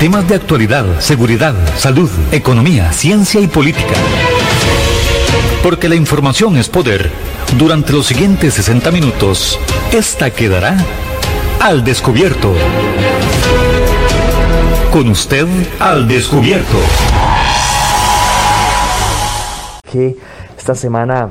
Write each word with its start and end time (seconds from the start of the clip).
Temas 0.00 0.28
de 0.28 0.34
actualidad, 0.34 1.00
seguridad, 1.00 1.54
salud, 1.78 2.10
economía, 2.30 2.92
ciencia 2.92 3.40
y 3.40 3.46
política. 3.46 3.94
Porque 5.62 5.88
la 5.88 5.94
información 5.94 6.58
es 6.58 6.68
poder. 6.68 7.10
Durante 7.56 7.94
los 7.94 8.04
siguientes 8.04 8.52
60 8.52 8.90
minutos, 8.90 9.58
esta 9.90 10.30
quedará 10.30 10.76
al 11.60 11.82
descubierto. 11.82 12.52
Con 14.92 15.08
usted 15.08 15.46
al 15.78 16.06
descubierto. 16.06 16.76
Que 19.90 20.18
esta 20.58 20.74
semana 20.74 21.30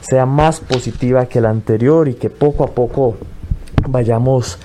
sea 0.00 0.24
más 0.24 0.60
positiva 0.60 1.26
que 1.26 1.42
la 1.42 1.50
anterior 1.50 2.08
y 2.08 2.14
que 2.14 2.30
poco 2.30 2.64
a 2.64 2.68
poco 2.68 3.18
vayamos 3.86 4.58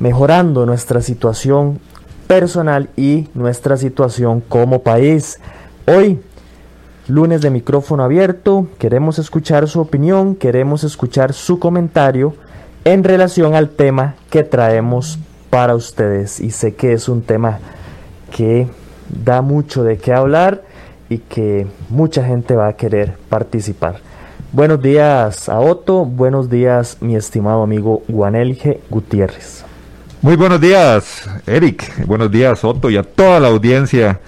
mejorando 0.00 0.66
nuestra 0.66 1.00
situación 1.00 1.80
personal 2.28 2.90
y 2.96 3.26
nuestra 3.34 3.76
situación 3.76 4.40
como 4.40 4.82
país. 4.82 5.40
Hoy, 5.86 6.20
lunes 7.08 7.40
de 7.40 7.50
micrófono 7.50 8.04
abierto, 8.04 8.68
queremos 8.78 9.18
escuchar 9.18 9.66
su 9.66 9.80
opinión, 9.80 10.36
queremos 10.36 10.84
escuchar 10.84 11.32
su 11.32 11.58
comentario 11.58 12.34
en 12.84 13.02
relación 13.02 13.56
al 13.56 13.70
tema 13.70 14.14
que 14.30 14.44
traemos 14.44 15.18
para 15.50 15.74
ustedes. 15.74 16.38
Y 16.38 16.50
sé 16.50 16.74
que 16.74 16.92
es 16.92 17.08
un 17.08 17.22
tema 17.22 17.58
que 18.30 18.68
da 19.24 19.42
mucho 19.42 19.82
de 19.82 19.96
qué 19.96 20.12
hablar 20.12 20.62
y 21.08 21.18
que 21.18 21.66
mucha 21.88 22.22
gente 22.24 22.54
va 22.54 22.68
a 22.68 22.76
querer 22.76 23.16
participar. 23.30 23.96
Buenos 24.52 24.82
días 24.82 25.48
a 25.48 25.60
Otto, 25.60 26.04
buenos 26.04 26.50
días 26.50 26.98
mi 27.00 27.16
estimado 27.16 27.62
amigo 27.62 28.02
Guanelge 28.08 28.80
Gutiérrez. 28.90 29.67
Muy 30.20 30.34
buenos 30.34 30.60
días, 30.60 31.30
Eric, 31.46 32.04
buenos 32.04 32.32
días 32.32 32.64
Otto 32.64 32.90
y 32.90 32.96
a 32.96 33.04
toda 33.04 33.38
la 33.38 33.48
audiencia 33.48 34.18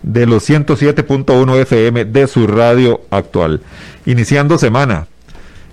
de 0.00 0.24
los 0.24 0.48
107.1 0.48 1.56
FM 1.62 2.04
de 2.04 2.28
su 2.28 2.46
radio 2.46 3.00
actual. 3.10 3.60
Iniciando 4.06 4.56
semana, 4.56 5.08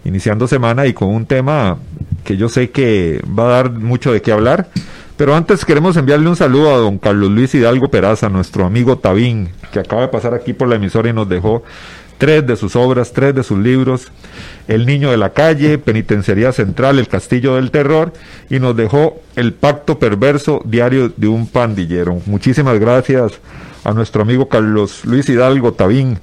iniciando 0.05 0.47
semana 0.47 0.87
y 0.87 0.93
con 0.93 1.09
un 1.09 1.27
tema 1.27 1.77
que 2.23 2.35
yo 2.35 2.49
sé 2.49 2.71
que 2.71 3.21
va 3.27 3.45
a 3.45 3.51
dar 3.57 3.71
mucho 3.71 4.11
de 4.11 4.23
qué 4.23 4.31
hablar. 4.31 4.69
Pero 5.17 5.35
antes 5.35 5.63
queremos 5.65 5.97
enviarle 5.97 6.29
un 6.29 6.35
saludo 6.35 6.73
a 6.73 6.77
don 6.77 6.97
Carlos 6.97 7.29
Luis 7.29 7.53
Hidalgo 7.53 7.89
Peraza, 7.89 8.27
nuestro 8.27 8.65
amigo 8.65 8.97
Tabín, 8.97 9.49
que 9.71 9.79
acaba 9.79 10.01
de 10.01 10.07
pasar 10.07 10.33
aquí 10.33 10.53
por 10.53 10.67
la 10.67 10.77
emisora 10.77 11.09
y 11.09 11.13
nos 11.13 11.29
dejó 11.29 11.61
tres 12.19 12.45
de 12.45 12.55
sus 12.55 12.75
obras, 12.75 13.13
tres 13.13 13.33
de 13.33 13.41
sus 13.41 13.57
libros, 13.57 14.11
El 14.67 14.85
Niño 14.85 15.09
de 15.09 15.17
la 15.17 15.31
Calle, 15.31 15.79
Penitenciaría 15.79 16.51
Central, 16.51 16.99
El 16.99 17.07
Castillo 17.07 17.55
del 17.55 17.71
Terror, 17.71 18.13
y 18.51 18.59
nos 18.59 18.75
dejó 18.75 19.19
El 19.35 19.53
Pacto 19.53 19.97
Perverso, 19.97 20.61
Diario 20.65 21.09
de 21.15 21.27
un 21.27 21.47
Pandillero. 21.47 22.21
Muchísimas 22.27 22.77
gracias 22.79 23.39
a 23.83 23.93
nuestro 23.93 24.21
amigo 24.21 24.49
Carlos 24.49 25.05
Luis 25.05 25.27
Hidalgo 25.29 25.73
Tabín. 25.73 26.19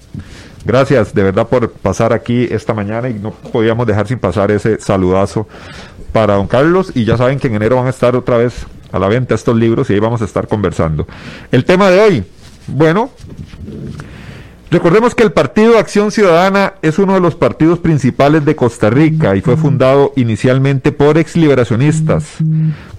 Gracias 0.65 1.15
de 1.15 1.23
verdad 1.23 1.49
por 1.49 1.71
pasar 1.71 2.13
aquí 2.13 2.47
esta 2.51 2.75
mañana 2.75 3.09
y 3.09 3.15
no 3.15 3.31
podíamos 3.31 3.87
dejar 3.87 4.07
sin 4.07 4.19
pasar 4.19 4.51
ese 4.51 4.79
saludazo 4.81 5.49
para 6.13 6.35
don 6.35 6.47
Carlos 6.47 6.93
y 6.95 7.05
ya 7.05 7.17
saben 7.17 7.39
que 7.39 7.47
en 7.47 7.55
enero 7.55 7.77
van 7.77 7.87
a 7.87 7.91
estar 7.91 8.15
otra 8.17 8.37
vez 8.37 8.67
a 8.93 8.99
la 8.99 9.09
venta 9.09 9.35
estos 9.35 9.57
libros 9.57 9.89
y 9.89 9.95
ahí 9.95 10.01
vamos 10.01 10.21
a 10.23 10.25
estar 10.27 10.47
conversando. 10.47 11.07
El 11.51 11.65
tema 11.65 11.89
de 11.91 12.01
hoy, 12.01 12.25
bueno, 12.67 13.11
Recordemos 14.69 15.15
que 15.15 15.23
el 15.23 15.33
Partido 15.33 15.79
Acción 15.79 16.11
Ciudadana 16.11 16.75
es 16.83 16.99
uno 16.99 17.15
de 17.15 17.21
los 17.21 17.37
partidos 17.37 17.79
principales 17.79 18.45
de 18.45 18.57
Costa 18.57 18.91
Rica 18.91 19.37
y 19.37 19.41
fue 19.41 19.57
fundado 19.57 20.13
inicialmente 20.17 20.91
por 20.91 21.19
exliberacionistas, 21.19 22.25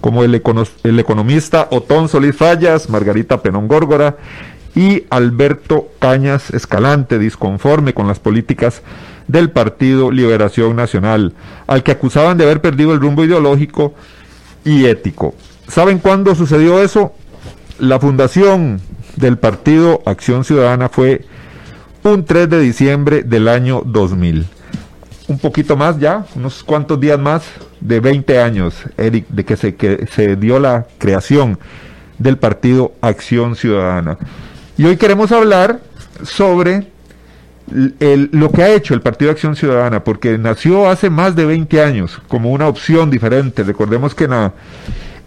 como 0.00 0.24
el, 0.24 0.42
el 0.84 0.98
economista 0.98 1.68
Otón 1.70 2.08
Solís 2.08 2.36
Fallas, 2.36 2.88
Margarita 2.88 3.42
Penón 3.42 3.68
Górgora 3.68 4.16
y 4.74 5.04
Alberto 5.10 5.88
Cañas 5.98 6.50
Escalante, 6.54 7.18
disconforme 7.18 7.92
con 7.92 8.08
las 8.08 8.18
políticas 8.18 8.80
del 9.26 9.50
Partido 9.50 10.10
Liberación 10.10 10.74
Nacional, 10.74 11.34
al 11.66 11.82
que 11.82 11.92
acusaban 11.92 12.38
de 12.38 12.44
haber 12.44 12.62
perdido 12.62 12.94
el 12.94 13.00
rumbo 13.00 13.24
ideológico 13.24 13.94
y 14.64 14.86
ético. 14.86 15.34
¿Saben 15.68 15.98
cuándo 15.98 16.34
sucedió 16.34 16.82
eso? 16.82 17.12
La 17.78 18.00
fundación 18.00 18.80
del 19.16 19.36
Partido 19.36 20.00
Acción 20.06 20.44
Ciudadana 20.44 20.88
fue 20.88 21.26
un 22.12 22.24
3 22.24 22.48
de 22.48 22.60
diciembre 22.60 23.22
del 23.22 23.48
año 23.48 23.82
2000. 23.84 24.46
Un 25.28 25.38
poquito 25.38 25.76
más 25.76 25.98
ya, 25.98 26.24
unos 26.34 26.64
cuantos 26.64 26.98
días 26.98 27.18
más 27.18 27.44
de 27.80 28.00
20 28.00 28.40
años, 28.40 28.74
Eric, 28.96 29.26
de 29.28 29.44
que 29.44 29.56
se, 29.56 29.74
que 29.74 30.06
se 30.10 30.36
dio 30.36 30.58
la 30.58 30.86
creación 30.98 31.58
del 32.18 32.38
partido 32.38 32.92
Acción 33.00 33.56
Ciudadana. 33.56 34.18
Y 34.76 34.84
hoy 34.84 34.96
queremos 34.96 35.32
hablar 35.32 35.80
sobre 36.22 36.86
lo 37.70 38.50
que 38.50 38.62
ha 38.62 38.70
hecho 38.70 38.94
el 38.94 39.02
Partido 39.02 39.30
Acción 39.30 39.54
Ciudadana, 39.54 40.02
porque 40.02 40.38
nació 40.38 40.88
hace 40.88 41.10
más 41.10 41.36
de 41.36 41.44
20 41.44 41.82
años 41.82 42.20
como 42.28 42.50
una 42.50 42.66
opción 42.66 43.10
diferente. 43.10 43.62
Recordemos 43.62 44.14
que 44.14 44.24
en 44.24 44.30
la, 44.30 44.52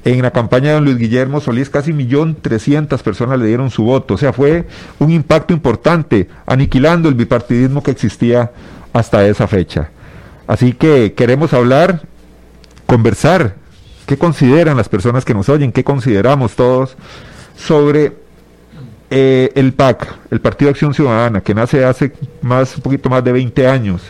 en 0.03 0.21
la 0.21 0.31
campaña 0.31 0.69
de 0.69 0.73
don 0.75 0.85
Luis 0.85 0.97
Guillermo 0.97 1.41
Solís 1.41 1.69
casi 1.69 1.93
millón 1.93 2.35
trescientas 2.35 3.03
personas 3.03 3.39
le 3.39 3.45
dieron 3.45 3.69
su 3.69 3.83
voto. 3.83 4.15
O 4.15 4.17
sea, 4.17 4.33
fue 4.33 4.65
un 4.99 5.11
impacto 5.11 5.53
importante, 5.53 6.27
aniquilando 6.45 7.09
el 7.09 7.15
bipartidismo 7.15 7.83
que 7.83 7.91
existía 7.91 8.51
hasta 8.93 9.25
esa 9.27 9.47
fecha. 9.47 9.89
Así 10.47 10.73
que 10.73 11.13
queremos 11.13 11.53
hablar, 11.53 12.01
conversar, 12.85 13.55
qué 14.05 14.17
consideran 14.17 14.75
las 14.75 14.89
personas 14.89 15.23
que 15.23 15.33
nos 15.33 15.49
oyen, 15.49 15.71
qué 15.71 15.83
consideramos 15.83 16.55
todos 16.55 16.97
sobre 17.55 18.13
eh, 19.09 19.51
el 19.55 19.73
PAC, 19.73 20.07
el 20.31 20.41
Partido 20.41 20.71
Acción 20.71 20.93
Ciudadana, 20.93 21.41
que 21.41 21.53
nace 21.53 21.85
hace 21.85 22.13
más, 22.41 22.75
un 22.75 22.81
poquito 22.81 23.09
más 23.09 23.23
de 23.23 23.31
20 23.31 23.67
años 23.67 24.01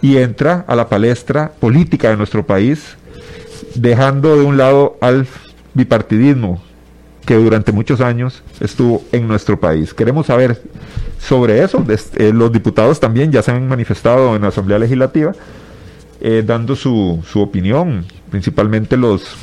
y 0.00 0.16
entra 0.18 0.64
a 0.66 0.76
la 0.76 0.88
palestra 0.88 1.52
política 1.60 2.10
de 2.10 2.16
nuestro 2.16 2.46
país 2.46 2.96
dejando 3.74 4.36
de 4.36 4.44
un 4.44 4.56
lado 4.56 4.96
al 5.00 5.26
bipartidismo 5.74 6.62
que 7.24 7.34
durante 7.34 7.72
muchos 7.72 8.00
años 8.00 8.42
estuvo 8.60 9.02
en 9.12 9.26
nuestro 9.26 9.58
país. 9.58 9.92
Queremos 9.92 10.26
saber 10.26 10.62
sobre 11.18 11.62
eso. 11.62 11.84
Eh, 11.88 12.32
los 12.32 12.52
diputados 12.52 13.00
también 13.00 13.32
ya 13.32 13.42
se 13.42 13.50
han 13.50 13.68
manifestado 13.68 14.36
en 14.36 14.42
la 14.42 14.48
Asamblea 14.48 14.78
Legislativa 14.78 15.32
eh, 16.20 16.42
dando 16.46 16.76
su, 16.76 17.22
su 17.30 17.40
opinión, 17.40 18.06
principalmente 18.30 18.96
los 18.96 19.36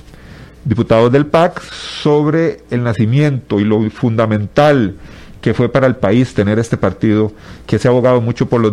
diputados 0.66 1.12
del 1.12 1.26
PAC, 1.26 1.62
sobre 1.62 2.62
el 2.72 2.84
nacimiento 2.84 3.60
y 3.60 3.66
lo 3.66 3.90
fundamental 3.90 4.96
que 5.44 5.54
fue 5.54 5.68
para 5.68 5.88
el 5.88 5.98
país 5.98 6.34
tener 6.34 6.58
este 6.58 6.78
partido 6.78 7.34
que 7.68 7.78
se 7.78 7.90
ha 7.90 7.92
abogado 7.92 8.22
mucho 8.22 8.48
por 8.48 8.62
los, 8.62 8.72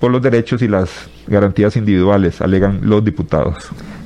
por 0.00 0.10
los 0.10 0.20
derechos 0.20 0.60
y 0.62 0.66
las 0.66 0.90
garantías 1.28 1.76
individuales, 1.76 2.40
alegan 2.40 2.80
los 2.82 3.04
diputados. 3.04 3.54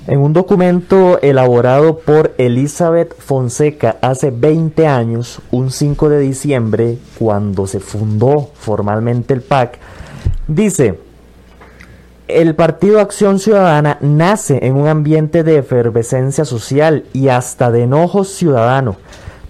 En 0.06 0.18
un 0.18 0.34
documento 0.34 1.18
elaborado 1.22 2.00
por 2.00 2.34
Elizabeth 2.36 3.18
Fonseca 3.18 3.96
hace 4.02 4.30
20 4.30 4.86
años, 4.86 5.40
un 5.50 5.70
5 5.70 6.10
de 6.10 6.18
diciembre, 6.18 6.98
cuando 7.18 7.66
se 7.66 7.80
fundó 7.80 8.50
formalmente 8.56 9.32
el 9.32 9.40
PAC, 9.40 9.78
dice, 10.46 10.98
el 12.28 12.54
Partido 12.54 13.00
Acción 13.00 13.38
Ciudadana 13.38 13.96
nace 14.02 14.66
en 14.66 14.76
un 14.76 14.86
ambiente 14.86 15.44
de 15.44 15.56
efervescencia 15.56 16.44
social 16.44 17.04
y 17.14 17.28
hasta 17.28 17.70
de 17.70 17.84
enojo 17.84 18.24
ciudadano. 18.24 18.96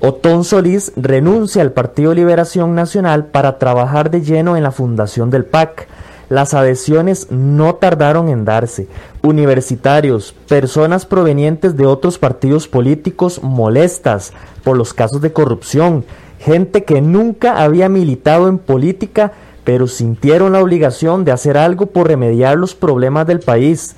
Otón 0.05 0.45
Solís 0.45 0.93
renuncia 0.97 1.63
al 1.63 1.73
Partido 1.73 2.13
Liberación 2.13 2.75
Nacional 2.75 3.27
para 3.27 3.59
trabajar 3.59 4.11
de 4.11 4.23
lleno 4.23 4.57
en 4.57 4.65
la 4.65 4.73
fundación 4.73 5.31
del 5.31 5.45
PAC 5.45 5.87
las 6.33 6.55
adhesiones 6.55 7.31
no 7.31 7.75
tardaron 7.75 8.31
en 8.31 8.47
darse. 8.47 8.89
Universitarios, 9.23 10.35
personas 10.49 11.05
provenientes 11.05 11.77
de 11.77 11.85
otros 11.85 12.19
partidos 12.19 12.69
políticos 12.69 13.43
molestas 13.43 14.33
por 14.65 14.79
los 14.79 14.95
casos 14.95 15.21
de 15.21 15.35
corrupción, 15.35 16.07
gente 16.39 16.85
que 16.85 17.03
nunca 17.03 17.63
había 17.63 17.91
militado 17.91 18.49
en 18.49 18.57
política 18.57 19.33
pero 19.65 19.87
sintieron 19.87 20.53
la 20.53 20.63
obligación 20.63 21.25
de 21.25 21.33
hacer 21.33 21.59
algo 21.59 21.87
por 21.87 22.09
remediar 22.09 22.57
los 22.57 22.75
problemas 22.75 23.27
del 23.27 23.41
país. 23.41 23.95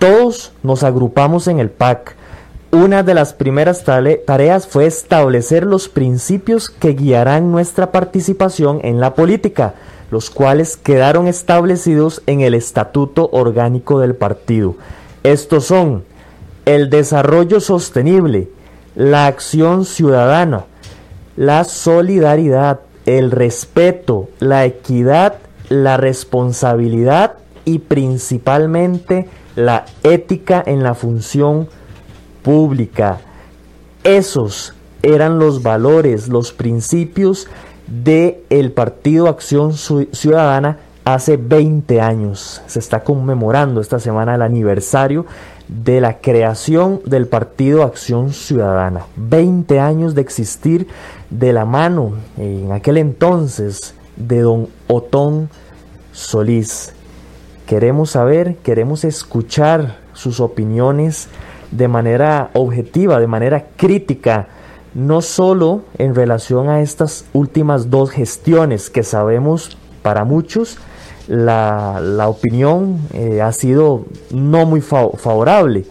Todos 0.00 0.52
nos 0.62 0.82
agrupamos 0.82 1.46
en 1.46 1.60
el 1.60 1.70
PAC. 1.70 2.17
Una 2.70 3.02
de 3.02 3.14
las 3.14 3.32
primeras 3.32 3.84
tareas 3.84 4.66
fue 4.66 4.86
establecer 4.86 5.64
los 5.64 5.88
principios 5.88 6.68
que 6.68 6.90
guiarán 6.90 7.50
nuestra 7.50 7.92
participación 7.92 8.80
en 8.82 9.00
la 9.00 9.14
política 9.14 9.74
los 10.10 10.30
cuales 10.30 10.76
quedaron 10.76 11.26
establecidos 11.26 12.22
en 12.26 12.40
el 12.40 12.54
Estatuto 12.54 13.28
Orgánico 13.32 14.00
del 14.00 14.14
Partido. 14.14 14.76
Estos 15.22 15.66
son 15.66 16.04
el 16.64 16.90
desarrollo 16.90 17.60
sostenible, 17.60 18.48
la 18.94 19.26
acción 19.26 19.84
ciudadana, 19.84 20.64
la 21.36 21.64
solidaridad, 21.64 22.80
el 23.06 23.30
respeto, 23.30 24.28
la 24.38 24.64
equidad, 24.64 25.36
la 25.68 25.96
responsabilidad 25.96 27.34
y 27.64 27.80
principalmente 27.80 29.28
la 29.56 29.84
ética 30.02 30.62
en 30.64 30.82
la 30.82 30.94
función 30.94 31.68
pública. 32.48 33.18
Esos 34.04 34.72
eran 35.02 35.38
los 35.38 35.62
valores, 35.62 36.28
los 36.28 36.54
principios 36.54 37.46
del 37.86 38.38
el 38.48 38.72
Partido 38.72 39.28
Acción 39.28 39.74
Ciudadana 39.74 40.78
hace 41.04 41.36
20 41.36 42.00
años. 42.00 42.62
Se 42.66 42.78
está 42.78 43.00
conmemorando 43.00 43.82
esta 43.82 43.98
semana 44.00 44.34
el 44.34 44.40
aniversario 44.40 45.26
de 45.68 46.00
la 46.00 46.20
creación 46.20 47.02
del 47.04 47.26
Partido 47.26 47.82
Acción 47.82 48.32
Ciudadana. 48.32 49.02
20 49.16 49.78
años 49.78 50.14
de 50.14 50.22
existir 50.22 50.88
de 51.28 51.52
la 51.52 51.66
mano 51.66 52.12
en 52.38 52.72
aquel 52.72 52.96
entonces 52.96 53.94
de 54.16 54.40
don 54.40 54.68
Otón 54.86 55.50
Solís. 56.12 56.94
Queremos 57.66 58.12
saber, 58.12 58.56
queremos 58.62 59.04
escuchar 59.04 59.98
sus 60.14 60.40
opiniones 60.40 61.28
de 61.70 61.88
manera 61.88 62.50
objetiva, 62.54 63.20
de 63.20 63.26
manera 63.26 63.66
crítica, 63.76 64.48
no 64.94 65.20
solo 65.20 65.82
en 65.98 66.14
relación 66.14 66.68
a 66.68 66.80
estas 66.80 67.24
últimas 67.32 67.90
dos 67.90 68.10
gestiones 68.10 68.90
que 68.90 69.02
sabemos 69.02 69.76
para 70.02 70.24
muchos 70.24 70.78
la, 71.28 72.26
opinión 72.28 72.98
eh, 73.12 73.42
ha 73.42 73.52
sido 73.52 74.06
no 74.30 74.66
muy 74.66 74.80
favorable. 74.80 75.84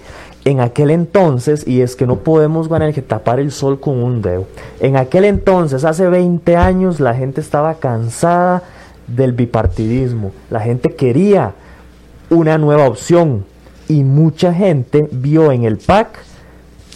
En 0.46 0.62
aquel 0.62 0.92
entonces, 0.92 1.68
y 1.68 1.82
es 1.82 1.96
que 1.96 2.08
no 2.08 2.20
podemos 2.20 2.70
que 2.70 3.02
tapar 3.02 3.40
el 3.40 3.52
sol 3.52 3.80
con 3.80 4.02
un 4.02 4.22
dedo, 4.22 4.46
en 4.80 4.96
aquel 4.96 5.26
entonces, 5.26 5.84
hace 5.84 6.08
20 6.08 6.56
años, 6.56 7.00
la 7.00 7.14
gente 7.14 7.42
estaba 7.42 7.76
cansada 7.76 8.64
del 9.08 9.34
bipartidismo, 9.34 10.32
la 10.50 10.62
gente 10.62 10.96
quería 10.96 11.54
una 12.30 12.58
nueva 12.58 12.88
opción 12.88 13.46
y 13.88 14.04
mucha 14.04 14.54
gente 14.54 15.08
vio 15.12 15.52
en 15.52 15.64
el 15.64 15.78
PAC 15.78 16.20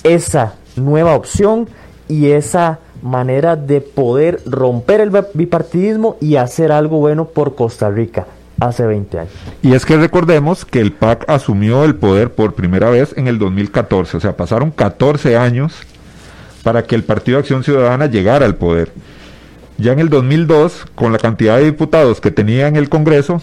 esa 0.04 0.56
nueva 0.76 1.16
opción 1.16 1.68
y 2.08 2.32
esa 2.32 2.80
manera 3.02 3.56
de 3.56 3.82
poder 3.82 4.42
romper 4.46 5.02
el 5.02 5.12
bipartidismo 5.34 6.18
y 6.20 6.36
hacer 6.36 6.72
algo 6.72 6.98
bueno 6.98 7.26
por 7.26 7.56
Costa 7.56 7.90
Rica 7.90 8.28
hace 8.60 8.86
20 8.86 9.20
años. 9.20 9.34
Y 9.64 9.74
es 9.74 9.86
que 9.86 9.98
recordemos 9.98 10.66
que 10.66 10.80
el 10.82 10.92
PAC 10.92 11.26
asumió 11.28 11.84
el 11.84 11.96
poder 11.96 12.32
por 12.32 12.54
primera 12.54 12.90
vez 12.90 13.14
en 13.18 13.28
el 13.28 13.40
2014, 13.40 14.18
o 14.18 14.20
sea, 14.20 14.38
pasaron 14.38 14.72
14 14.72 15.36
años 15.36 15.74
para 16.64 16.84
que 16.84 16.96
el 16.96 17.04
Partido 17.04 17.38
de 17.38 17.42
Acción 17.42 17.64
Ciudadana 17.64 18.06
llegara 18.06 18.46
al 18.46 18.56
poder. 18.56 18.92
Ya 19.78 19.94
en 19.94 20.00
el 20.00 20.10
2002, 20.10 20.86
con 20.94 21.12
la 21.12 21.18
cantidad 21.18 21.58
de 21.58 21.66
diputados 21.66 22.22
que 22.22 22.30
tenía 22.30 22.68
en 22.68 22.76
el 22.76 22.88
Congreso, 22.88 23.42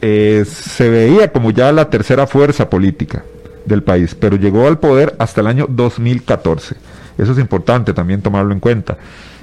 eh, 0.00 0.44
se 0.46 0.88
veía 0.88 1.32
como 1.32 1.50
ya 1.50 1.72
la 1.72 1.90
tercera 1.90 2.26
fuerza 2.26 2.70
política 2.70 3.24
del 3.66 3.82
país, 3.82 4.14
pero 4.14 4.36
llegó 4.36 4.66
al 4.66 4.78
poder 4.78 5.14
hasta 5.18 5.40
el 5.40 5.46
año 5.46 5.66
2014. 5.68 6.76
Eso 7.18 7.32
es 7.32 7.38
importante 7.38 7.92
también 7.92 8.22
tomarlo 8.22 8.52
en 8.52 8.60
cuenta. 8.60 8.96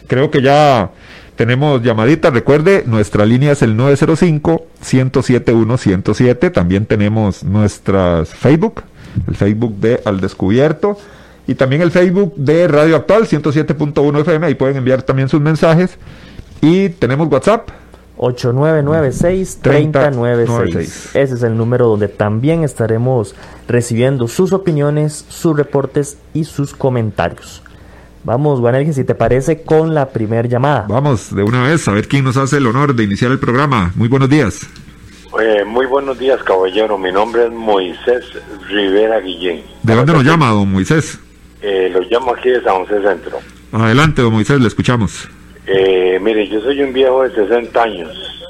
Creo 0.07 0.31
que 0.31 0.41
ya 0.41 0.89
tenemos 1.35 1.83
llamadita. 1.83 2.31
Recuerde, 2.31 2.83
nuestra 2.85 3.25
línea 3.25 3.53
es 3.53 3.61
el 3.61 3.77
905-107-107. 3.77 6.51
También 6.51 6.85
tenemos 6.85 7.43
nuestras 7.43 8.29
Facebook, 8.29 8.83
el 9.27 9.35
Facebook 9.35 9.79
de 9.79 10.01
Al 10.03 10.19
Descubierto 10.19 10.97
y 11.47 11.55
también 11.55 11.81
el 11.81 11.91
Facebook 11.91 12.35
de 12.35 12.67
Radio 12.67 12.97
Actual 12.97 13.27
107.1 13.27 14.21
FM. 14.21 14.47
Ahí 14.47 14.55
pueden 14.55 14.77
enviar 14.77 15.03
también 15.03 15.29
sus 15.29 15.39
mensajes. 15.39 15.97
Y 16.61 16.89
tenemos 16.89 17.31
WhatsApp. 17.31 17.69
8996-3096. 18.17 21.15
Ese 21.15 21.35
es 21.35 21.43
el 21.43 21.57
número 21.57 21.87
donde 21.87 22.07
también 22.07 22.63
estaremos 22.63 23.35
recibiendo 23.67 24.27
sus 24.27 24.53
opiniones, 24.53 25.25
sus 25.29 25.55
reportes 25.55 26.17
y 26.33 26.45
sus 26.45 26.73
comentarios. 26.73 27.61
Vamos, 28.23 28.59
Juan 28.59 28.93
si 28.93 29.03
te 29.03 29.15
parece, 29.15 29.61
con 29.61 29.93
la 29.93 30.09
primera 30.09 30.47
llamada. 30.47 30.85
Vamos, 30.89 31.33
de 31.33 31.43
una 31.43 31.63
vez, 31.63 31.87
a 31.87 31.93
ver 31.93 32.07
quién 32.07 32.25
nos 32.25 32.35
hace 32.35 32.57
el 32.57 32.67
honor 32.67 32.93
de 32.93 33.03
iniciar 33.03 33.31
el 33.31 33.39
programa. 33.39 33.91
Muy 33.95 34.09
buenos 34.09 34.29
días. 34.29 34.67
Eh, 35.39 35.63
muy 35.65 35.85
buenos 35.85 36.17
días, 36.17 36.41
caballero. 36.43 36.97
Mi 36.97 37.11
nombre 37.11 37.45
es 37.45 37.51
Moisés 37.51 38.25
Rivera 38.67 39.19
Guillén. 39.19 39.63
¿De 39.83 39.95
dónde 39.95 40.13
nos 40.13 40.23
llama, 40.23 40.49
don 40.49 40.71
Moisés? 40.71 41.19
Eh, 41.61 41.89
lo 41.93 42.01
llamo 42.01 42.33
aquí 42.33 42.49
de 42.49 42.61
San 42.63 42.85
José 42.85 43.01
Centro. 43.01 43.39
Adelante, 43.71 44.21
don 44.21 44.33
Moisés, 44.33 44.59
le 44.59 44.67
escuchamos. 44.67 45.29
Eh, 45.69 46.17
mire, 46.21 46.47
yo 46.47 46.61
soy 46.61 46.81
un 46.81 46.93
viejo 46.93 47.23
de 47.23 47.35
60 47.35 47.83
años 47.83 48.47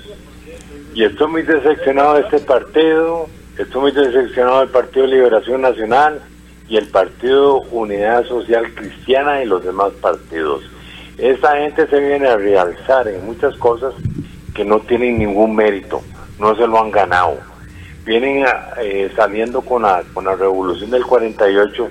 y 0.94 1.04
estoy 1.04 1.28
muy 1.28 1.42
decepcionado 1.42 2.14
de 2.14 2.22
este 2.22 2.38
partido, 2.40 3.28
estoy 3.58 3.82
muy 3.82 3.92
decepcionado 3.92 4.60
del 4.60 4.70
Partido 4.70 5.08
de 5.08 5.16
Liberación 5.16 5.62
Nacional 5.62 6.22
y 6.70 6.78
el 6.78 6.88
Partido 6.90 7.62
Unidad 7.72 8.24
Social 8.28 8.72
Cristiana 8.76 9.42
y 9.42 9.48
los 9.48 9.64
demás 9.64 9.94
partidos. 10.00 10.64
Esta 11.18 11.58
gente 11.58 11.88
se 11.88 12.00
viene 12.00 12.28
a 12.28 12.38
realzar 12.38 13.08
en 13.08 13.26
muchas 13.26 13.56
cosas 13.58 13.96
que 14.54 14.64
no 14.64 14.80
tienen 14.82 15.18
ningún 15.18 15.56
mérito, 15.56 16.04
no 16.38 16.56
se 16.56 16.68
lo 16.68 16.80
han 16.80 16.92
ganado. 16.92 17.40
Vienen 18.06 18.46
eh, 18.80 19.12
saliendo 19.16 19.62
con 19.62 19.82
la, 19.82 20.04
con 20.14 20.26
la 20.26 20.36
revolución 20.36 20.92
del 20.92 21.04
48, 21.04 21.90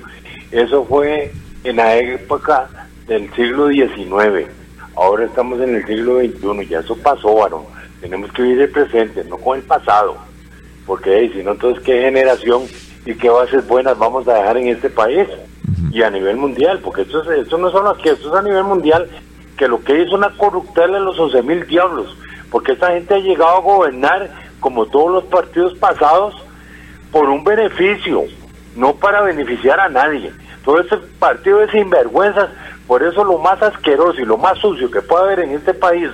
eso 0.52 0.84
fue 0.84 1.32
en 1.64 1.76
la 1.76 1.96
época 1.96 2.68
del 3.08 3.28
siglo 3.34 3.68
XIX, 3.68 4.48
ahora 4.96 5.26
estamos 5.26 5.60
en 5.60 5.76
el 5.76 5.86
siglo 5.86 6.18
XXI, 6.20 6.68
ya 6.68 6.80
eso 6.80 6.96
pasó, 6.96 7.34
varón. 7.34 7.64
Tenemos 8.00 8.32
que 8.32 8.42
vivir 8.42 8.62
el 8.62 8.70
presente, 8.70 9.24
no 9.24 9.36
con 9.38 9.58
el 9.58 9.64
pasado, 9.64 10.16
porque 10.86 11.30
si 11.34 11.42
no, 11.42 11.52
entonces, 11.52 11.82
¿qué 11.84 12.00
generación 12.02 12.62
y 13.04 13.14
qué 13.14 13.28
bases 13.28 13.66
buenas 13.66 13.96
vamos 13.98 14.26
a 14.28 14.34
dejar 14.34 14.56
en 14.56 14.68
este 14.68 14.90
país 14.90 15.28
y 15.92 16.02
a 16.02 16.10
nivel 16.10 16.36
mundial, 16.36 16.80
porque 16.82 17.02
esto, 17.02 17.22
es, 17.22 17.40
esto 17.40 17.58
no 17.58 17.70
son 17.70 17.86
aquí, 17.86 18.08
esto 18.08 18.28
es 18.28 18.34
a 18.34 18.42
nivel 18.42 18.64
mundial, 18.64 19.08
que 19.56 19.68
lo 19.68 19.82
que 19.82 20.02
es 20.02 20.12
una 20.12 20.30
corruptela 20.36 20.98
de 20.98 21.04
los 21.04 21.18
11 21.18 21.42
mil 21.42 21.66
diablos, 21.66 22.16
porque 22.50 22.72
esta 22.72 22.92
gente 22.92 23.14
ha 23.14 23.18
llegado 23.18 23.56
a 23.56 23.60
gobernar 23.60 24.30
como 24.60 24.86
todos 24.86 25.10
los 25.10 25.24
partidos 25.24 25.76
pasados 25.78 26.34
por 27.10 27.28
un 27.28 27.44
beneficio, 27.44 28.24
no 28.74 28.94
para 28.96 29.22
beneficiar 29.22 29.80
a 29.80 29.88
nadie. 29.88 30.32
Todo 30.64 30.80
este 30.80 30.96
partido 31.18 31.62
es 31.62 31.70
sinvergüenzas, 31.70 32.50
por 32.86 33.02
eso 33.02 33.24
lo 33.24 33.38
más 33.38 33.60
asqueroso 33.62 34.20
y 34.20 34.24
lo 34.24 34.36
más 34.36 34.58
sucio 34.58 34.90
que 34.90 35.02
puede 35.02 35.24
haber 35.24 35.40
en 35.40 35.50
este 35.52 35.74
país 35.74 36.10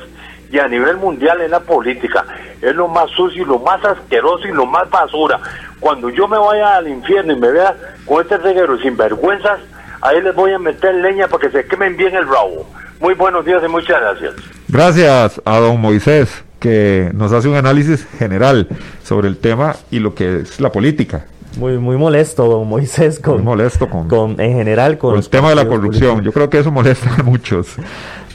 y 0.50 0.58
a 0.58 0.68
nivel 0.68 0.96
mundial 0.96 1.40
en 1.40 1.50
la 1.50 1.60
política. 1.60 2.24
Es 2.60 2.74
lo 2.74 2.88
más 2.88 3.10
sucio 3.10 3.42
y 3.42 3.46
lo 3.46 3.58
más 3.58 3.84
asqueroso 3.84 4.46
y 4.46 4.52
lo 4.52 4.66
más 4.66 4.88
basura. 4.90 5.40
Cuando 5.80 6.10
yo 6.10 6.28
me 6.28 6.38
vaya 6.38 6.76
al 6.76 6.88
infierno 6.88 7.32
y 7.32 7.40
me 7.40 7.50
vea 7.50 7.74
con 8.04 8.22
este 8.22 8.36
reguero 8.36 8.78
sin 8.78 8.96
vergüenzas, 8.96 9.60
ahí 10.02 10.20
les 10.20 10.34
voy 10.34 10.52
a 10.52 10.58
meter 10.58 10.94
leña 10.94 11.26
para 11.28 11.40
que 11.40 11.50
se 11.50 11.66
quemen 11.66 11.96
bien 11.96 12.14
el 12.14 12.26
rabo. 12.28 12.66
Muy 13.00 13.14
buenos 13.14 13.44
días 13.44 13.62
y 13.64 13.68
muchas 13.68 14.00
gracias. 14.00 14.34
Gracias 14.68 15.42
a 15.44 15.58
don 15.58 15.80
Moisés, 15.80 16.44
que 16.60 17.10
nos 17.14 17.32
hace 17.32 17.48
un 17.48 17.56
análisis 17.56 18.06
general 18.18 18.68
sobre 19.02 19.28
el 19.28 19.38
tema 19.38 19.74
y 19.90 19.98
lo 19.98 20.14
que 20.14 20.42
es 20.42 20.60
la 20.60 20.70
política. 20.70 21.26
Muy, 21.58 21.78
muy 21.78 21.96
molesto, 21.96 22.46
don 22.46 22.68
Moisés, 22.68 23.18
con, 23.18 23.44
molesto 23.44 23.88
con, 23.88 24.08
con, 24.08 24.40
en 24.40 24.54
general 24.54 24.96
con, 24.96 25.16
el 25.16 25.28
tema 25.28 25.50
de 25.50 25.56
la 25.56 25.68
corrupción. 25.68 26.22
Yo 26.22 26.32
creo 26.32 26.48
que 26.48 26.58
eso 26.58 26.70
molesta 26.70 27.14
a 27.18 27.22
muchos. 27.22 27.76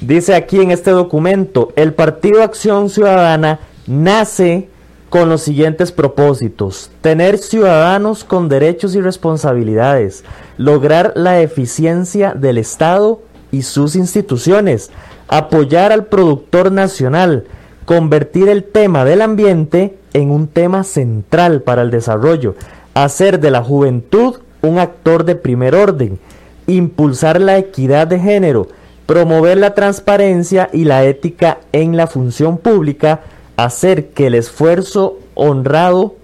Dice 0.02 0.36
aquí 0.36 0.62
en 0.62 0.72
este 0.72 0.92
documento, 0.92 1.74
el 1.76 1.94
Partido 1.94 2.44
Acción 2.44 2.90
Ciudadana 2.90 3.60
nace 3.88 4.70
con 5.10 5.30
los 5.30 5.42
siguientes 5.42 5.92
propósitos. 5.92 6.92
Tener 7.02 7.38
ciudadanos 7.38 8.24
con 8.24 8.50
derechos 8.50 8.94
y 8.96 9.02
responsabilidades, 9.02 10.24
lograr 10.58 11.14
la 11.16 11.42
eficiencia 11.42 12.34
del 12.34 12.58
Estado 12.58 13.22
y 13.52 13.64
sus 13.64 13.96
instituciones, 13.96 14.92
apoyar 15.28 15.92
al 15.92 16.06
productor 16.06 16.72
nacional, 16.72 17.46
convertir 17.86 18.50
el 18.50 18.64
tema 18.64 19.06
del 19.06 19.22
ambiente 19.22 19.98
en 20.14 20.30
un 20.30 20.48
tema 20.48 20.84
central 20.84 21.62
para 21.62 21.82
el 21.82 21.92
desarrollo, 21.92 22.56
hacer 23.04 23.40
de 23.40 23.52
la 23.52 23.64
juventud 23.64 24.38
un 24.62 24.80
actor 24.80 25.24
de 25.24 25.36
primer 25.36 25.76
orden, 25.76 26.20
impulsar 26.66 27.40
la 27.40 27.58
equidad 27.58 28.08
de 28.08 28.20
género, 28.20 28.68
promover 29.06 29.58
la 29.58 29.76
transparencia 29.76 30.70
y 30.74 30.84
la 30.84 31.06
ética 31.06 31.60
en 31.72 31.96
la 31.96 32.08
función 32.08 32.58
pública, 32.58 33.22
hacer 33.56 34.10
que 34.10 34.28
el 34.28 34.36
esfuerzo 34.36 35.20
honrado 35.36 36.16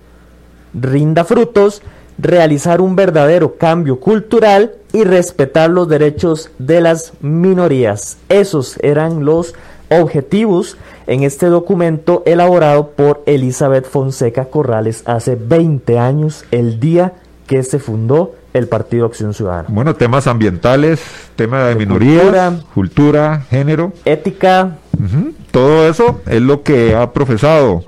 rinda 0.73 1.23
frutos, 1.23 1.83
realizar 2.17 2.81
un 2.81 2.95
verdadero 2.95 3.55
cambio 3.57 3.99
cultural 3.99 4.73
y 4.93 5.03
respetar 5.03 5.69
los 5.69 5.87
derechos 5.87 6.49
de 6.57 6.81
las 6.81 7.13
minorías. 7.21 8.17
Esos 8.29 8.77
eran 8.81 9.25
los 9.25 9.53
objetivos 9.89 10.77
en 11.07 11.23
este 11.23 11.47
documento 11.47 12.23
elaborado 12.25 12.91
por 12.91 13.23
Elizabeth 13.25 13.85
Fonseca 13.85 14.45
Corrales 14.45 15.03
hace 15.05 15.35
20 15.35 15.99
años, 15.99 16.45
el 16.51 16.79
día 16.79 17.13
que 17.47 17.61
se 17.63 17.79
fundó 17.79 18.35
el 18.53 18.67
Partido 18.67 19.05
Acción 19.05 19.33
Ciudadana. 19.33 19.67
Bueno, 19.69 19.95
temas 19.95 20.27
ambientales, 20.27 21.01
tema 21.35 21.65
de, 21.65 21.75
minorías, 21.75 22.63
cultura, 22.73 23.41
género, 23.49 23.93
ética. 24.05 24.77
Todo 25.51 25.87
eso 25.87 26.21
es 26.25 26.41
lo 26.41 26.63
que 26.63 26.95
ha 26.95 27.11
profesado 27.13 27.83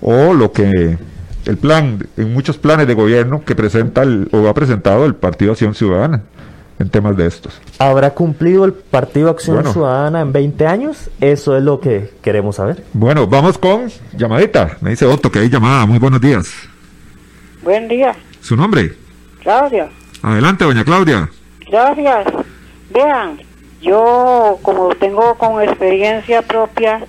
o 0.00 0.34
lo 0.34 0.52
que 0.52 0.98
el 1.46 1.56
plan, 1.58 2.06
en 2.16 2.32
muchos 2.32 2.58
planes 2.58 2.86
de 2.86 2.94
gobierno 2.94 3.42
que 3.44 3.54
presenta 3.54 4.02
o 4.32 4.48
ha 4.48 4.54
presentado 4.54 5.04
el 5.06 5.14
Partido 5.14 5.52
Acción 5.52 5.74
Ciudadana. 5.74 6.22
En 6.78 6.88
temas 6.88 7.16
de 7.16 7.26
estos. 7.26 7.60
¿Habrá 7.78 8.10
cumplido 8.10 8.64
el 8.64 8.72
Partido 8.72 9.30
Acción 9.30 9.64
Ciudadana 9.72 10.20
en 10.20 10.32
20 10.32 10.66
años? 10.66 11.10
Eso 11.20 11.56
es 11.56 11.62
lo 11.62 11.80
que 11.80 12.10
queremos 12.22 12.56
saber. 12.56 12.82
Bueno, 12.92 13.26
vamos 13.26 13.58
con 13.58 13.90
llamadita. 14.16 14.76
Me 14.80 14.90
dice 14.90 15.06
Otto 15.06 15.30
que 15.30 15.40
hay 15.40 15.48
llamada. 15.48 15.86
Muy 15.86 15.98
buenos 15.98 16.20
días. 16.20 16.52
Buen 17.62 17.88
día. 17.88 18.14
¿Su 18.40 18.56
nombre? 18.56 18.92
Claudia. 19.42 19.88
Adelante, 20.22 20.64
doña 20.64 20.84
Claudia. 20.84 21.30
Gracias. 21.70 22.26
Vean, 22.90 23.38
yo 23.80 24.58
como 24.62 24.94
tengo 24.94 25.34
con 25.36 25.62
experiencia 25.62 26.42
propia, 26.42 27.06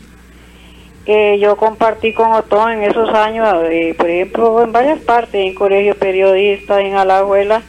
eh, 1.05 1.37
yo 1.39 1.55
compartí 1.55 2.13
con 2.13 2.31
Otón 2.31 2.71
en 2.71 2.83
esos 2.83 3.09
años, 3.09 3.47
eh, 3.69 3.93
por 3.97 4.09
ejemplo, 4.09 4.63
en 4.63 4.71
varias 4.71 4.99
partes, 4.99 5.35
en 5.35 5.53
colegio 5.53 5.95
periodista, 5.95 6.81
en 6.81 6.95
Alajuela, 6.95 7.61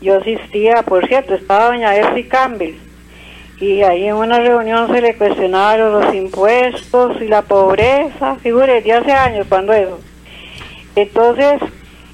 yo 0.00 0.18
asistía, 0.18 0.82
por 0.82 1.06
cierto, 1.06 1.34
estaba 1.34 1.66
doña 1.66 1.96
Elsie 1.96 2.28
Campbell, 2.28 2.74
y 3.60 3.82
ahí 3.82 4.06
en 4.06 4.14
una 4.14 4.38
reunión 4.38 4.90
se 4.90 5.02
le 5.02 5.14
cuestionaron 5.16 5.92
los 5.92 6.14
impuestos 6.14 7.20
y 7.20 7.28
la 7.28 7.42
pobreza, 7.42 8.36
figure, 8.36 8.80
de 8.80 8.92
hace 8.92 9.12
años, 9.12 9.46
cuando 9.48 9.74
eso. 9.74 10.00
Entonces, 10.96 11.60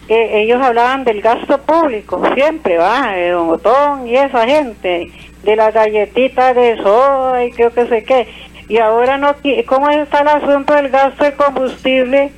eh, 0.08 0.42
ellos 0.42 0.60
hablaban 0.60 1.04
del 1.04 1.22
gasto 1.22 1.58
público, 1.58 2.20
siempre, 2.34 2.78
va, 2.78 3.12
de 3.12 3.30
Don 3.30 3.48
Otón 3.50 4.08
y 4.08 4.16
esa 4.16 4.44
gente, 4.46 5.10
de 5.44 5.56
las 5.56 5.72
galletitas 5.72 6.54
de 6.56 6.76
soda 6.78 7.44
y 7.44 7.52
creo 7.52 7.70
que 7.70 7.86
sé 7.86 8.02
qué. 8.02 8.26
Y 8.68 8.78
ahora 8.78 9.16
no, 9.16 9.36
¿cómo 9.66 9.88
está 9.90 10.20
el 10.20 10.28
asunto 10.28 10.74
del 10.74 10.88
gasto 10.88 11.22
de 11.22 11.34
combustible? 11.34 12.32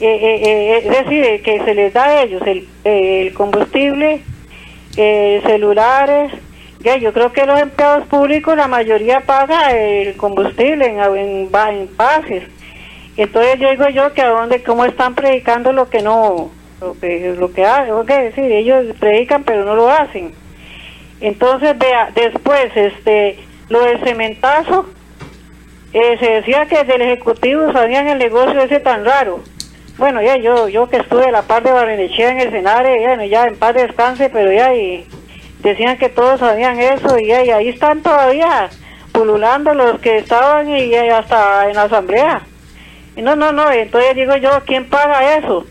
Eh, 0.00 0.18
eh, 0.22 0.78
es 0.78 1.04
decir, 1.04 1.42
que 1.42 1.62
se 1.62 1.74
les 1.74 1.92
da 1.92 2.04
a 2.04 2.22
ellos 2.22 2.40
el, 2.46 2.66
el 2.84 3.34
combustible, 3.34 4.22
celulares, 4.94 6.32
ya, 6.80 6.96
yo 6.96 7.12
creo 7.12 7.32
que 7.32 7.44
los 7.44 7.60
empleados 7.60 8.06
públicos, 8.06 8.56
la 8.56 8.66
mayoría 8.66 9.20
paga 9.20 9.72
el 9.76 10.16
combustible 10.16 10.86
en, 10.86 11.00
en, 11.00 11.50
en 11.54 11.88
pases. 11.88 12.44
Entonces 13.16 13.58
yo 13.60 13.70
digo 13.70 13.88
yo 13.90 14.14
que 14.14 14.22
a 14.22 14.30
dónde, 14.30 14.62
cómo 14.62 14.86
están 14.86 15.14
predicando 15.14 15.72
lo 15.72 15.90
que 15.90 16.00
no, 16.00 16.50
lo 16.80 16.98
que 16.98 17.34
lo 17.38 17.52
que 17.52 17.66
hacen, 17.66 18.06
decir, 18.06 18.50
ellos 18.50 18.86
predican 18.98 19.44
pero 19.44 19.64
no 19.64 19.74
lo 19.74 19.90
hacen. 19.90 20.32
Entonces, 21.20 21.76
vea, 21.78 22.10
después, 22.14 22.74
este, 22.74 23.38
lo 23.68 23.82
del 23.82 24.00
cementazo, 24.02 24.86
eh, 25.92 26.16
se 26.18 26.30
decía 26.30 26.64
que 26.64 26.84
del 26.84 27.02
Ejecutivo 27.02 27.72
sabían 27.72 28.08
el 28.08 28.18
negocio 28.18 28.62
ese 28.62 28.80
tan 28.80 29.04
raro. 29.04 29.40
Bueno, 30.00 30.22
ya 30.22 30.38
yo 30.38 30.66
yo 30.70 30.88
que 30.88 30.96
estuve 30.96 31.26
a 31.26 31.30
la 31.30 31.42
par 31.42 31.62
de 31.62 31.72
Barrenechea 31.72 32.30
en 32.30 32.40
el 32.40 32.48
escenario, 32.48 32.90
ya, 33.02 33.22
ya 33.26 33.46
en 33.46 33.56
paz 33.56 33.74
descanse, 33.74 34.30
pero 34.30 34.50
ya 34.50 34.72
y 34.72 35.06
decían 35.58 35.98
que 35.98 36.08
todos 36.08 36.40
sabían 36.40 36.80
eso 36.80 37.18
y, 37.18 37.26
ya, 37.26 37.44
y 37.44 37.50
ahí 37.50 37.68
están 37.68 38.00
todavía 38.00 38.70
pululando 39.12 39.74
los 39.74 40.00
que 40.00 40.16
estaban 40.16 40.70
y, 40.70 40.94
hasta 40.94 41.68
en 41.68 41.76
la 41.76 41.82
asamblea. 41.82 42.40
Y 43.14 43.20
no, 43.20 43.36
no, 43.36 43.52
no, 43.52 43.70
entonces 43.70 44.16
digo 44.16 44.34
yo, 44.36 44.62
¿quién 44.64 44.88
paga 44.88 45.36
eso? 45.36 45.66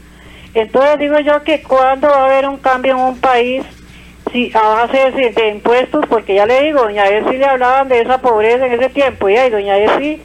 Entonces 0.53 0.99
digo 0.99 1.17
yo 1.21 1.41
que 1.41 1.63
cuando 1.63 2.07
va 2.07 2.17
a 2.17 2.25
haber 2.25 2.47
un 2.47 2.57
cambio 2.57 2.91
en 2.93 2.99
un 2.99 3.19
país, 3.19 3.65
si 4.31 4.51
a 4.53 4.61
base 4.61 5.09
de, 5.09 5.49
impuestos, 5.49 6.05
porque 6.05 6.35
ya 6.35 6.45
le 6.45 6.65
digo, 6.65 6.81
doña 6.81 7.07
Esi 7.07 7.35
le 7.35 7.45
hablaban 7.45 7.89
de 7.89 8.01
esa 8.01 8.21
pobreza 8.21 8.67
en 8.67 8.73
ese 8.73 8.89
tiempo, 8.89 9.27
y 9.27 9.37
ahí 9.37 9.49
doña 9.49 9.75
Esi 9.75 10.21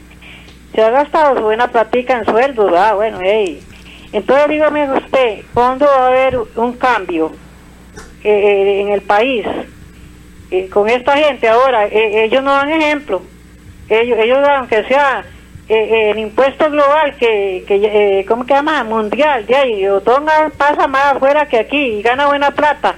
se 0.75 0.83
ha 0.83 0.91
gastado 0.91 1.39
su 1.39 1.43
buena 1.45 1.69
platica 1.69 2.19
en 2.19 2.27
sueldos, 2.27 2.71
ah, 2.77 2.93
bueno, 2.93 3.21
hey. 3.23 3.63
Entonces 4.15 4.49
dígame 4.49 4.93
usted, 4.93 5.41
¿cuándo 5.53 5.87
va 5.87 6.05
a 6.05 6.07
haber 6.07 6.39
un 6.55 6.75
cambio 6.75 7.33
eh, 8.23 8.31
eh, 8.31 8.81
en 8.83 8.93
el 8.93 9.01
país 9.01 9.45
eh, 10.53 10.69
con 10.69 10.89
esta 10.89 11.17
gente 11.17 11.49
ahora? 11.49 11.87
ellos 11.87 12.41
no 12.45 12.53
dan 12.53 12.71
ejemplo, 12.71 13.23
ellos, 13.89 14.17
ellos 14.21 14.39
aunque 14.57 14.85
sea 14.85 15.25
el 15.67 16.17
impuesto 16.21 16.71
global 16.71 17.17
que, 17.17 17.65
que 17.67 18.25
¿cómo 18.29 18.47
que 18.47 18.55
llama? 18.55 18.85
Mundial, 18.85 19.47
ya, 19.49 19.67
y 19.67 19.85
Otonga 19.89 20.53
pasa 20.57 20.87
más 20.87 21.17
afuera 21.17 21.47
que 21.47 21.59
aquí 21.59 21.77
y 21.77 22.03
gana 22.03 22.29
buena 22.29 22.53
plata. 22.53 22.95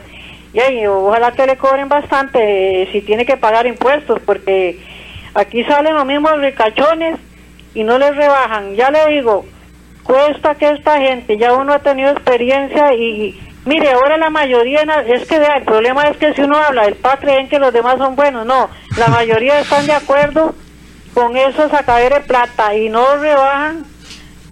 Y 0.52 0.87
ojalá 0.87 1.32
que 1.32 1.46
le 1.46 1.56
cobren 1.56 1.88
bastante 1.88 2.90
si 2.92 3.00
tiene 3.00 3.25
que 3.25 3.38
pagar 3.38 3.66
impuestos, 3.66 4.20
porque 4.20 4.78
aquí 5.32 5.64
salen 5.64 5.94
los 5.94 6.04
mismos 6.04 6.38
ricachones 6.40 7.18
y 7.75 7.85
no 7.85 7.99
les 7.99 8.14
rebajan. 8.14 8.75
Ya 8.75 8.90
le 8.90 9.06
digo, 9.06 9.46
cuesta 10.06 10.54
que 10.54 10.70
esta 10.70 10.98
gente, 10.98 11.36
ya 11.36 11.52
uno 11.52 11.72
ha 11.72 11.80
tenido 11.80 12.10
experiencia 12.10 12.94
y, 12.94 13.38
mire, 13.64 13.90
ahora 13.90 14.16
la 14.16 14.30
mayoría, 14.30 14.82
es 15.06 15.26
que 15.26 15.38
vea, 15.38 15.56
el 15.56 15.64
problema 15.64 16.04
es 16.08 16.16
que 16.16 16.32
si 16.34 16.42
uno 16.42 16.56
habla 16.56 16.84
del 16.84 16.94
PA 16.94 17.16
creen 17.18 17.48
que 17.48 17.58
los 17.58 17.72
demás 17.72 17.98
son 17.98 18.16
buenos, 18.16 18.46
no, 18.46 18.70
la 18.96 19.08
mayoría 19.08 19.60
están 19.60 19.86
de 19.86 19.92
acuerdo 19.92 20.54
con 21.12 21.36
eso 21.36 21.68
sacar 21.68 22.12
de 22.12 22.20
plata 22.20 22.75
y 22.75 22.88
no 22.88 23.16
rebajan 23.16 23.84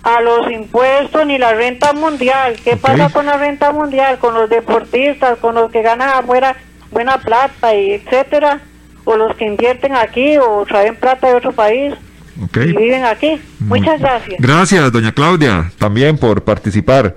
a 0.03 0.21
los 0.21 0.51
impuestos 0.51 1.27
ni 1.27 1.39
la 1.39 1.55
renta 1.55 1.93
mundial. 1.93 2.57
¿Qué 2.63 2.77
pasa 2.77 3.09
con 3.09 3.27
la 3.27 3.37
renta 3.39 3.73
mundial? 3.73 4.19
Con 4.19 4.35
los 4.35 4.49
deportistas, 4.51 5.39
con 5.39 5.55
los 5.55 5.71
que 5.71 5.83
ganan 5.83 6.11
afuera 6.11 6.57
buena 6.91 7.19
plata 7.19 7.75
y 7.75 7.93
etcétera, 7.93 8.61
o 9.05 9.17
los 9.17 9.35
que 9.37 9.47
invierten 9.47 9.95
aquí 9.95 10.37
o 10.39 10.65
traen 10.67 10.97
plata 10.97 11.29
de 11.29 11.35
otro 11.35 11.53
país. 11.53 11.95
Y 12.37 12.73
viven 12.73 13.05
aquí. 13.05 13.41
Muchas 13.61 14.01
gracias. 14.01 14.41
Gracias, 14.41 14.93
doña 14.93 15.13
Claudia, 15.13 15.71
también 15.79 16.19
por 16.19 16.43
participar 16.43 17.15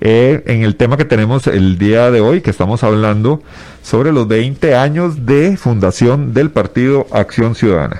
eh, 0.00 0.42
en 0.46 0.62
el 0.62 0.76
tema 0.76 0.96
que 0.96 1.04
tenemos 1.04 1.46
el 1.46 1.78
día 1.78 2.10
de 2.10 2.20
hoy, 2.20 2.40
que 2.40 2.50
estamos 2.50 2.82
hablando 2.82 3.42
sobre 3.82 4.12
los 4.12 4.26
20 4.26 4.74
años 4.74 5.26
de 5.26 5.56
fundación 5.56 6.34
del 6.34 6.50
Partido 6.50 7.06
Acción 7.12 7.54
Ciudadana. 7.54 7.96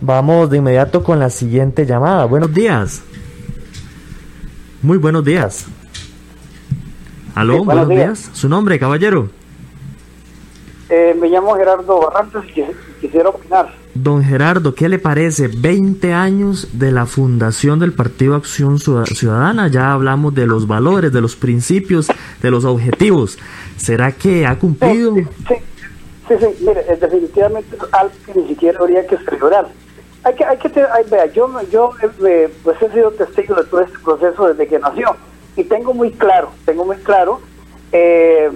Vamos 0.00 0.50
de 0.50 0.58
inmediato 0.58 1.02
con 1.02 1.18
la 1.18 1.30
siguiente 1.30 1.86
llamada. 1.86 2.26
Buenos 2.26 2.52
días. 2.52 3.02
Muy 4.82 4.98
buenos 4.98 5.24
días. 5.24 5.66
Aló, 7.34 7.64
buenos, 7.64 7.88
días. 7.88 8.30
¿Su 8.32 8.48
nombre, 8.48 8.78
caballero? 8.78 9.30
Eh, 10.88 11.16
me 11.20 11.28
llamo 11.28 11.54
Gerardo 11.56 12.00
Barrantes 12.00 12.42
y 12.56 12.64
quisiera 13.00 13.30
opinar. 13.30 13.74
Don 13.94 14.22
Gerardo, 14.22 14.74
¿qué 14.74 14.88
le 14.88 14.98
parece? 14.98 15.48
20 15.48 16.12
años 16.12 16.68
de 16.78 16.92
la 16.92 17.06
fundación 17.06 17.78
del 17.78 17.92
Partido 17.92 18.36
Acción 18.36 18.78
Ciudadana. 18.78 19.68
Ya 19.68 19.92
hablamos 19.92 20.34
de 20.34 20.46
los 20.46 20.66
valores, 20.66 21.12
de 21.12 21.20
los 21.20 21.34
principios, 21.34 22.08
de 22.40 22.50
los 22.50 22.64
objetivos. 22.64 23.38
¿Será 23.76 24.12
que 24.12 24.46
ha 24.46 24.58
cumplido? 24.58 25.14
Sí, 25.16 25.54
sí, 26.28 26.34
sí, 26.38 26.46
mire, 26.60 26.84
definitivamente 27.00 27.76
algo 27.92 28.12
que 28.24 28.40
ni 28.40 28.48
siquiera 28.48 28.78
habría 28.78 29.06
que 29.06 29.16
celebrar 29.18 29.66
hay 30.26 30.34
que, 30.34 30.44
hay 30.44 30.58
que 30.58 30.68
vea, 31.08 31.26
yo, 31.26 31.48
yo 31.70 31.92
eh, 32.26 32.52
pues 32.64 32.82
he 32.82 32.90
sido 32.90 33.12
testigo 33.12 33.54
de 33.54 33.64
todo 33.64 33.82
este 33.82 33.96
proceso 34.00 34.48
desde 34.48 34.66
que 34.66 34.80
nació 34.80 35.16
y 35.54 35.62
tengo 35.62 35.94
muy 35.94 36.10
claro, 36.10 36.50
tengo 36.64 36.84
muy 36.84 36.96
claro, 36.96 37.40
eh, 37.92 38.50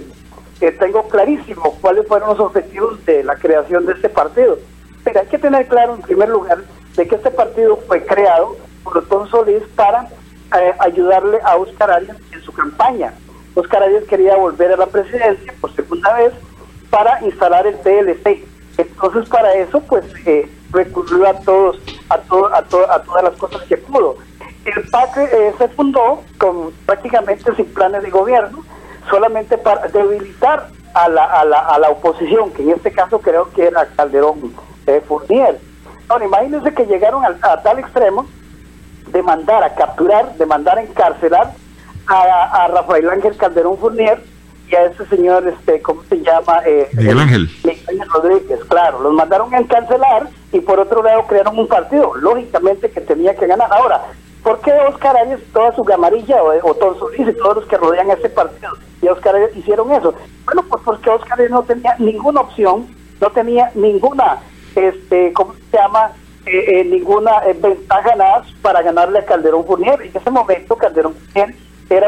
tengo 0.71 1.07
clarísimo 1.09 1.75
cuáles 1.81 2.07
fueron 2.07 2.29
los 2.29 2.39
objetivos 2.39 3.03
de 3.05 3.23
la 3.23 3.35
creación 3.35 3.87
de 3.87 3.93
este 3.93 4.09
partido. 4.09 4.59
Pero 5.03 5.21
hay 5.21 5.27
que 5.27 5.39
tener 5.39 5.67
claro, 5.67 5.95
en 5.95 6.01
primer 6.01 6.29
lugar, 6.29 6.59
de 6.95 7.07
que 7.07 7.15
este 7.15 7.31
partido 7.31 7.77
fue 7.87 8.05
creado 8.05 8.57
por 8.83 8.99
Otón 8.99 9.27
Solís 9.29 9.63
para 9.75 10.07
eh, 10.55 10.73
ayudarle 10.79 11.39
a 11.43 11.55
Oscar 11.55 11.89
Arias 11.89 12.17
en 12.31 12.41
su 12.41 12.53
campaña. 12.53 13.13
Oscar 13.55 13.81
Arias 13.81 14.03
quería 14.03 14.35
volver 14.35 14.71
a 14.71 14.77
la 14.77 14.85
presidencia 14.85 15.51
por 15.59 15.73
segunda 15.75 16.13
vez 16.13 16.33
para 16.91 17.23
instalar 17.25 17.65
el 17.65 17.79
TLC. 17.79 18.45
Entonces, 18.77 19.27
para 19.29 19.53
eso, 19.55 19.81
pues, 19.81 20.05
eh, 20.25 20.47
recurrió 20.71 21.27
a 21.27 21.33
todos, 21.39 21.79
a, 22.09 22.19
todo, 22.19 22.53
a, 22.53 22.57
a 22.57 23.01
todas 23.01 23.23
las 23.23 23.33
cosas 23.37 23.63
que 23.63 23.77
pudo. 23.77 24.17
El 24.65 24.87
PAC 24.89 25.57
se 25.57 25.67
fundó 25.69 26.21
con 26.37 26.71
prácticamente 26.85 27.55
sin 27.55 27.65
planes 27.65 28.03
de 28.03 28.11
gobierno, 28.11 28.63
solamente 29.11 29.57
para 29.57 29.87
debilitar 29.89 30.69
a 30.95 31.07
la, 31.07 31.25
a 31.25 31.45
la, 31.45 31.59
a 31.59 31.79
la 31.79 31.89
oposición, 31.89 32.51
que 32.51 32.63
en 32.63 32.71
este 32.71 32.91
caso 32.91 33.19
creo 33.19 33.51
que 33.51 33.67
era 33.67 33.85
Calderón 33.95 34.53
eh, 34.87 35.01
Fournier. 35.07 35.59
Ahora, 36.09 36.25
imagínense 36.25 36.73
que 36.73 36.85
llegaron 36.85 37.23
a, 37.23 37.61
tal 37.61 37.79
extremo 37.79 38.25
de 39.07 39.21
mandar 39.21 39.63
a 39.63 39.75
capturar, 39.75 40.33
de 40.35 40.45
mandar 40.45 40.79
a 40.79 40.81
encarcelar 40.81 41.53
a, 42.07 42.63
a 42.63 42.67
Rafael 42.69 43.09
Ángel 43.09 43.37
Calderón 43.37 43.77
Fournier 43.77 44.23
y 44.71 44.75
a 44.75 44.85
ese 44.85 45.05
señor, 45.07 45.45
este, 45.47 45.81
¿cómo 45.81 46.01
se 46.03 46.21
llama? 46.21 46.61
Eh, 46.65 46.89
Miguel 46.93 47.19
Ángel. 47.19 47.49
Miguel 47.63 48.07
Rodríguez, 48.13 48.59
claro. 48.69 49.01
Los 49.01 49.13
mandaron 49.13 49.53
a 49.53 49.57
encarcelar 49.57 50.29
y 50.53 50.61
por 50.61 50.79
otro 50.79 51.03
lado 51.03 51.27
crearon 51.27 51.59
un 51.59 51.67
partido, 51.67 52.15
lógicamente 52.15 52.89
que 52.89 53.01
tenía 53.01 53.35
que 53.35 53.47
ganar. 53.47 53.67
Ahora, 53.71 54.01
¿por 54.43 54.59
qué 54.61 54.71
Oscar 54.87 55.17
Arias, 55.17 55.39
toda 55.53 55.75
su 55.75 55.83
gamarilla 55.83 56.43
o, 56.43 56.69
o 56.69 56.73
todos 56.75 56.97
y 57.17 57.23
todos 57.33 57.57
los 57.57 57.65
que 57.65 57.77
rodean 57.77 58.09
a 58.09 58.13
ese 58.13 58.29
partido 58.29 58.71
y 59.01 59.07
Oscar 59.07 59.35
Arias 59.35 59.55
hicieron 59.55 59.91
eso? 59.91 60.13
Bueno, 60.45 60.63
pues 60.69 60.81
porque 60.83 61.09
Oscar 61.09 61.33
Arias 61.33 61.51
no 61.51 61.63
tenía 61.63 61.95
ninguna 61.99 62.41
opción, 62.41 62.87
no 63.19 63.29
tenía 63.31 63.71
ninguna, 63.75 64.41
este, 64.75 65.33
¿cómo 65.33 65.53
se 65.69 65.77
llama? 65.77 66.11
Eh, 66.45 66.79
eh, 66.79 66.83
ninguna 66.85 67.37
eh, 67.45 67.53
ventaja 67.53 68.15
nada 68.15 68.43
para 68.63 68.81
ganarle 68.81 69.19
a 69.19 69.25
Calderón 69.25 69.63
Fournier. 69.63 70.01
En 70.01 70.11
ese 70.15 70.31
momento 70.31 70.75
Calderón 70.75 71.13
Fournier 71.13 71.55
era, 71.89 72.07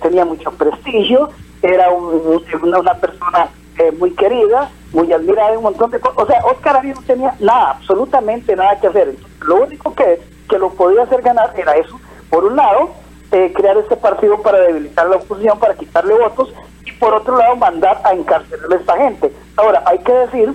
tenía 0.00 0.24
mucho 0.24 0.50
prestigio, 0.52 1.30
era 1.62 1.90
una, 1.90 2.78
una, 2.78 2.94
persona 2.94 3.48
eh, 3.78 3.90
muy 3.98 4.12
querida, 4.12 4.70
muy 4.92 5.12
admirada 5.12 5.56
un 5.56 5.64
montón 5.64 5.90
de 5.90 5.98
cosas. 5.98 6.18
O 6.18 6.26
sea, 6.26 6.44
Oscar 6.44 6.76
Arias 6.76 6.98
no 7.00 7.06
tenía 7.06 7.34
nada, 7.40 7.70
absolutamente 7.72 8.54
nada 8.54 8.78
que 8.78 8.86
hacer. 8.86 9.14
lo 9.40 9.64
único 9.64 9.94
que, 9.94 10.20
que 10.48 10.58
lo 10.58 10.70
podía 10.70 11.02
hacer 11.02 11.22
ganar 11.22 11.52
era 11.56 11.76
eso. 11.76 11.98
Por 12.30 12.44
un 12.44 12.56
lado, 12.56 12.90
eh, 13.32 13.52
crear 13.54 13.76
este 13.76 13.96
partido 13.96 14.40
para 14.42 14.58
debilitar 14.60 15.08
la 15.08 15.16
oposición, 15.16 15.58
para 15.58 15.74
quitarle 15.74 16.14
votos, 16.14 16.52
y 16.84 16.92
por 16.92 17.14
otro 17.14 17.36
lado, 17.36 17.56
mandar 17.56 18.00
a 18.04 18.12
encarcelar 18.12 18.72
a 18.72 18.76
esta 18.76 18.96
gente. 18.96 19.32
Ahora, 19.56 19.82
hay 19.86 19.98
que 19.98 20.12
decir, 20.12 20.54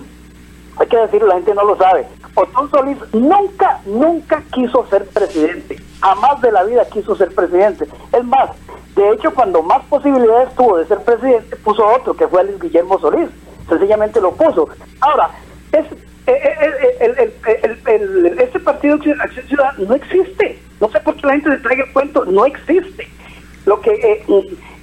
hay 0.78 0.88
que 0.88 0.98
decir, 0.98 1.24
la 1.24 1.36
gente 1.36 1.54
no 1.54 1.66
lo 1.66 1.78
sabe, 1.78 2.08
Otón 2.36 2.70
Solís 2.72 2.98
nunca, 3.14 3.80
nunca 3.86 4.44
quiso 4.52 4.86
ser 4.88 5.06
presidente. 5.06 5.78
Jamás 6.02 6.42
de 6.42 6.52
la 6.52 6.64
vida 6.64 6.86
quiso 6.90 7.16
ser 7.16 7.34
presidente. 7.34 7.88
Es 8.12 8.24
más, 8.26 8.50
de 8.96 9.12
hecho, 9.12 9.34
cuando 9.34 9.62
más 9.62 9.84
posibilidades 9.86 10.54
tuvo 10.56 10.78
de 10.78 10.88
ser 10.88 11.00
presidente, 11.04 11.56
puso 11.58 11.86
otro, 11.86 12.16
que 12.16 12.28
fue 12.28 12.44
Luis 12.44 12.60
Guillermo 12.60 13.00
Solís. 13.00 13.30
Sencillamente 13.70 14.20
lo 14.20 14.32
puso. 14.32 14.68
Ahora, 15.00 15.30
es, 15.72 15.86
este 18.38 18.60
partido 18.60 18.96
Acción 18.96 19.48
Ciudad 19.48 19.78
no 19.78 19.96
existe. 19.96 20.60
No 20.80 20.90
sé 20.90 21.00
por 21.02 21.16
qué 21.16 21.28
la 21.28 21.34
gente 21.34 21.52
se 21.52 21.58
traiga 21.58 21.86
el 21.86 21.94
cuento, 21.94 22.26
no 22.26 22.46
existe. 22.46 23.08
Lo 23.66 23.80
que 23.80 23.92
eh, 23.92 24.26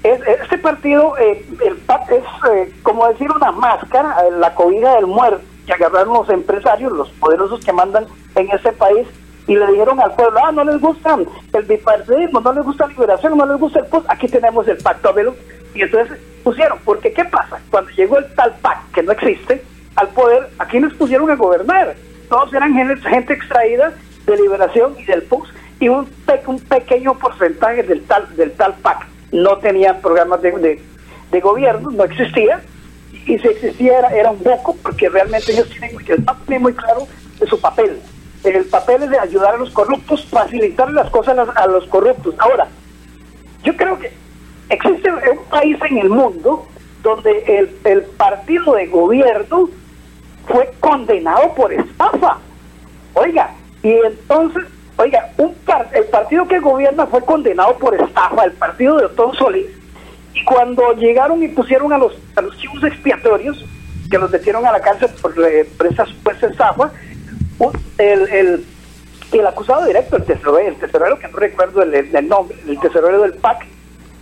es, 0.02 0.20
este 0.42 0.58
partido, 0.58 1.16
eh, 1.18 1.44
el 1.64 1.74
es 1.74 2.24
eh, 2.52 2.72
como 2.82 3.08
decir 3.08 3.30
una 3.30 3.52
máscara, 3.52 4.16
la 4.30 4.54
cobija 4.54 4.96
del 4.96 5.06
muerto 5.06 5.42
que 5.66 5.74
agarraron 5.74 6.14
los 6.14 6.28
empresarios, 6.30 6.92
los 6.92 7.10
poderosos 7.10 7.64
que 7.64 7.72
mandan 7.72 8.06
en 8.34 8.50
ese 8.50 8.72
país 8.72 9.06
y 9.46 9.56
le 9.56 9.66
dijeron 9.66 10.00
al 10.00 10.14
pueblo, 10.14 10.40
ah, 10.44 10.52
no 10.52 10.64
les 10.64 10.80
gusta 10.80 11.18
el 11.52 11.64
bipartidismo, 11.64 12.40
no 12.40 12.52
les 12.52 12.64
gusta 12.64 12.86
la 12.86 12.92
liberación, 12.92 13.36
no 13.36 13.46
les 13.46 13.58
gusta 13.58 13.80
el 13.80 13.86
PUS, 13.86 14.04
aquí 14.08 14.28
tenemos 14.28 14.66
el 14.68 14.78
pacto 14.78 15.08
Abelo. 15.08 15.34
Y 15.74 15.82
entonces 15.82 16.18
pusieron, 16.42 16.78
porque 16.84 17.12
¿qué 17.12 17.24
pasa? 17.24 17.60
Cuando 17.70 17.90
llegó 17.90 18.18
el 18.18 18.32
tal 18.34 18.54
PAC, 18.62 18.90
que 18.92 19.02
no 19.02 19.12
existe, 19.12 19.62
al 19.96 20.08
poder, 20.08 20.48
aquí 20.58 20.80
les 20.80 20.92
pusieron 20.94 21.30
a 21.30 21.36
gobernar. 21.36 21.94
Todos 22.28 22.52
eran 22.54 22.74
gente, 22.74 23.32
extraída 23.32 23.92
de 24.26 24.36
liberación 24.36 24.94
y 24.98 25.04
del 25.04 25.22
PUS 25.22 25.48
y 25.80 25.88
un, 25.88 26.08
un 26.46 26.60
pequeño 26.60 27.18
porcentaje 27.18 27.82
del 27.82 28.02
tal, 28.04 28.36
del 28.36 28.52
tal 28.52 28.74
PAC. 28.74 29.06
No 29.32 29.58
tenían 29.58 30.00
programas 30.00 30.42
de, 30.42 30.80
de 31.30 31.40
gobierno, 31.40 31.90
no 31.90 32.04
existía 32.04 32.60
y 33.26 33.38
si 33.38 33.48
existía 33.48 34.00
era, 34.08 34.30
un 34.30 34.38
poco, 34.38 34.76
porque 34.82 35.08
realmente 35.08 35.52
ellos 35.52 35.68
tienen, 35.68 36.62
muy 36.62 36.72
claro 36.72 37.06
de 37.38 37.46
su 37.46 37.60
papel. 37.60 38.00
El 38.42 38.64
papel 38.64 39.02
es 39.02 39.10
de 39.10 39.18
ayudar 39.18 39.54
a 39.54 39.58
los 39.58 39.70
corruptos, 39.70 40.24
facilitar 40.26 40.90
las 40.92 41.10
cosas 41.10 41.36
a 41.54 41.66
los, 41.66 41.86
corruptos. 41.86 42.34
Ahora, 42.38 42.68
yo 43.62 43.76
creo 43.76 43.98
que 43.98 44.10
existe 44.70 45.10
un 45.10 45.44
país 45.50 45.76
en 45.90 45.98
el 45.98 46.08
mundo 46.08 46.66
donde 47.02 47.38
el, 47.46 47.76
el 47.84 48.02
partido 48.02 48.74
de 48.74 48.86
gobierno 48.86 49.68
fue 50.50 50.72
condenado 50.80 51.54
por 51.54 51.72
estafa. 51.72 52.38
Oiga, 53.14 53.50
y 53.82 53.92
entonces, 53.92 54.64
oiga, 54.96 55.30
un 55.38 55.54
el 55.92 56.04
partido 56.04 56.46
que 56.46 56.58
gobierna 56.58 57.06
fue 57.06 57.24
condenado 57.24 57.76
por 57.78 57.94
estafa, 57.94 58.44
el 58.44 58.52
partido 58.52 58.96
de 58.96 59.06
Otón 59.06 59.34
Solís 59.34 59.66
y 60.34 60.44
cuando 60.44 60.92
llegaron 60.94 61.42
y 61.42 61.48
pusieron 61.48 61.92
a 61.92 61.98
los, 61.98 62.14
a 62.36 62.42
los 62.42 62.56
chivos 62.58 62.82
expiatorios, 62.84 63.64
que 64.10 64.18
los 64.18 64.30
metieron 64.30 64.64
a 64.66 64.72
la 64.72 64.80
cárcel 64.80 65.10
por, 65.20 65.32
eh, 65.44 65.64
por 65.76 65.86
esa 65.86 66.06
supuesta 66.06 66.48
el, 67.98 68.28
el, 68.28 68.64
el, 69.32 69.46
acusado 69.46 69.86
directo, 69.86 70.16
el 70.16 70.24
tesorero, 70.24 70.68
el 70.68 70.76
tesorero 70.76 71.18
que 71.18 71.28
no 71.28 71.36
recuerdo 71.36 71.82
el, 71.82 71.94
el, 71.94 72.28
nombre, 72.28 72.56
el 72.66 72.78
tesorero 72.80 73.22
del 73.22 73.34
PAC, 73.34 73.66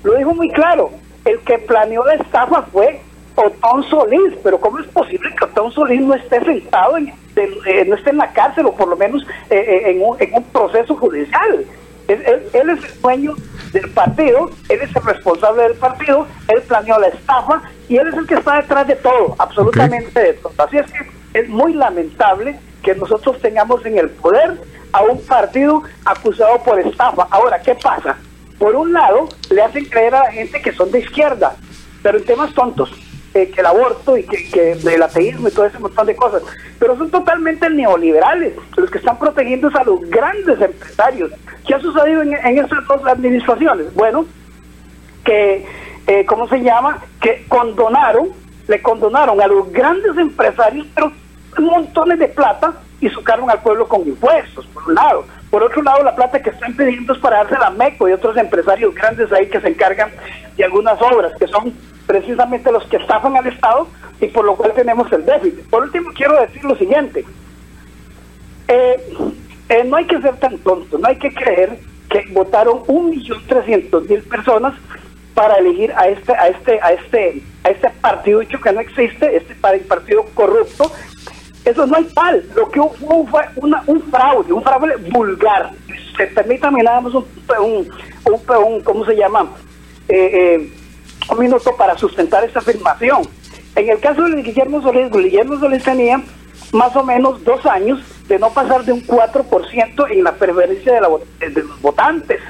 lo 0.02 0.14
dijo 0.16 0.34
muy 0.34 0.50
claro. 0.50 0.90
El 1.24 1.38
que 1.40 1.58
planeó 1.58 2.04
la 2.04 2.14
estafa 2.14 2.62
fue 2.62 3.00
Otón 3.40 3.84
Solís, 3.88 4.34
pero 4.42 4.58
¿cómo 4.58 4.80
es 4.80 4.86
posible 4.88 5.30
que 5.38 5.44
Otón 5.44 5.70
Solís 5.72 6.00
no 6.00 6.14
esté 6.14 6.44
sentado, 6.44 6.96
en, 6.96 7.12
eh, 7.36 7.84
no 7.86 7.94
esté 7.94 8.10
en 8.10 8.18
la 8.18 8.32
cárcel 8.32 8.66
o 8.66 8.74
por 8.74 8.88
lo 8.88 8.96
menos 8.96 9.24
eh, 9.48 9.82
en, 9.86 10.02
un, 10.02 10.16
en 10.20 10.34
un 10.34 10.44
proceso 10.44 10.96
judicial? 10.96 11.64
Él, 12.08 12.22
es 12.26 12.54
el 12.54 13.00
dueño 13.02 13.34
del 13.72 13.90
partido, 13.90 14.50
él 14.68 14.80
es 14.80 14.96
el 14.96 15.02
responsable 15.02 15.62
del 15.64 15.74
partido, 15.74 16.26
él 16.48 16.62
planeó 16.66 16.98
la 16.98 17.08
estafa 17.08 17.62
y 17.88 17.96
él 17.98 18.08
es 18.08 18.14
el 18.14 18.26
que 18.26 18.34
está 18.34 18.56
detrás 18.56 18.86
de 18.86 18.96
todo, 18.96 19.36
absolutamente 19.38 20.18
de 20.18 20.32
todo. 20.32 20.52
Así 20.56 20.78
es 20.78 20.90
que 20.90 21.38
es 21.38 21.48
muy 21.48 21.74
lamentable 21.74 22.58
que 22.82 22.94
nosotros 22.94 23.38
tengamos 23.40 23.84
en 23.84 23.98
el 23.98 24.08
poder 24.08 24.58
a 24.92 25.02
un 25.02 25.20
partido 25.26 25.82
acusado 26.04 26.58
por 26.62 26.80
estafa. 26.80 27.28
Ahora, 27.30 27.60
¿qué 27.60 27.74
pasa? 27.74 28.16
Por 28.58 28.74
un 28.74 28.92
lado, 28.92 29.28
le 29.50 29.62
hacen 29.62 29.84
creer 29.84 30.14
a 30.14 30.24
la 30.24 30.32
gente 30.32 30.62
que 30.62 30.72
son 30.72 30.90
de 30.90 31.00
izquierda, 31.00 31.56
pero 32.02 32.18
en 32.18 32.24
temas 32.24 32.54
tontos, 32.54 32.90
que 33.46 33.60
el 33.60 33.66
aborto 33.66 34.16
y 34.16 34.24
que, 34.24 34.72
el 34.72 35.02
ateísmo 35.02 35.48
y 35.48 35.52
todo 35.52 35.66
ese 35.66 35.78
montón 35.78 36.06
de 36.06 36.16
cosas. 36.16 36.42
Pero 36.78 36.96
son 36.96 37.10
totalmente 37.10 37.70
neoliberales. 37.70 38.54
Los 38.76 38.90
que 38.90 38.98
están 38.98 39.18
protegiendo 39.18 39.70
a 39.74 39.84
los 39.84 40.00
grandes 40.10 40.60
empresarios, 40.60 41.30
¿Qué 41.68 41.74
ha 41.74 41.80
sucedido 41.80 42.22
en, 42.22 42.32
estas 42.32 42.86
dos 42.86 43.06
administraciones? 43.06 43.94
Bueno, 43.94 44.24
que, 45.22 45.66
eh, 46.06 46.24
¿cómo 46.24 46.48
se 46.48 46.62
llama? 46.62 47.02
Que 47.20 47.44
condonaron, 47.46 48.30
le 48.66 48.80
condonaron 48.80 49.38
a 49.38 49.46
los 49.46 49.70
grandes 49.70 50.16
empresarios, 50.16 50.86
pero 50.94 51.12
montones 51.58 52.18
de 52.18 52.28
plata 52.28 52.72
y 53.02 53.08
sucaron 53.10 53.50
al 53.50 53.60
pueblo 53.60 53.86
con 53.86 54.00
impuestos, 54.08 54.66
por 54.68 54.88
un 54.88 54.94
lado. 54.94 55.26
Por 55.50 55.62
otro 55.62 55.82
lado, 55.82 56.02
la 56.02 56.16
plata 56.16 56.40
que 56.40 56.50
están 56.50 56.74
pidiendo 56.74 57.12
es 57.12 57.18
para 57.18 57.44
darse 57.44 57.56
a 57.62 57.68
MECO 57.68 58.08
y 58.08 58.12
otros 58.12 58.36
empresarios 58.38 58.94
grandes 58.94 59.30
ahí 59.30 59.46
que 59.48 59.60
se 59.60 59.68
encargan 59.68 60.10
de 60.56 60.64
algunas 60.64 61.00
obras, 61.02 61.32
que 61.38 61.46
son 61.48 61.74
precisamente 62.08 62.72
los 62.72 62.84
que 62.86 62.96
estafan 62.96 63.36
al 63.36 63.46
Estado 63.46 63.86
y 64.18 64.26
por 64.28 64.44
lo 64.44 64.56
cual 64.56 64.72
tenemos 64.72 65.12
el 65.12 65.24
déficit. 65.24 65.68
Por 65.68 65.82
último, 65.82 66.10
quiero 66.16 66.40
decir 66.40 66.64
lo 66.64 66.74
siguiente. 66.74 67.24
Eh, 68.66 69.14
eh, 69.68 69.84
no 69.84 69.96
hay 69.96 70.06
que 70.06 70.20
ser 70.20 70.36
tan 70.36 70.56
tonto, 70.58 70.98
no 70.98 71.06
hay 71.06 71.16
que 71.16 71.32
creer 71.32 71.78
que 72.08 72.24
votaron 72.32 72.80
un 72.86 73.10
millón 73.10 73.40
trescientos 73.46 74.08
mil 74.08 74.22
personas 74.22 74.74
para 75.34 75.56
elegir 75.56 75.92
a 75.92 76.08
este, 76.08 76.32
a 76.32 76.48
este, 76.48 76.80
a 76.80 76.92
este, 76.92 77.42
a 77.62 77.68
este 77.68 77.90
partido 78.00 78.40
que 78.40 78.72
no 78.72 78.80
existe, 78.80 79.36
este 79.36 79.54
partido 79.54 80.24
corrupto. 80.34 80.90
Eso 81.66 81.86
no 81.86 81.98
es 81.98 82.14
tal. 82.14 82.42
Lo 82.56 82.70
que 82.70 82.80
hubo 82.80 83.26
fue 83.26 83.42
un 83.86 84.02
fraude, 84.10 84.52
un 84.52 84.62
fraude 84.62 84.96
vulgar. 85.10 85.72
Permítame 86.34 86.82
nada 86.82 87.02
más 87.02 87.12
un, 87.14 87.26
un, 87.60 87.88
un, 88.66 88.80
¿cómo 88.80 89.04
se 89.04 89.14
llama? 89.14 89.50
Eh, 90.08 90.72
un 91.30 91.38
minuto 91.38 91.74
para 91.76 91.96
sustentar 91.96 92.44
esta 92.44 92.60
afirmación. 92.60 93.22
En 93.76 93.88
el 93.88 94.00
caso 94.00 94.22
de 94.24 94.42
Guillermo 94.42 94.82
Solís, 94.82 95.10
Guillermo 95.10 95.58
Solís 95.58 95.82
tenía 95.82 96.20
más 96.72 96.94
o 96.96 97.04
menos 97.04 97.42
dos 97.44 97.64
años 97.66 98.00
de 98.28 98.38
no 98.38 98.50
pasar 98.50 98.84
de 98.84 98.92
un 98.92 99.06
4% 99.06 100.10
en 100.10 100.24
la 100.24 100.32
preferencia 100.32 100.94
de, 100.94 101.00
los 101.00 101.80
votantes. 101.80 102.40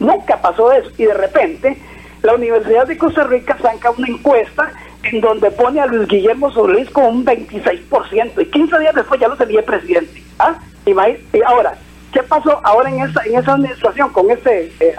Nunca 0.00 0.40
pasó 0.40 0.72
eso. 0.72 0.90
Y 0.98 1.04
de 1.04 1.14
repente, 1.14 1.78
la 2.22 2.34
Universidad 2.34 2.86
de 2.86 2.98
Costa 2.98 3.24
Rica 3.24 3.56
saca 3.60 3.90
una 3.90 4.08
encuesta 4.08 4.72
en 5.04 5.20
donde 5.20 5.50
pone 5.50 5.80
a 5.80 5.86
Luis 5.86 6.08
Guillermo 6.08 6.50
Solís 6.50 6.90
con 6.90 7.04
un 7.04 7.24
26%. 7.24 8.42
Y 8.42 8.46
15 8.46 8.78
días 8.78 8.94
después 8.94 9.20
ya 9.20 9.28
lo 9.28 9.36
tenía 9.36 9.62
presidente. 9.62 10.22
¿Ah? 10.38 10.58
Y, 10.86 10.92
ahora, 11.46 11.74
¿qué 12.12 12.22
pasó 12.22 12.60
ahora 12.64 12.90
en 12.90 13.00
esa, 13.00 13.22
en 13.24 13.38
esa 13.38 13.54
administración 13.54 14.10
con 14.12 14.30
ese 14.30 14.72
eh, 14.80 14.94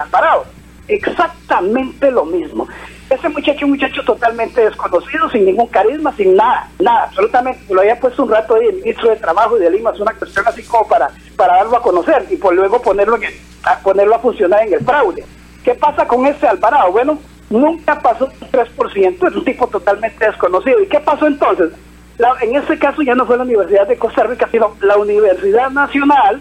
Exactamente 0.88 2.10
lo 2.10 2.24
mismo. 2.24 2.68
Ese 3.08 3.28
muchacho, 3.28 3.66
un 3.66 3.72
muchacho 3.72 4.02
totalmente 4.02 4.64
desconocido, 4.64 5.30
sin 5.30 5.44
ningún 5.44 5.68
carisma, 5.68 6.12
sin 6.16 6.34
nada, 6.34 6.68
nada, 6.80 7.04
absolutamente. 7.04 7.72
Lo 7.72 7.80
había 7.80 7.98
puesto 8.00 8.24
un 8.24 8.30
rato 8.30 8.54
ahí 8.54 8.66
el 8.66 8.76
ministro 8.76 9.10
de 9.10 9.16
Trabajo 9.16 9.56
y 9.56 9.60
de 9.60 9.70
Lima, 9.70 9.90
es 9.90 10.00
una 10.00 10.12
cuestión 10.12 10.44
así 10.46 10.62
como 10.64 10.88
para, 10.88 11.10
para 11.36 11.56
darlo 11.56 11.76
a 11.76 11.82
conocer 11.82 12.26
y 12.30 12.36
por 12.36 12.54
luego 12.54 12.82
ponerlo, 12.82 13.18
a, 13.62 13.78
ponerlo 13.78 14.16
a 14.16 14.18
funcionar 14.18 14.66
en 14.66 14.74
el 14.74 14.84
fraude. 14.84 15.24
¿Qué 15.64 15.74
pasa 15.74 16.06
con 16.06 16.26
ese 16.26 16.48
Alvarado? 16.48 16.90
Bueno, 16.90 17.18
nunca 17.48 18.00
pasó 18.00 18.26
un 18.26 18.50
3%, 18.50 19.28
es 19.28 19.36
un 19.36 19.44
tipo 19.44 19.68
totalmente 19.68 20.26
desconocido. 20.26 20.80
¿Y 20.80 20.86
qué 20.86 21.00
pasó 21.00 21.26
entonces? 21.26 21.70
en 22.40 22.56
este 22.56 22.78
caso 22.78 23.02
ya 23.02 23.14
no 23.14 23.26
fue 23.26 23.36
la 23.36 23.42
Universidad 23.42 23.86
de 23.86 23.98
Costa 23.98 24.22
Rica, 24.24 24.48
sino 24.50 24.74
la 24.80 24.96
Universidad 24.96 25.70
Nacional, 25.70 26.40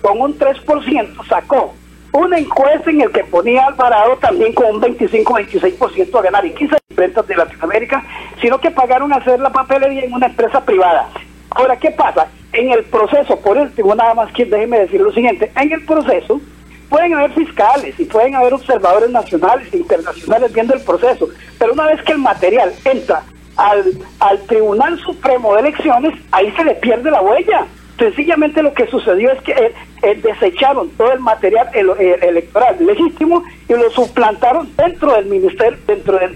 con 0.00 0.18
un 0.18 0.38
3% 0.38 1.28
sacó 1.28 1.74
una 2.12 2.38
encuesta 2.38 2.90
en 2.90 3.02
el 3.02 3.10
que 3.10 3.24
ponía 3.24 3.66
Alvarado 3.66 4.16
también 4.16 4.52
con 4.52 4.76
un 4.76 4.80
25-26% 4.80 6.18
a 6.18 6.22
ganar 6.22 6.44
y 6.44 6.52
15 6.52 6.76
ventas 6.96 7.26
de 7.26 7.36
Latinoamérica, 7.36 8.04
sino 8.40 8.60
que 8.60 8.70
pagaron 8.70 9.12
hacer 9.12 9.38
la 9.40 9.50
papelería 9.50 10.04
en 10.04 10.12
una 10.12 10.26
empresa 10.26 10.64
privada. 10.64 11.08
Ahora, 11.50 11.76
¿qué 11.76 11.90
pasa? 11.90 12.28
En 12.52 12.70
el 12.70 12.84
proceso, 12.84 13.36
por 13.40 13.56
último, 13.56 13.94
nada 13.94 14.14
más 14.14 14.32
que 14.32 14.44
déjeme 14.44 14.80
decir 14.80 15.00
lo 15.00 15.12
siguiente, 15.12 15.50
en 15.56 15.72
el 15.72 15.84
proceso 15.84 16.40
pueden 16.88 17.14
haber 17.14 17.32
fiscales 17.32 17.98
y 17.98 18.04
pueden 18.04 18.34
haber 18.34 18.52
observadores 18.52 19.10
nacionales 19.10 19.72
e 19.72 19.78
internacionales 19.78 20.52
viendo 20.52 20.74
el 20.74 20.80
proceso, 20.80 21.28
pero 21.58 21.72
una 21.72 21.86
vez 21.86 22.02
que 22.02 22.12
el 22.12 22.18
material 22.18 22.72
entra 22.84 23.22
al, 23.56 23.84
al 24.18 24.40
Tribunal 24.46 24.98
Supremo 24.98 25.54
de 25.54 25.60
Elecciones, 25.60 26.14
ahí 26.32 26.50
se 26.52 26.64
le 26.64 26.74
pierde 26.74 27.10
la 27.10 27.22
huella. 27.22 27.66
Sencillamente 28.00 28.62
lo 28.62 28.72
que 28.72 28.86
sucedió 28.86 29.30
es 29.30 29.40
que 29.42 29.52
eh, 29.52 29.72
eh, 30.02 30.14
desecharon 30.22 30.88
todo 30.96 31.12
el 31.12 31.20
material 31.20 31.68
electoral 31.74 32.76
legítimo 32.80 33.44
y 33.68 33.74
lo 33.74 33.90
suplantaron 33.90 34.74
dentro 34.74 35.12
del 35.12 35.26
ministerio, 35.26 35.78
dentro 35.86 36.18
del, 36.18 36.34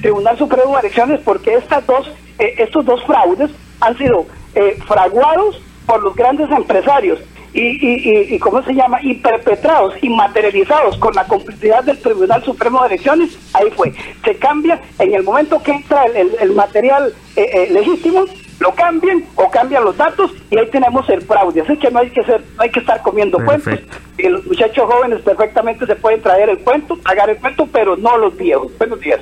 Tribunal 0.00 0.38
Supremo 0.38 0.74
de 0.74 0.80
Elecciones 0.80 1.20
porque 1.24 1.54
estas 1.54 1.86
dos, 1.86 2.10
eh, 2.38 2.54
estos 2.58 2.84
dos 2.84 3.04
fraudes 3.04 3.50
han 3.80 3.96
sido 3.98 4.26
eh, 4.54 4.78
fraguados 4.86 5.60
por 5.86 6.02
los 6.02 6.14
grandes 6.14 6.50
empresarios 6.50 7.20
y, 7.52 7.60
y, 7.60 8.34
y, 8.34 8.38
¿cómo 8.38 8.62
se 8.62 8.74
llama? 8.74 9.00
Y 9.02 9.14
perpetrados 9.14 9.94
y 10.02 10.08
materializados 10.08 10.96
con 10.98 11.12
la 11.14 11.24
complicidad 11.26 11.82
del 11.82 11.98
Tribunal 11.98 12.44
Supremo 12.44 12.80
de 12.82 12.94
Elecciones, 12.94 13.36
ahí 13.52 13.68
fue. 13.72 13.92
Se 14.24 14.36
cambia 14.36 14.80
en 15.00 15.14
el 15.14 15.24
momento 15.24 15.60
que 15.60 15.72
entra 15.72 16.04
el, 16.04 16.52
material 16.52 17.12
eh, 17.34 17.50
eh, 17.52 17.68
legítimo, 17.72 18.24
lo 18.60 18.74
cambian 18.74 19.24
o 19.36 19.50
cambian 19.50 19.84
los 19.84 19.96
datos 19.96 20.30
y 20.50 20.58
ahí 20.58 20.68
tenemos 20.70 21.08
el 21.08 21.22
fraude. 21.22 21.62
Así 21.62 21.76
que 21.78 21.90
no 21.90 21.98
hay 21.98 22.10
que 22.10 22.22
ser, 22.22 22.42
no 22.56 22.62
hay 22.62 22.70
que 22.70 22.80
estar 22.80 23.02
comiendo 23.02 23.42
cuentos. 23.44 23.80
Y 24.18 24.28
los 24.28 24.46
muchachos 24.46 24.84
jóvenes 24.84 25.22
perfectamente 25.22 25.86
se 25.86 25.96
pueden 25.96 26.20
traer 26.20 26.50
el 26.50 26.58
cuento, 26.58 26.96
pagar 26.98 27.30
el 27.30 27.38
cuento, 27.38 27.66
pero 27.72 27.96
no 27.96 28.18
los 28.18 28.36
viejos. 28.36 28.70
Buenos 28.78 29.00
días. 29.00 29.20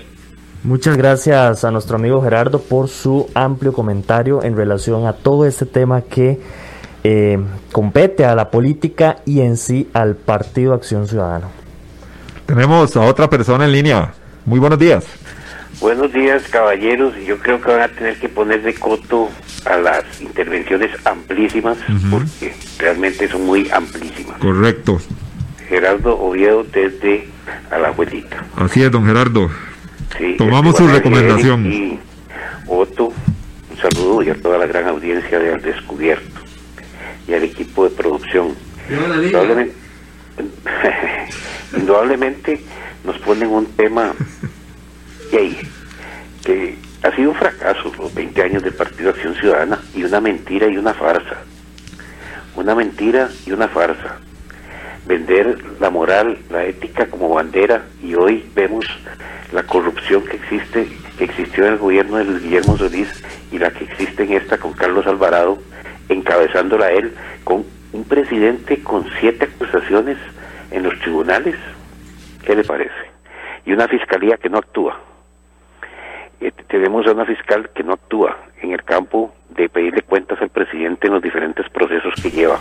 Muchas 0.64 0.96
gracias 0.96 1.64
a 1.64 1.70
nuestro 1.70 1.96
amigo 1.96 2.20
Gerardo 2.20 2.61
por 2.61 2.88
su 2.88 3.31
amplio 3.33 3.72
comentario 3.72 4.42
en 4.42 4.57
relación 4.57 5.07
a 5.07 5.12
todo 5.12 5.46
este 5.46 5.66
tema 5.66 6.03
que 6.03 6.40
eh, 7.05 7.38
compete 7.70 8.24
a 8.24 8.35
la 8.35 8.51
política 8.51 9.18
y 9.24 9.40
en 9.40 9.57
sí 9.57 9.88
al 9.92 10.16
Partido 10.16 10.74
Acción 10.74 11.07
Ciudadana. 11.07 11.46
Tenemos 12.44 12.96
a 12.96 13.03
otra 13.03 13.31
persona 13.31 13.66
en 13.66 13.72
línea. 13.72 14.14
Muy 14.44 14.59
buenos 14.59 14.81
días. 14.81 15.07
Buenos 15.81 16.12
días, 16.12 16.43
caballeros. 16.51 17.14
Yo 17.25 17.38
creo 17.38 17.61
que 17.61 17.71
van 17.71 17.83
a 17.83 17.88
tener 17.88 18.19
que 18.19 18.29
poner 18.29 18.62
de 18.62 18.75
coto 18.75 19.31
a 19.64 19.77
las 19.77 20.21
intervenciones 20.21 20.91
amplísimas, 21.05 21.79
porque 22.11 22.53
realmente 22.79 23.29
son 23.29 23.47
muy 23.47 23.71
amplísimas. 23.71 24.38
Correcto. 24.38 25.01
Gerardo 25.69 26.19
Oviedo 26.19 26.64
desde 26.64 27.29
a 27.71 27.79
la 27.79 27.88
abuelita. 27.88 28.45
Así 28.57 28.83
es, 28.83 28.91
don 28.91 29.07
Gerardo. 29.07 29.51
Tomamos 30.37 30.77
su 30.77 30.88
recomendación. 30.88 31.67
Y 31.67 32.01
Otto, 32.67 33.12
un 33.71 33.77
saludo 33.77 34.23
y 34.23 34.31
a 34.31 34.35
toda 34.35 34.59
la 34.59 34.67
gran 34.67 34.88
audiencia 34.88 35.38
de 35.38 35.55
Al 35.55 35.62
Descubierto 35.62 36.41
y 37.29 37.35
al 37.35 37.45
equipo 37.45 37.85
de 37.85 37.91
producción. 37.91 38.55
Indudablemente, 38.91 39.75
indudablemente 41.77 42.61
nos 43.05 43.19
ponen 43.19 43.49
un 43.51 43.67
tema 43.67 44.12
que 45.31 46.77
ha 47.03 47.14
sido 47.14 47.31
un 47.31 47.37
fracaso 47.37 47.93
los 47.99 48.12
20 48.14 48.43
años 48.43 48.62
del 48.62 48.75
Partido 48.75 49.11
Acción 49.11 49.35
Ciudadana 49.35 49.79
y 49.95 50.03
una 50.05 50.21
mentira 50.21 50.67
y 50.69 50.77
una 50.77 50.95
farsa. 50.95 51.37
Una 52.57 52.75
mentira 52.75 53.29
y 53.47 53.53
una 53.53 53.69
farsa. 53.69 54.17
Vender 55.07 55.59
la 55.81 55.91
moral, 55.91 56.38
la 56.51 56.64
ética 56.64 57.07
como 57.07 57.29
bandera 57.31 57.85
y 58.03 58.14
hoy 58.14 58.45
vemos 58.55 58.85
la 59.53 59.62
corrupción 59.62 60.23
que 60.25 60.37
existe, 60.37 60.88
que 61.17 61.25
existió 61.25 61.67
en 61.67 61.75
el 61.75 61.79
gobierno 61.79 62.17
de 62.19 62.25
Luis 62.25 62.43
Guillermo 62.43 62.77
Solís 62.77 63.09
y 63.53 63.59
la 63.59 63.71
que 63.71 63.85
existe 63.85 64.25
en 64.25 64.33
esta 64.33 64.59
con 64.59 64.73
Carlos 64.73 65.07
Alvarado 65.07 65.59
encabezándola 66.09 66.91
él, 66.91 67.14
con 67.45 67.64
un 67.93 68.05
presidente 68.05 68.83
con 68.83 69.07
siete 69.21 69.45
acusaciones 69.47 70.17
en 70.71 70.83
los 70.83 70.99
tribunales. 71.01 71.55
¿Qué 72.45 72.55
le 72.55 72.64
parece? 72.64 72.93
Y 73.64 73.73
una 73.73 73.88
fiscalía 73.88 74.37
que 74.37 74.49
no 74.49 74.59
actúa. 74.59 75.08
Eh, 76.40 76.53
tenemos 76.68 77.07
a 77.07 77.12
una 77.12 77.24
fiscal 77.24 77.70
que 77.74 77.83
no 77.83 77.94
actúa 77.94 78.37
en 78.62 78.72
el 78.72 78.83
campo 78.85 79.35
de 79.51 79.68
pedirle 79.68 80.03
cuentas 80.03 80.40
al 80.40 80.51
presidente 80.51 81.07
en 81.07 81.14
los 81.14 81.22
diferentes 81.22 81.68
procesos 81.70 82.14
que 82.22 82.31
lleva 82.31 82.59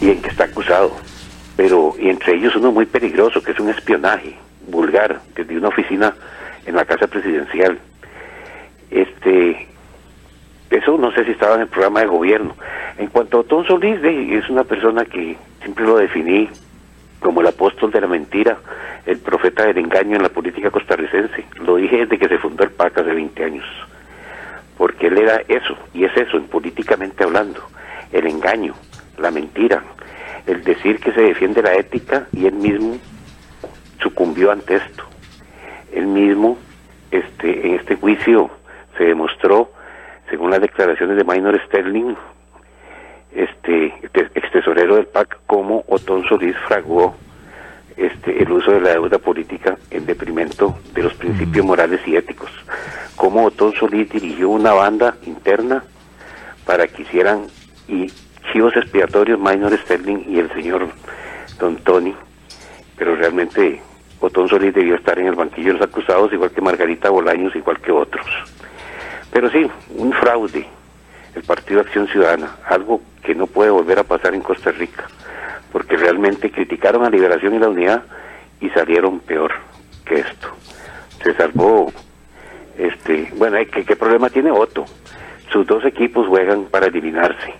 y 0.00 0.10
en 0.10 0.22
que 0.22 0.28
está 0.28 0.44
acusado. 0.44 0.92
Pero, 1.56 1.94
y 1.98 2.08
entre 2.08 2.34
ellos 2.34 2.54
uno 2.56 2.72
muy 2.72 2.86
peligroso, 2.86 3.42
que 3.42 3.52
es 3.52 3.60
un 3.60 3.70
espionaje 3.70 4.36
vulgar 4.68 5.20
desde 5.34 5.56
una 5.56 5.68
oficina 5.68 6.14
en 6.66 6.76
la 6.76 6.84
casa 6.84 7.06
presidencial. 7.06 7.78
Este, 8.90 9.66
eso 10.70 10.98
no 10.98 11.12
sé 11.12 11.24
si 11.24 11.32
estaba 11.32 11.56
en 11.56 11.62
el 11.62 11.68
programa 11.68 12.00
de 12.00 12.06
gobierno. 12.06 12.56
En 12.98 13.08
cuanto 13.08 13.38
a 13.38 13.40
Otón 13.40 13.66
Solís, 13.66 13.98
es 14.02 14.48
una 14.48 14.64
persona 14.64 15.04
que 15.04 15.36
siempre 15.62 15.84
lo 15.84 15.96
definí 15.96 16.48
como 17.24 17.40
el 17.40 17.46
apóstol 17.46 17.90
de 17.90 18.02
la 18.02 18.06
mentira, 18.06 18.58
el 19.06 19.18
profeta 19.18 19.64
del 19.64 19.78
engaño 19.78 20.16
en 20.16 20.22
la 20.22 20.28
política 20.28 20.70
costarricense. 20.70 21.46
Lo 21.56 21.76
dije 21.76 22.04
desde 22.04 22.18
que 22.18 22.28
se 22.28 22.38
fundó 22.38 22.64
el 22.64 22.70
PAC 22.70 22.98
hace 22.98 23.12
20 23.12 23.44
años. 23.44 23.64
Porque 24.76 25.06
él 25.06 25.16
era 25.16 25.40
eso, 25.48 25.74
y 25.94 26.04
es 26.04 26.14
eso, 26.16 26.36
en 26.36 26.44
políticamente 26.48 27.24
hablando, 27.24 27.60
el 28.12 28.26
engaño, 28.26 28.74
la 29.16 29.30
mentira, 29.30 29.82
el 30.46 30.62
decir 30.64 31.00
que 31.00 31.12
se 31.12 31.22
defiende 31.22 31.62
la 31.62 31.74
ética 31.74 32.26
y 32.30 32.44
él 32.44 32.56
mismo 32.56 32.98
sucumbió 34.02 34.52
ante 34.52 34.76
esto. 34.76 35.04
Él 35.94 36.06
mismo, 36.06 36.58
este, 37.10 37.68
en 37.68 37.76
este 37.76 37.96
juicio, 37.96 38.50
se 38.98 39.04
demostró 39.04 39.72
según 40.28 40.50
las 40.50 40.60
declaraciones 40.60 41.16
de 41.16 41.24
Minor 41.24 41.58
Sterling, 41.68 42.16
este 43.34 43.94
ex 44.12 44.52
tesorero 44.52 44.96
del 44.96 45.06
PAC, 45.06 45.38
como 45.46 45.84
Otón 45.88 46.24
Solís 46.28 46.56
fraguó 46.66 47.14
este, 47.96 48.42
el 48.42 48.50
uso 48.50 48.72
de 48.72 48.80
la 48.80 48.90
deuda 48.90 49.18
política 49.18 49.76
en 49.90 50.06
deprimento 50.06 50.76
de 50.94 51.02
los 51.02 51.14
principios 51.14 51.64
morales 51.64 52.00
y 52.06 52.16
éticos, 52.16 52.50
como 53.16 53.44
Otón 53.44 53.72
Solís 53.74 54.10
dirigió 54.10 54.48
una 54.48 54.72
banda 54.72 55.16
interna 55.26 55.84
para 56.64 56.86
que 56.86 57.02
hicieran 57.02 57.46
y 57.88 58.06
chivos 58.52 58.76
expiatorios 58.76 59.38
Minor 59.38 59.76
Sterling 59.78 60.24
y 60.28 60.38
el 60.38 60.52
señor 60.52 60.88
Don 61.58 61.76
Tony, 61.76 62.14
pero 62.96 63.14
realmente 63.16 63.80
Otón 64.20 64.48
Solís 64.48 64.74
debió 64.74 64.94
estar 64.94 65.18
en 65.18 65.26
el 65.26 65.34
banquillo 65.34 65.74
de 65.74 65.78
los 65.78 65.88
acusados, 65.88 66.32
igual 66.32 66.50
que 66.50 66.60
Margarita 66.60 67.10
Bolaños, 67.10 67.54
igual 67.54 67.80
que 67.80 67.92
otros. 67.92 68.26
Pero 69.30 69.50
sí, 69.50 69.66
un 69.96 70.12
fraude, 70.12 70.66
el 71.34 71.42
Partido 71.42 71.80
Acción 71.80 72.06
Ciudadana, 72.08 72.56
algo 72.66 73.00
que 73.22 73.34
no 73.34 73.46
puede 73.46 73.70
volver 73.70 73.98
a 73.98 74.04
pasar 74.04 74.34
en 74.34 74.40
Costa 74.40 74.70
Rica, 74.70 75.04
porque 75.72 75.96
realmente 75.96 76.50
criticaron 76.50 77.04
a 77.04 77.10
Liberación 77.10 77.54
y 77.54 77.58
la 77.58 77.68
Unidad 77.68 78.02
y 78.60 78.68
salieron 78.70 79.20
peor 79.20 79.52
que 80.04 80.20
esto. 80.20 80.48
Se 81.22 81.34
salvó, 81.34 81.92
este, 82.78 83.32
bueno, 83.36 83.58
¿qué, 83.72 83.84
qué 83.84 83.96
problema 83.96 84.30
tiene 84.30 84.50
Otto? 84.50 84.84
Sus 85.52 85.66
dos 85.66 85.84
equipos 85.84 86.28
juegan 86.28 86.64
para 86.64 86.86
eliminarse, 86.86 87.54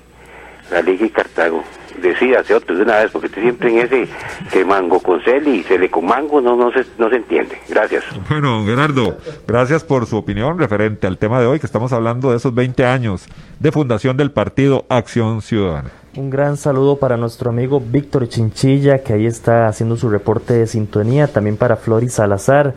la 0.71 0.83
Liga 0.83 1.07
y 1.07 1.11
Cartago 1.11 1.65
decídase 2.01 2.55
otro 2.55 2.77
de 2.77 2.83
una 2.83 2.99
vez, 2.99 3.11
porque 3.11 3.29
siempre 3.29 3.71
en 3.71 3.79
ese 3.79 4.09
que 4.53 4.65
mango 4.65 5.01
con 5.01 5.21
cel 5.23 5.47
y 5.49 5.63
cele 5.63 5.91
con 5.91 6.07
mango 6.07 6.41
no, 6.41 6.57
no, 6.57 6.73
se, 6.73 6.85
no 6.99 7.09
se 7.09 7.17
entiende. 7.17 7.59
Gracias. 7.69 8.05
Bueno, 8.29 8.65
Gerardo, 8.65 9.17
gracias 9.47 9.85
por 9.85 10.07
su 10.07 10.17
opinión 10.17 10.59
referente 10.59 11.07
al 11.07 11.19
tema 11.19 11.41
de 11.41 11.47
hoy, 11.47 11.61
que 11.61 11.67
estamos 11.67 11.93
hablando 11.93 12.31
de 12.31 12.37
esos 12.37 12.55
20 12.55 12.85
años 12.85 13.27
de 13.61 13.73
fundación 13.73 14.17
del 14.17 14.31
partido 14.31 14.87
Acción 14.89 15.43
Ciudadana. 15.43 15.91
Un 16.17 16.31
gran 16.31 16.57
saludo 16.57 16.99
para 16.99 17.17
nuestro 17.17 17.51
amigo 17.51 17.83
Víctor 17.85 18.29
Chinchilla, 18.29 18.99
que 18.99 19.15
ahí 19.15 19.27
está 19.27 19.67
haciendo 19.67 19.97
su 19.97 20.09
reporte 20.09 20.55
de 20.55 20.67
sintonía, 20.67 21.27
también 21.27 21.57
para 21.57 21.77
Floris 21.77 22.13
Salazar 22.15 22.75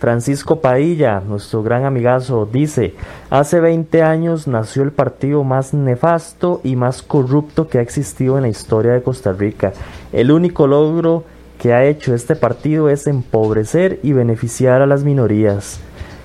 Francisco 0.00 0.62
Padilla, 0.62 1.20
nuestro 1.20 1.62
gran 1.62 1.84
amigazo, 1.84 2.48
dice, 2.50 2.94
hace 3.28 3.60
20 3.60 4.02
años 4.02 4.48
nació 4.48 4.82
el 4.82 4.92
partido 4.92 5.44
más 5.44 5.74
nefasto 5.74 6.62
y 6.64 6.74
más 6.74 7.02
corrupto 7.02 7.68
que 7.68 7.76
ha 7.76 7.82
existido 7.82 8.38
en 8.38 8.42
la 8.44 8.48
historia 8.48 8.92
de 8.92 9.02
Costa 9.02 9.32
Rica. 9.32 9.74
El 10.10 10.32
único 10.32 10.66
logro 10.66 11.24
que 11.58 11.74
ha 11.74 11.84
hecho 11.84 12.14
este 12.14 12.34
partido 12.34 12.88
es 12.88 13.06
empobrecer 13.06 14.00
y 14.02 14.14
beneficiar 14.14 14.80
a 14.80 14.86
las 14.86 15.04
minorías, 15.04 15.80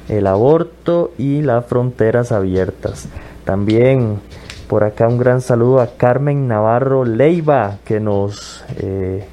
el 0.08 0.28
aborto 0.28 1.12
y 1.18 1.42
las 1.42 1.66
fronteras 1.66 2.32
abiertas. 2.32 3.10
También 3.44 4.22
por 4.70 4.86
acá 4.86 5.10
un 5.10 5.18
gran 5.18 5.42
saludo 5.42 5.82
a 5.82 5.98
Carmen 5.98 6.48
Navarro 6.48 7.04
Leiva 7.04 7.80
que 7.84 8.00
nos, 8.00 8.64
eh, 8.78 9.26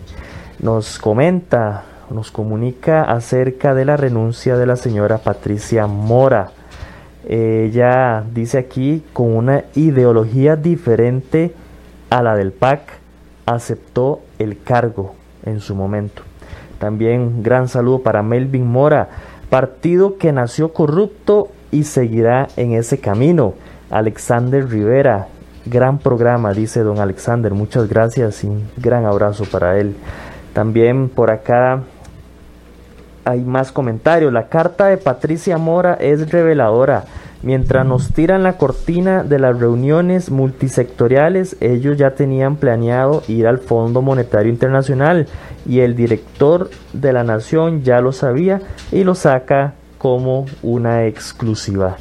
nos 0.59 0.99
comenta 0.99 1.85
nos 2.13 2.31
comunica 2.31 3.03
acerca 3.03 3.75
de 3.75 3.85
la 3.85 3.97
renuncia 3.97 4.57
de 4.57 4.67
la 4.67 4.77
señora 4.77 5.19
Patricia 5.19 5.87
Mora. 5.87 6.51
Ella 7.29 8.25
dice 8.33 8.59
aquí, 8.59 9.05
con 9.13 9.37
una 9.37 9.65
ideología 9.75 10.57
diferente 10.57 11.55
a 12.11 12.23
la 12.23 12.35
del 12.35 12.53
PAC, 12.53 12.81
aceptó 13.47 14.21
el 14.39 14.61
cargo 14.63 15.15
en 15.45 15.61
su 15.61 15.75
momento. 15.75 16.23
También 16.79 17.43
gran 17.43 17.69
saludo 17.69 18.01
para 18.01 18.23
Melvin 18.23 18.67
Mora, 18.67 19.09
partido 19.51 20.19
que 20.19 20.33
nació 20.33 20.73
corrupto 20.73 21.49
y 21.71 21.85
seguirá 21.85 22.49
en 22.57 22.73
ese 22.73 22.99
camino. 22.99 23.55
Alexander 23.91 24.69
Rivera, 24.69 25.29
gran 25.67 25.99
programa, 25.99 26.53
dice 26.53 26.81
don 26.81 26.99
Alexander, 26.99 27.53
muchas 27.53 27.89
gracias 27.89 28.43
y 28.43 28.49
un 28.49 28.69
gran 28.77 29.05
abrazo 29.05 29.45
para 29.45 29.79
él. 29.79 29.95
También 30.55 31.09
por 31.09 31.31
acá 31.31 31.83
hay 33.25 33.41
más 33.41 33.73
comentarios. 33.73 34.33
La 34.33 34.49
carta 34.49 34.87
de 34.87 34.97
Patricia 34.97 35.59
Mora 35.59 35.95
es 35.95 36.31
reveladora. 36.31 37.05
Mientras 37.43 37.85
nos 37.85 38.13
tiran 38.13 38.45
la 38.45 38.57
cortina 38.57 39.25
de 39.25 39.41
las 39.41 39.59
reuniones 39.59 40.31
multisectoriales, 40.31 41.57
ellos 41.61 41.97
ya 41.97 42.15
tenían 42.15 42.55
planeado 42.55 43.25
ir 43.27 43.49
al 43.49 43.59
Fondo 43.59 44.01
Monetario 44.01 44.53
Internacional 44.53 45.27
y 45.67 45.81
el 45.81 45.97
director 45.97 46.71
de 46.93 47.13
la 47.13 47.25
nación 47.25 47.83
ya 47.83 48.01
lo 48.01 48.13
sabía 48.13 48.61
y 48.93 49.03
lo 49.03 49.17
saca 49.17 49.75
como 49.99 50.47
una 50.63 51.07
exclusiva. 51.07 51.97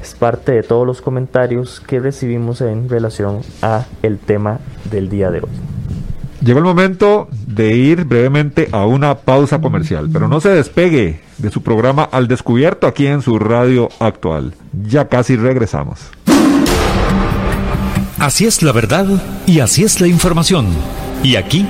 Es 0.00 0.14
parte 0.14 0.52
de 0.52 0.62
todos 0.62 0.86
los 0.86 1.02
comentarios 1.02 1.80
que 1.80 2.00
recibimos 2.00 2.62
en 2.62 2.88
relación 2.88 3.40
a 3.60 3.84
el 4.02 4.18
tema 4.18 4.60
del 4.90 5.10
día 5.10 5.30
de 5.30 5.40
hoy. 5.40 5.50
Llegó 6.46 6.60
el 6.60 6.64
momento 6.64 7.28
de 7.32 7.74
ir 7.74 8.04
brevemente 8.04 8.68
a 8.70 8.86
una 8.86 9.16
pausa 9.16 9.60
comercial, 9.60 10.08
pero 10.12 10.28
no 10.28 10.40
se 10.40 10.50
despegue 10.50 11.20
de 11.38 11.50
su 11.50 11.60
programa 11.60 12.04
Al 12.04 12.28
Descubierto 12.28 12.86
aquí 12.86 13.08
en 13.08 13.20
su 13.20 13.40
radio 13.40 13.88
actual. 13.98 14.54
Ya 14.72 15.08
casi 15.08 15.34
regresamos. 15.34 15.98
Así 18.20 18.46
es 18.46 18.62
la 18.62 18.70
verdad 18.70 19.06
y 19.44 19.58
así 19.58 19.82
es 19.82 20.00
la 20.00 20.06
información. 20.06 20.68
Y 21.24 21.34
aquí 21.34 21.66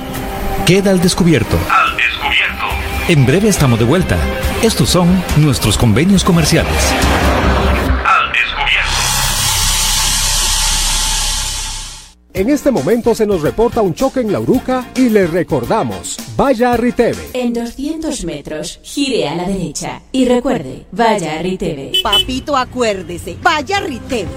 queda 0.67 0.91
al 0.91 1.01
descubierto. 1.01 1.57
Al 1.71 1.97
descubierto. 1.97 2.67
En 3.09 3.25
breve 3.25 3.49
estamos 3.49 3.79
de 3.79 3.87
vuelta. 3.87 4.19
Estos 4.63 4.91
son 4.91 5.09
nuestros 5.39 5.79
convenios 5.79 6.23
comerciales. 6.23 6.93
En 12.37 12.51
este 12.51 12.71
momento 12.71 13.15
se 13.15 13.27
nos 13.27 13.41
reporta 13.41 13.81
un 13.81 13.95
choque 13.95 14.21
en 14.21 14.31
la 14.31 14.39
Uruca 14.39 14.91
y 14.95 15.09
le 15.09 15.27
recordamos, 15.27 16.19
vaya 16.37 16.75
a 16.75 16.77
Riteve. 16.77 17.17
En 17.33 17.55
200 17.55 18.27
metros, 18.27 18.79
gire 18.83 19.27
a 19.27 19.35
la 19.35 19.49
derecha 19.49 20.03
y 20.13 20.27
recuerde, 20.27 20.85
vaya 20.93 21.39
a 21.39 21.43
Riteve. 21.43 21.93
Papito, 22.03 22.55
acuérdese, 22.55 23.39
vaya 23.43 23.79
a 23.79 23.81
Riteve. 23.81 24.29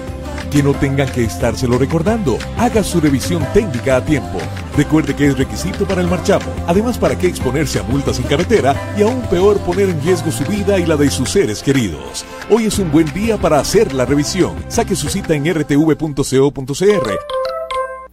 Que 0.50 0.62
no 0.62 0.72
tengan 0.72 1.12
que 1.12 1.24
estárselo 1.24 1.76
recordando. 1.76 2.38
Haga 2.56 2.82
su 2.82 3.02
revisión 3.02 3.46
técnica 3.52 3.96
a 3.96 4.04
tiempo. 4.04 4.38
Recuerde 4.78 5.14
que 5.14 5.26
es 5.26 5.36
requisito 5.36 5.86
para 5.86 6.00
el 6.00 6.08
marchamo. 6.08 6.46
Además, 6.66 6.96
¿para 6.96 7.18
qué 7.18 7.26
exponerse 7.26 7.80
a 7.80 7.82
multas 7.82 8.18
en 8.18 8.24
carretera 8.24 8.74
y 8.96 9.02
aún 9.02 9.20
peor 9.28 9.58
poner 9.58 9.90
en 9.90 10.02
riesgo 10.02 10.30
su 10.30 10.44
vida 10.44 10.78
y 10.78 10.86
la 10.86 10.96
de 10.96 11.10
sus 11.10 11.28
seres 11.28 11.62
queridos? 11.62 12.24
Hoy 12.48 12.64
es 12.64 12.78
un 12.78 12.90
buen 12.90 13.12
día 13.12 13.36
para 13.36 13.60
hacer 13.60 13.92
la 13.92 14.06
revisión. 14.06 14.54
Saque 14.68 14.96
su 14.96 15.10
cita 15.10 15.34
en 15.34 15.44
rtv.co.cr. 15.44 17.39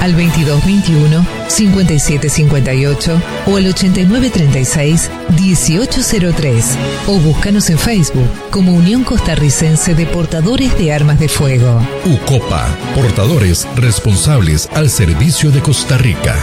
al 0.00 0.12
2221 0.12 1.26
5758 1.48 3.22
o 3.46 3.56
al 3.56 3.66
8936 3.66 5.10
1803 5.38 6.78
o 7.06 7.18
búscanos 7.18 7.70
en 7.70 7.78
Facebook 7.78 8.28
como 8.50 8.74
Unión 8.74 9.04
Costarricense 9.04 9.94
de 9.94 10.06
Portadores 10.06 10.76
de 10.78 10.92
Armas 10.92 11.18
de 11.20 11.28
Fuego. 11.28 11.80
UCOPA, 12.04 12.68
portadores 12.94 13.66
responsables 13.76 14.68
al 14.74 14.90
servicio 14.90 15.50
de 15.50 15.60
Costa 15.60 15.98
Rica. 15.98 16.36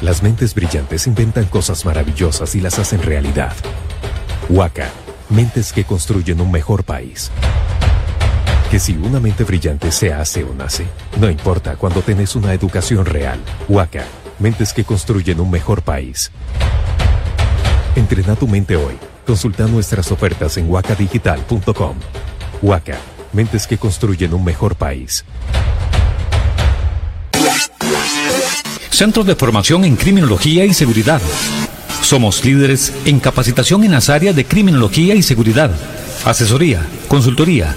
Las 0.00 0.22
mentes 0.22 0.54
brillantes 0.54 1.06
inventan 1.06 1.46
cosas 1.46 1.84
maravillosas 1.84 2.54
y 2.54 2.60
las 2.60 2.78
hacen 2.78 3.02
realidad. 3.02 3.52
Huaca, 4.48 4.90
mentes 5.28 5.72
que 5.72 5.84
construyen 5.84 6.40
un 6.40 6.52
mejor 6.52 6.84
país 6.84 7.30
que 8.70 8.78
si 8.78 8.92
una 8.96 9.18
mente 9.18 9.44
brillante 9.44 9.90
se 9.90 10.12
hace 10.12 10.44
o 10.44 10.54
nace, 10.54 10.86
no 11.18 11.30
importa 11.30 11.76
cuando 11.76 12.02
tenés 12.02 12.36
una 12.36 12.52
educación 12.52 13.06
real. 13.06 13.40
Huaca, 13.66 14.04
mentes 14.38 14.74
que 14.74 14.84
construyen 14.84 15.40
un 15.40 15.50
mejor 15.50 15.82
país. 15.82 16.30
Entrena 17.96 18.36
tu 18.36 18.46
mente 18.46 18.76
hoy. 18.76 18.94
Consulta 19.26 19.66
nuestras 19.66 20.12
ofertas 20.12 20.56
en 20.58 20.70
huacadigital.com. 20.70 21.96
Huaca, 22.60 22.98
mentes 23.32 23.66
que 23.66 23.78
construyen 23.78 24.34
un 24.34 24.44
mejor 24.44 24.76
país. 24.76 25.24
Centros 28.90 29.26
de 29.26 29.34
formación 29.34 29.84
en 29.84 29.96
criminología 29.96 30.64
y 30.64 30.74
seguridad. 30.74 31.22
Somos 32.02 32.44
líderes 32.44 32.92
en 33.06 33.20
capacitación 33.20 33.84
en 33.84 33.92
las 33.92 34.08
áreas 34.10 34.36
de 34.36 34.44
criminología 34.44 35.14
y 35.14 35.22
seguridad, 35.22 35.70
asesoría, 36.24 36.86
consultoría, 37.06 37.76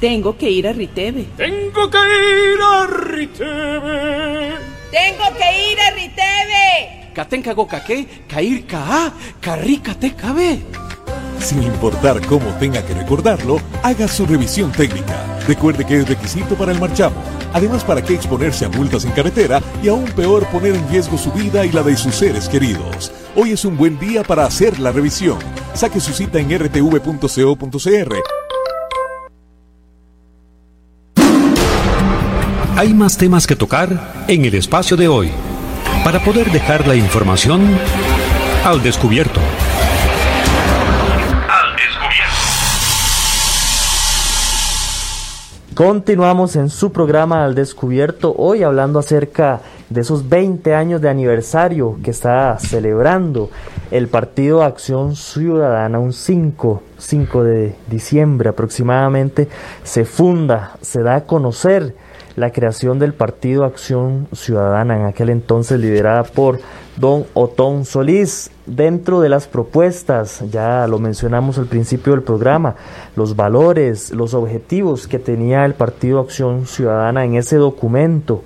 Tengo 0.00 0.34
que 0.38 0.50
ir 0.50 0.66
a 0.66 0.72
Riteve. 0.72 1.26
Tengo 1.36 1.90
que 1.90 1.98
ir 1.98 2.60
a 2.62 2.86
Riteve. 2.86 4.54
Tengo 4.90 5.24
que 5.36 5.72
ir 5.72 5.78
a 5.78 5.90
Riteve. 5.90 7.12
Katenka 7.12 7.52
go 7.52 7.66
kake, 7.66 8.24
kair 8.26 8.66
ka, 8.66 9.12
karika 9.42 9.94
te 9.94 10.14
cabe. 10.14 10.58
Sin 11.38 11.62
importar 11.62 12.24
cómo 12.26 12.46
tenga 12.58 12.82
que 12.82 12.94
recordarlo, 12.94 13.60
haga 13.82 14.08
su 14.08 14.24
revisión 14.24 14.72
técnica. 14.72 15.22
Recuerde 15.46 15.84
que 15.84 15.98
es 15.98 16.08
requisito 16.08 16.54
para 16.54 16.72
el 16.72 16.80
marchamo. 16.80 17.16
Además, 17.52 17.84
¿para 17.84 18.02
qué 18.02 18.14
exponerse 18.14 18.64
a 18.64 18.70
multas 18.70 19.04
en 19.04 19.10
carretera 19.10 19.60
y 19.82 19.88
aún 19.88 20.06
peor 20.12 20.46
poner 20.46 20.76
en 20.76 20.88
riesgo 20.88 21.18
su 21.18 21.30
vida 21.30 21.66
y 21.66 21.72
la 21.72 21.82
de 21.82 21.96
sus 21.98 22.14
seres 22.14 22.48
queridos? 22.48 23.12
Hoy 23.36 23.52
es 23.52 23.66
un 23.66 23.76
buen 23.76 23.98
día 23.98 24.22
para 24.22 24.46
hacer 24.46 24.78
la 24.78 24.92
revisión. 24.92 25.38
Saque 25.74 26.00
su 26.00 26.14
cita 26.14 26.38
en 26.38 26.58
rtv.co.cr. 26.58 28.14
Hay 32.80 32.94
más 32.94 33.18
temas 33.18 33.46
que 33.46 33.56
tocar 33.56 34.24
en 34.26 34.46
el 34.46 34.54
espacio 34.54 34.96
de 34.96 35.06
hoy. 35.06 35.30
Para 36.02 36.18
poder 36.24 36.50
dejar 36.50 36.88
la 36.88 36.96
información 36.96 37.60
al 38.64 38.82
descubierto. 38.82 39.38
Continuamos 45.74 46.56
en 46.56 46.70
su 46.70 46.90
programa 46.90 47.44
Al 47.44 47.54
Descubierto, 47.54 48.34
hoy 48.38 48.62
hablando 48.62 48.98
acerca 48.98 49.60
de 49.90 50.00
esos 50.00 50.30
20 50.30 50.74
años 50.74 51.02
de 51.02 51.10
aniversario 51.10 51.98
que 52.02 52.12
está 52.12 52.58
celebrando 52.58 53.50
el 53.90 54.08
Partido 54.08 54.62
Acción 54.62 55.16
Ciudadana, 55.16 55.98
un 55.98 56.14
5, 56.14 56.82
5 56.96 57.44
de 57.44 57.76
diciembre 57.90 58.48
aproximadamente, 58.48 59.48
se 59.84 60.06
funda, 60.06 60.78
se 60.80 61.02
da 61.02 61.16
a 61.16 61.24
conocer 61.24 61.94
la 62.36 62.52
creación 62.52 62.98
del 62.98 63.14
Partido 63.14 63.64
Acción 63.64 64.28
Ciudadana, 64.32 64.96
en 64.96 65.06
aquel 65.06 65.30
entonces 65.30 65.80
liderada 65.80 66.24
por 66.24 66.60
don 66.96 67.26
Otón 67.34 67.84
Solís. 67.84 68.50
Dentro 68.66 69.20
de 69.20 69.28
las 69.28 69.48
propuestas, 69.48 70.44
ya 70.50 70.86
lo 70.86 70.98
mencionamos 70.98 71.58
al 71.58 71.66
principio 71.66 72.12
del 72.12 72.22
programa, 72.22 72.76
los 73.16 73.34
valores, 73.34 74.12
los 74.12 74.34
objetivos 74.34 75.08
que 75.08 75.18
tenía 75.18 75.64
el 75.64 75.74
Partido 75.74 76.20
Acción 76.20 76.66
Ciudadana 76.66 77.24
en 77.24 77.34
ese 77.34 77.56
documento 77.56 78.42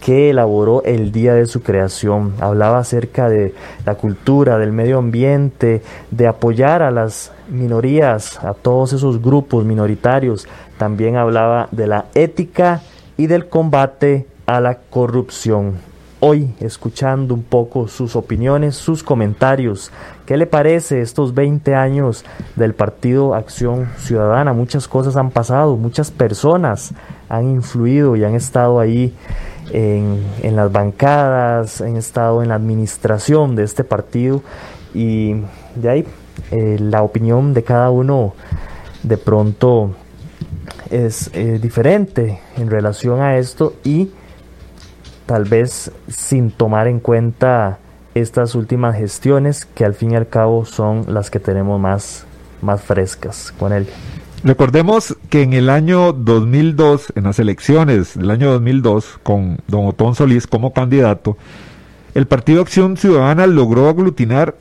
que 0.00 0.30
elaboró 0.30 0.82
el 0.84 1.10
día 1.10 1.34
de 1.34 1.46
su 1.46 1.62
creación. 1.62 2.34
Hablaba 2.38 2.78
acerca 2.78 3.28
de 3.28 3.54
la 3.84 3.96
cultura, 3.96 4.56
del 4.56 4.72
medio 4.72 4.98
ambiente, 4.98 5.82
de 6.10 6.26
apoyar 6.26 6.82
a 6.82 6.90
las 6.90 7.32
minorías, 7.48 8.38
a 8.44 8.54
todos 8.54 8.92
esos 8.92 9.20
grupos 9.20 9.64
minoritarios. 9.64 10.46
También 10.78 11.16
hablaba 11.16 11.68
de 11.72 11.86
la 11.86 12.06
ética 12.14 12.82
y 13.16 13.26
del 13.26 13.48
combate 13.48 14.26
a 14.46 14.60
la 14.60 14.78
corrupción. 14.78 15.74
Hoy, 16.18 16.54
escuchando 16.60 17.34
un 17.34 17.42
poco 17.42 17.88
sus 17.88 18.16
opiniones, 18.16 18.74
sus 18.74 19.02
comentarios, 19.02 19.90
¿qué 20.24 20.36
le 20.36 20.46
parece 20.46 21.02
estos 21.02 21.34
20 21.34 21.74
años 21.74 22.24
del 22.56 22.74
Partido 22.74 23.34
Acción 23.34 23.88
Ciudadana? 23.98 24.54
Muchas 24.54 24.88
cosas 24.88 25.16
han 25.16 25.30
pasado, 25.30 25.76
muchas 25.76 26.10
personas 26.10 26.94
han 27.28 27.50
influido 27.50 28.16
y 28.16 28.24
han 28.24 28.34
estado 28.34 28.80
ahí 28.80 29.14
en, 29.72 30.24
las 30.56 30.72
bancadas, 30.72 31.80
han 31.80 31.96
estado 31.96 32.42
en 32.42 32.48
la 32.48 32.54
administración 32.54 33.54
de 33.54 33.64
este 33.64 33.84
partido 33.84 34.42
y 34.94 35.42
de 35.74 35.88
ahí 35.88 36.06
eh, 36.50 36.78
la 36.80 37.02
opinión 37.02 37.52
de 37.52 37.62
cada 37.62 37.90
uno 37.90 38.34
de 39.02 39.18
pronto 39.18 39.94
es 40.90 41.30
eh, 41.32 41.58
diferente 41.60 42.40
en 42.56 42.70
relación 42.70 43.20
a 43.20 43.38
esto 43.38 43.74
y 43.84 44.10
tal 45.26 45.44
vez 45.44 45.90
sin 46.08 46.50
tomar 46.50 46.86
en 46.88 47.00
cuenta 47.00 47.78
estas 48.14 48.54
últimas 48.54 48.96
gestiones 48.96 49.66
que 49.66 49.84
al 49.84 49.94
fin 49.94 50.12
y 50.12 50.16
al 50.16 50.28
cabo 50.28 50.64
son 50.64 51.04
las 51.08 51.30
que 51.30 51.40
tenemos 51.40 51.80
más, 51.80 52.24
más 52.62 52.82
frescas 52.82 53.52
con 53.58 53.72
él. 53.72 53.86
Recordemos 54.42 55.16
que 55.28 55.42
en 55.42 55.54
el 55.54 55.68
año 55.68 56.12
2002, 56.12 57.12
en 57.16 57.24
las 57.24 57.38
elecciones 57.38 58.16
del 58.16 58.30
año 58.30 58.52
2002, 58.52 59.18
con 59.22 59.58
don 59.66 59.86
Otón 59.86 60.14
Solís 60.14 60.46
como 60.46 60.72
candidato, 60.72 61.36
el 62.14 62.26
Partido 62.26 62.62
Acción 62.62 62.96
Ciudadana 62.96 63.46
logró 63.46 63.88
aglutinar 63.88 64.54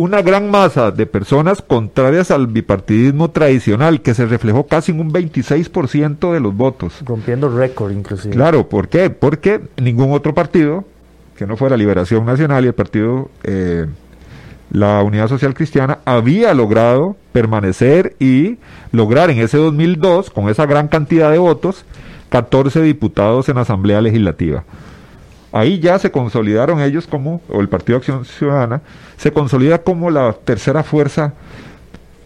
una 0.00 0.22
gran 0.22 0.50
masa 0.50 0.90
de 0.90 1.04
personas 1.04 1.60
contrarias 1.60 2.30
al 2.30 2.46
bipartidismo 2.46 3.30
tradicional, 3.30 4.00
que 4.00 4.14
se 4.14 4.24
reflejó 4.24 4.66
casi 4.66 4.92
en 4.92 5.00
un 5.00 5.12
26% 5.12 6.32
de 6.32 6.40
los 6.40 6.56
votos. 6.56 7.02
Rompiendo 7.04 7.50
récord, 7.50 7.92
inclusive. 7.92 8.34
Claro, 8.34 8.66
¿por 8.66 8.88
qué? 8.88 9.10
Porque 9.10 9.60
ningún 9.76 10.12
otro 10.12 10.34
partido, 10.34 10.84
que 11.36 11.46
no 11.46 11.58
fuera 11.58 11.76
Liberación 11.76 12.24
Nacional 12.24 12.64
y 12.64 12.68
el 12.68 12.72
partido, 12.72 13.30
eh, 13.44 13.86
la 14.70 15.02
Unidad 15.02 15.28
Social 15.28 15.52
Cristiana, 15.52 15.98
había 16.06 16.54
logrado 16.54 17.16
permanecer 17.32 18.16
y 18.18 18.56
lograr 18.92 19.28
en 19.28 19.38
ese 19.40 19.58
2002, 19.58 20.30
con 20.30 20.48
esa 20.48 20.64
gran 20.64 20.88
cantidad 20.88 21.30
de 21.30 21.38
votos, 21.38 21.84
14 22.30 22.80
diputados 22.80 23.50
en 23.50 23.58
Asamblea 23.58 24.00
Legislativa. 24.00 24.64
Ahí 25.52 25.80
ya 25.80 25.98
se 25.98 26.10
consolidaron 26.10 26.80
ellos 26.80 27.06
como, 27.06 27.40
o 27.48 27.60
el 27.60 27.68
Partido 27.68 27.98
Acción 27.98 28.24
Ciudadana, 28.24 28.82
se 29.16 29.32
consolida 29.32 29.78
como 29.78 30.10
la 30.10 30.32
tercera 30.32 30.82
fuerza 30.82 31.34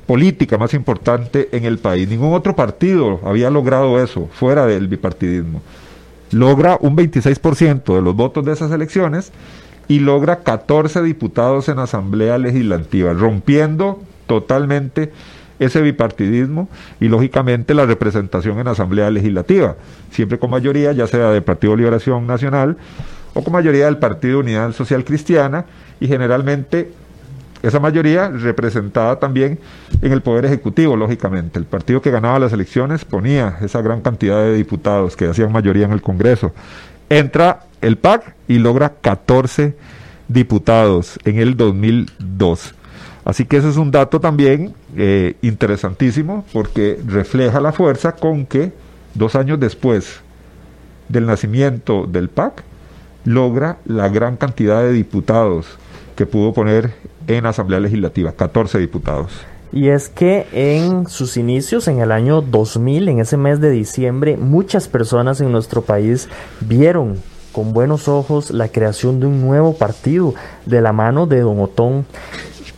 política 0.07 0.59
más 0.59 0.75
importante 0.75 1.49
en 1.53 1.65
el 1.65 1.79
país. 1.79 2.09
Ningún 2.09 2.35
otro 2.35 2.55
partido 2.55 3.21
había 3.25 3.51
logrado 3.51 4.03
eso 4.03 4.29
fuera 4.33 4.67
del 4.67 4.89
bipartidismo. 4.89 5.63
Logra 6.31 6.77
un 6.81 6.97
26% 6.97 7.95
de 7.95 8.03
los 8.03 8.15
votos 8.15 8.45
de 8.45 8.53
esas 8.53 8.71
elecciones 8.71 9.33
y 9.89 10.01
logra 10.01 10.41
14 10.41 11.03
diputados 11.03 11.69
en 11.69 11.79
Asamblea 11.79 12.39
Legislativa, 12.39 13.13
rompiendo 13.13 14.03
totalmente 14.27 15.13
ese 15.59 15.81
bipartidismo 15.83 16.69
y 17.01 17.09
lógicamente 17.09 17.75
la 17.75 17.87
representación 17.87 18.59
en 18.59 18.69
Asamblea 18.69 19.11
Legislativa, 19.11 19.77
siempre 20.11 20.39
con 20.39 20.51
mayoría, 20.51 20.93
ya 20.93 21.07
sea 21.07 21.31
del 21.31 21.43
Partido 21.43 21.77
Liberación 21.77 22.27
Nacional 22.27 22.77
o 23.35 23.43
con 23.43 23.53
mayoría 23.53 23.87
del 23.87 23.99
Partido 23.99 24.41
Unidad 24.41 24.73
Social 24.73 25.05
Cristiana 25.05 25.67
y 26.01 26.09
generalmente 26.09 26.93
esa 27.63 27.81
mayoría 27.81 28.29
representada 28.29 29.19
también 29.19 29.59
en 30.03 30.13
el 30.13 30.21
Poder 30.21 30.45
Ejecutivo, 30.45 30.97
lógicamente. 30.97 31.59
El 31.59 31.65
partido 31.65 32.03
que 32.03 32.11
ganaba 32.11 32.39
las 32.39 32.53
elecciones 32.53 33.07
ponía 33.07 33.57
esa 33.63 33.81
gran 33.81 34.03
cantidad 34.03 34.43
de 34.43 34.55
diputados 34.55 35.17
que 35.17 35.27
hacían 35.29 35.51
mayoría 35.51 35.87
en 35.87 35.93
el 35.93 36.03
Congreso. 36.03 36.53
Entra 37.09 37.61
el 37.81 37.97
PAC 37.97 38.35
y 38.49 38.59
logra 38.59 38.93
14 39.01 39.75
diputados 40.29 41.19
en 41.25 41.39
el 41.39 41.57
2002. 41.57 42.74
Así 43.25 43.45
que 43.47 43.57
ese 43.57 43.71
es 43.71 43.77
un 43.77 43.91
dato 43.91 44.21
también 44.21 44.75
eh, 44.97 45.37
interesantísimo 45.43 46.45
porque 46.53 47.01
refleja 47.07 47.61
la 47.61 47.73
fuerza 47.73 48.13
con 48.13 48.45
que 48.45 48.73
dos 49.15 49.35
años 49.35 49.59
después 49.61 50.21
del 51.09 51.27
nacimiento 51.27 52.07
del 52.07 52.29
PAC, 52.29 52.63
logra 53.25 53.79
la 53.87 54.09
gran 54.09 54.37
cantidad 54.37 54.83
de 54.83 54.93
diputados 54.93 55.67
que 56.17 56.27
pudo 56.27 56.53
poner 56.53 56.93
en 57.27 57.47
Asamblea 57.47 57.81
Legislativa, 57.81 58.33
14 58.33 58.79
diputados. 58.79 59.33
Y 59.73 59.89
es 59.89 60.09
que 60.09 60.47
en 60.53 61.09
sus 61.09 61.37
inicios, 61.37 61.89
en 61.89 62.01
el 62.01 62.13
año 62.13 62.43
2000, 62.43 63.09
en 63.09 63.19
ese 63.19 63.37
mes 63.37 63.61
de 63.61 63.71
diciembre, 63.71 64.37
muchas 64.37 64.89
personas 64.89 65.41
en 65.41 65.51
nuestro 65.51 65.83
país 65.83 66.29
vieron 66.61 67.17
con 67.51 67.73
buenos 67.73 68.09
ojos 68.09 68.51
la 68.51 68.69
creación 68.69 69.21
de 69.21 69.27
un 69.27 69.41
nuevo 69.41 69.77
partido 69.77 70.35
de 70.67 70.81
la 70.81 70.93
mano 70.93 71.27
de 71.27 71.41
Don 71.41 71.61
Otón 71.61 72.05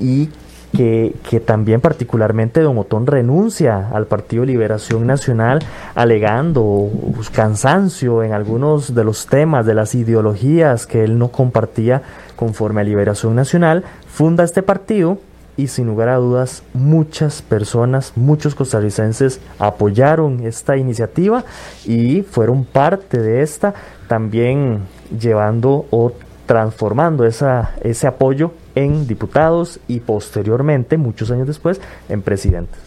y 0.00 0.30
que, 0.76 1.42
también 1.44 1.80
particularmente 1.80 2.60
Don 2.60 2.76
Otón 2.78 3.06
renuncia 3.06 3.88
al 3.92 4.06
Partido 4.06 4.44
Liberación 4.44 5.06
Nacional 5.06 5.60
alegando 5.94 6.90
cansancio 7.32 8.22
en 8.22 8.32
algunos 8.32 8.94
de 8.94 9.04
los 9.04 9.26
temas, 9.26 9.64
de 9.64 9.74
las 9.74 9.94
ideologías 9.94 10.86
que 10.86 11.04
él 11.04 11.18
no 11.18 11.28
compartía 11.28 12.02
conforme 12.36 12.82
a 12.82 12.84
Liberación 12.84 13.34
Nacional, 13.34 13.84
funda 14.06 14.44
este 14.44 14.62
partido 14.62 15.18
y 15.56 15.68
sin 15.68 15.86
lugar 15.86 16.10
a 16.10 16.16
dudas 16.16 16.62
muchas 16.74 17.40
personas, 17.40 18.12
muchos 18.14 18.54
costarricenses 18.54 19.40
apoyaron 19.58 20.44
esta 20.44 20.76
iniciativa 20.76 21.44
y 21.86 22.20
fueron 22.22 22.64
parte 22.66 23.18
de 23.18 23.40
esta, 23.40 23.72
también 24.08 24.80
llevando 25.18 25.86
o 25.90 26.12
transformando 26.44 27.24
esa, 27.24 27.70
ese 27.80 28.06
apoyo 28.06 28.52
en 28.76 29.08
diputados 29.08 29.80
y 29.88 29.98
posteriormente, 29.98 30.96
muchos 30.96 31.32
años 31.32 31.48
después, 31.48 31.80
en 32.08 32.22
presidentes. 32.22 32.78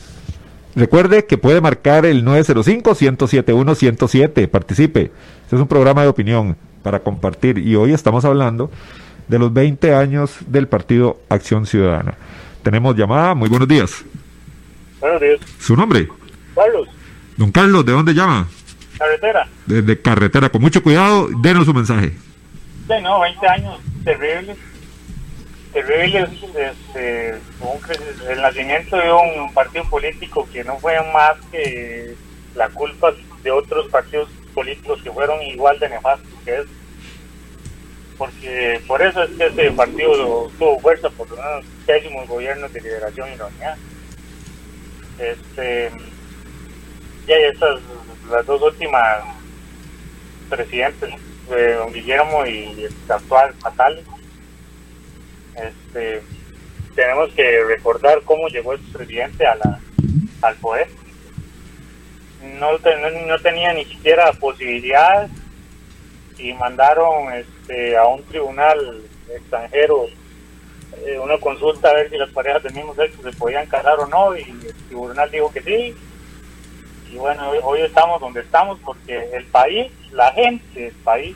Recuerde 0.76 1.26
que 1.26 1.38
puede 1.38 1.60
marcar 1.60 2.06
el 2.06 2.24
905-107-107, 2.24 4.48
participe. 4.48 5.12
Este 5.44 5.56
es 5.56 5.62
un 5.62 5.68
programa 5.68 6.04
de 6.04 6.08
opinión 6.08 6.56
para 6.84 7.00
compartir 7.00 7.58
y 7.58 7.76
hoy 7.76 7.92
estamos 7.92 8.24
hablando 8.24 8.72
de 9.28 9.40
los 9.40 9.52
20 9.52 9.96
años 9.96 10.38
del 10.48 10.70
Partido 10.70 11.20
Acción 11.28 11.66
Ciudadana. 11.66 12.14
Tenemos 12.64 12.96
llamada, 12.96 13.34
muy 13.34 13.50
buenos 13.50 13.68
días. 13.68 14.06
Buenos 15.02 15.20
días. 15.22 15.40
¿Su 15.60 15.76
nombre? 15.76 16.08
Carlos. 16.56 16.88
Don 17.36 17.52
Carlos, 17.52 17.86
¿de 17.86 17.92
dónde 17.92 18.14
llama? 18.14 18.48
Carretera. 18.98 19.46
Desde 19.66 20.00
carretera, 20.00 20.48
con 20.50 20.62
mucho 20.62 20.82
cuidado, 20.84 21.28
denos 21.42 21.66
su 21.66 21.74
mensaje. 21.74 22.14
Sí, 22.88 22.94
no, 23.02 23.20
20 23.22 23.48
años 23.48 23.80
terribles 24.04 24.56
terrible 25.74 26.28
este, 26.56 27.38
un 27.62 27.80
cre- 27.82 28.30
el 28.32 28.42
nacimiento 28.42 28.98
de 28.98 29.12
un 29.12 29.54
partido 29.54 29.84
político 29.90 30.48
que 30.52 30.64
no 30.64 30.78
fue 30.80 30.96
más 31.14 31.38
que 31.52 32.16
la 32.56 32.70
culpa 32.70 33.14
de 33.44 33.52
otros 33.52 33.88
partidos 33.90 34.30
políticos 34.54 35.00
que 35.04 35.12
fueron 35.12 35.42
igual 35.44 35.78
de 35.80 35.90
nefastos 35.90 36.30
que 36.44 36.56
es 36.56 36.66
porque 38.18 38.82
por 38.88 39.02
eso 39.02 39.24
es 39.24 39.30
que 39.38 39.46
este 39.46 39.72
partido 39.72 40.52
tuvo 40.58 40.80
fuerza 40.80 41.10
por 41.12 41.32
unos 41.32 41.64
pésimos 41.86 42.28
gobiernos 42.28 42.74
de 42.74 42.82
liberación 42.82 43.32
y 43.32 43.38
la 43.38 43.46
unidad 43.46 43.78
este 45.20 45.92
ya 47.28 47.36
estas 47.38 47.80
las 48.30 48.46
dos 48.46 48.62
últimas 48.62 49.24
presidentes 50.50 51.14
eh, 51.52 51.76
don 51.78 51.94
Guillermo 51.94 52.46
y 52.46 52.84
el 52.86 52.94
actual 53.12 53.54
Fatal 53.62 54.04
este 55.56 56.22
tenemos 56.96 57.32
que 57.34 57.64
recordar 57.64 58.22
cómo 58.26 58.48
llegó 58.50 58.74
este 58.74 58.98
presidente 58.98 59.46
a 59.46 59.56
la, 59.56 59.80
al 60.42 60.56
poder. 60.56 60.88
No, 62.60 62.72
no, 62.78 63.26
no 63.28 63.40
tenía 63.40 63.74
ni 63.74 63.86
siquiera 63.86 64.32
posibilidades 64.34 65.32
y 66.38 66.54
mandaron 66.54 67.34
este 67.34 67.98
a 67.98 68.06
un 68.08 68.24
tribunal 68.24 69.04
extranjero 69.34 70.08
eh, 71.06 71.20
una 71.20 71.38
consulta 71.38 71.90
a 71.90 71.94
ver 71.94 72.10
si 72.10 72.18
las 72.18 72.30
parejas 72.30 72.64
del 72.64 72.74
mismo 72.74 72.96
sexo 72.96 73.22
se 73.22 73.38
podían 73.38 73.68
casar 73.68 74.00
o 74.00 74.08
no 74.08 74.36
y 74.36 74.42
el 74.42 74.74
tribunal 74.88 75.30
dijo 75.30 75.52
que 75.52 75.62
sí. 75.62 75.96
Y 77.12 77.16
bueno 77.16 77.50
hoy, 77.50 77.60
hoy 77.64 77.82
estamos 77.82 78.20
donde 78.20 78.42
estamos 78.42 78.80
porque 78.84 79.30
el 79.34 79.46
país 79.46 79.92
la 80.12 80.32
gente 80.32 80.80
del 80.80 80.96
país 80.96 81.36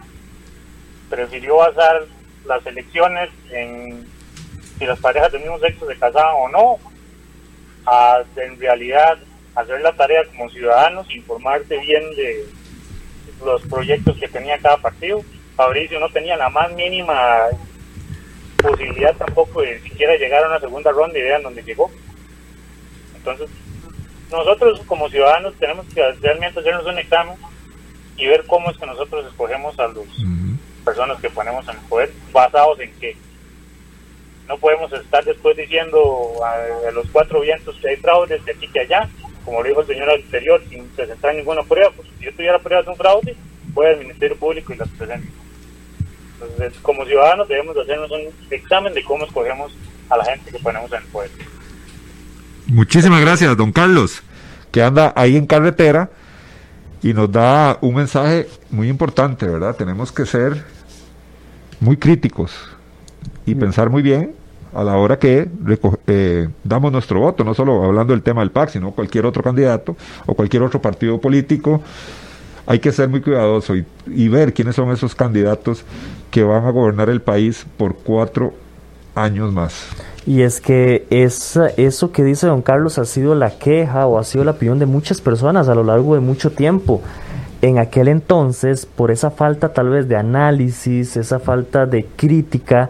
prefirió 1.09 1.57
basar 1.57 2.05
las 2.45 2.65
elecciones 2.65 3.29
en 3.51 4.05
si 4.77 4.85
las 4.85 4.99
parejas 4.99 5.31
del 5.31 5.41
mismo 5.41 5.59
sexo 5.59 5.87
se 5.87 5.97
casaban 5.97 6.35
o 6.37 6.49
no 6.49 6.77
a 7.85 8.23
en 8.35 8.59
realidad 8.59 9.17
hacer 9.55 9.81
la 9.81 9.93
tarea 9.93 10.23
como 10.25 10.49
ciudadanos 10.49 11.13
informarse 11.13 11.77
bien 11.77 12.03
de 12.15 12.45
los 13.45 13.61
proyectos 13.63 14.17
que 14.17 14.27
tenía 14.27 14.57
cada 14.57 14.77
partido 14.77 15.23
Fabricio 15.55 15.99
no 15.99 16.09
tenía 16.09 16.35
la 16.35 16.49
más 16.49 16.71
mínima 16.73 17.47
posibilidad 18.57 19.15
tampoco 19.15 19.61
de 19.61 19.79
siquiera 19.81 20.15
llegar 20.15 20.43
a 20.43 20.47
una 20.47 20.59
segunda 20.59 20.91
ronda 20.91 21.19
y 21.19 21.21
vean 21.21 21.43
dónde 21.43 21.61
llegó. 21.63 21.91
Entonces, 23.15 23.49
nosotros 24.31 24.81
como 24.87 25.09
ciudadanos 25.09 25.53
tenemos 25.59 25.85
que 25.93 26.01
realmente 26.21 26.59
hacernos 26.59 26.85
un 26.85 26.97
examen 26.97 27.35
y 28.17 28.25
ver 28.25 28.45
cómo 28.47 28.71
es 28.71 28.77
que 28.77 28.85
nosotros 28.85 29.25
escogemos 29.27 29.77
a 29.79 29.87
las 29.87 29.95
personas 30.83 31.19
que 31.19 31.29
ponemos 31.29 31.67
en 31.67 31.77
poder, 31.89 32.11
basados 32.31 32.79
en 32.79 32.91
qué. 32.99 33.15
No 34.47 34.57
podemos 34.57 34.91
estar 34.91 35.23
después 35.23 35.55
diciendo 35.55 36.33
a, 36.43 36.89
a 36.89 36.91
los 36.91 37.07
cuatro 37.11 37.41
vientos 37.41 37.75
que 37.81 37.89
hay 37.89 37.95
fraudes 37.97 38.43
de 38.45 38.51
aquí 38.51 38.67
que 38.67 38.81
allá, 38.81 39.09
como 39.45 39.61
lo 39.61 39.69
dijo 39.69 39.81
el 39.81 39.87
señor 39.87 40.09
anterior, 40.09 40.61
sin 40.69 40.85
presentar 40.89 41.33
ninguna 41.35 41.63
prueba. 41.63 41.91
Pues 41.95 42.07
si 42.19 42.25
yo 42.25 42.33
tuviera 42.33 42.59
pruebas 42.59 42.85
de 42.85 42.91
un 42.91 42.97
fraude, 42.97 43.35
voy 43.73 43.87
al 43.87 43.99
Ministerio 43.99 44.37
Público 44.37 44.73
y 44.73 44.77
las 44.77 44.89
presento. 44.89 45.31
Entonces, 46.33 46.73
como 46.81 47.05
ciudadanos 47.05 47.47
debemos 47.47 47.75
de 47.75 47.81
hacernos 47.81 48.11
un 48.11 48.21
examen 48.49 48.93
de 48.93 49.03
cómo 49.03 49.25
escogemos 49.25 49.75
a 50.09 50.17
la 50.17 50.25
gente 50.25 50.51
que 50.51 50.59
ponemos 50.59 50.91
en 50.91 50.97
el 50.97 51.05
poder. 51.05 51.31
Muchísimas 52.67 53.21
gracias, 53.21 53.55
don 53.55 53.71
Carlos, 53.71 54.23
que 54.71 54.81
anda 54.81 55.13
ahí 55.15 55.37
en 55.37 55.47
carretera 55.47 56.09
y 57.01 57.13
nos 57.13 57.31
da 57.31 57.77
un 57.81 57.95
mensaje 57.95 58.47
muy 58.69 58.89
importante, 58.89 59.45
¿verdad? 59.45 59.75
Tenemos 59.75 60.11
que 60.11 60.25
ser 60.25 60.63
muy 61.83 61.97
críticos 61.97 62.51
y 63.45 63.55
pensar 63.55 63.89
muy 63.89 64.01
bien 64.01 64.31
a 64.73 64.83
la 64.83 64.97
hora 64.97 65.19
que 65.19 65.47
eh, 66.07 66.49
damos 66.63 66.91
nuestro 66.91 67.19
voto, 67.19 67.43
no 67.43 67.53
solo 67.53 67.83
hablando 67.83 68.13
del 68.13 68.23
tema 68.23 68.41
del 68.41 68.49
PAC, 68.51 68.69
sino 68.69 68.91
cualquier 68.91 69.25
otro 69.25 69.43
candidato 69.43 69.95
o 70.25 70.33
cualquier 70.33 70.63
otro 70.63 70.81
partido 70.81 71.19
político. 71.21 71.81
Hay 72.65 72.79
que 72.79 72.91
ser 72.91 73.09
muy 73.09 73.21
cuidadoso 73.21 73.75
y, 73.75 73.85
y 74.07 74.29
ver 74.29 74.53
quiénes 74.53 74.75
son 74.75 74.89
esos 74.91 75.13
candidatos 75.13 75.83
que 76.31 76.43
van 76.43 76.65
a 76.65 76.71
gobernar 76.71 77.09
el 77.09 77.21
país 77.21 77.65
por 77.77 77.95
cuatro 77.97 78.53
años 79.15 79.51
más. 79.53 79.85
Y 80.25 80.41
es 80.41 80.61
que 80.61 81.05
esa- 81.09 81.67
eso 81.67 82.11
que 82.11 82.23
dice 82.23 82.47
don 82.47 82.61
Carlos 82.61 82.97
ha 82.97 83.05
sido 83.05 83.35
la 83.35 83.51
queja 83.59 84.07
o 84.07 84.17
ha 84.17 84.23
sido 84.23 84.43
la 84.45 84.51
opinión 84.51 84.79
de 84.79 84.85
muchas 84.85 85.19
personas 85.21 85.67
a 85.67 85.75
lo 85.75 85.83
largo 85.83 86.15
de 86.15 86.21
mucho 86.21 86.51
tiempo. 86.51 87.01
En 87.63 87.79
aquel 87.79 88.09
entonces, 88.09 88.85
por 88.85 89.09
esa 89.09 89.31
falta 89.31 89.69
tal 89.69 89.87
vez 89.87 90.09
de 90.09 90.17
análisis, 90.17 91.15
esa 91.15 91.39
falta 91.39 91.85
de 91.85 92.05
crítica, 92.17 92.89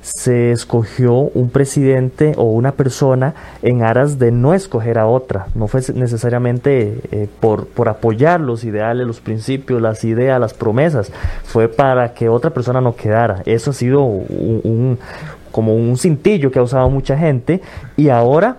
se 0.00 0.50
escogió 0.50 1.12
un 1.14 1.50
presidente 1.50 2.32
o 2.36 2.42
una 2.42 2.72
persona 2.72 3.34
en 3.62 3.84
aras 3.84 4.18
de 4.18 4.32
no 4.32 4.54
escoger 4.54 4.98
a 4.98 5.06
otra. 5.06 5.46
No 5.54 5.68
fue 5.68 5.82
necesariamente 5.94 6.98
eh, 7.12 7.28
por, 7.38 7.68
por 7.68 7.88
apoyar 7.88 8.40
los 8.40 8.64
ideales, 8.64 9.06
los 9.06 9.20
principios, 9.20 9.80
las 9.80 10.02
ideas, 10.02 10.40
las 10.40 10.52
promesas. 10.52 11.12
Fue 11.44 11.68
para 11.68 12.12
que 12.12 12.28
otra 12.28 12.50
persona 12.50 12.80
no 12.80 12.96
quedara. 12.96 13.42
Eso 13.46 13.70
ha 13.70 13.74
sido 13.74 14.02
un, 14.02 14.98
como 15.52 15.76
un 15.76 15.96
cintillo 15.96 16.50
que 16.50 16.58
ha 16.58 16.62
usado 16.62 16.90
mucha 16.90 17.16
gente. 17.16 17.60
Y 17.96 18.08
ahora, 18.08 18.56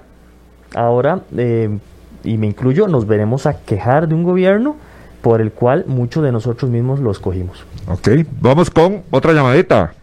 ahora, 0.74 1.20
eh, 1.36 1.80
y 2.24 2.38
me 2.38 2.48
incluyo, 2.48 2.88
nos 2.88 3.06
veremos 3.06 3.46
a 3.46 3.60
quejar 3.60 4.08
de 4.08 4.16
un 4.16 4.24
gobierno 4.24 4.78
por 5.22 5.42
el 5.42 5.52
cual 5.52 5.86
muchos 5.88 6.24
de 6.24 6.32
nosotros 6.32 6.70
mismos 6.72 7.00
lo 7.00 7.12
escogimos. 7.12 7.64
Ok, 7.88 8.10
vamos 8.42 8.70
con 8.70 9.04
otra 9.12 9.34
llamadita. 9.34 9.94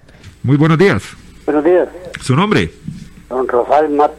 Muy 0.42 0.56
buenos 0.56 0.78
días. 0.78 1.02
Buenos 1.44 1.64
días, 1.64 1.88
¿Su 2.20 2.34
nombre? 2.36 2.70
don 3.28 3.46
Rafael 3.48 3.90
Mata. 3.90 4.14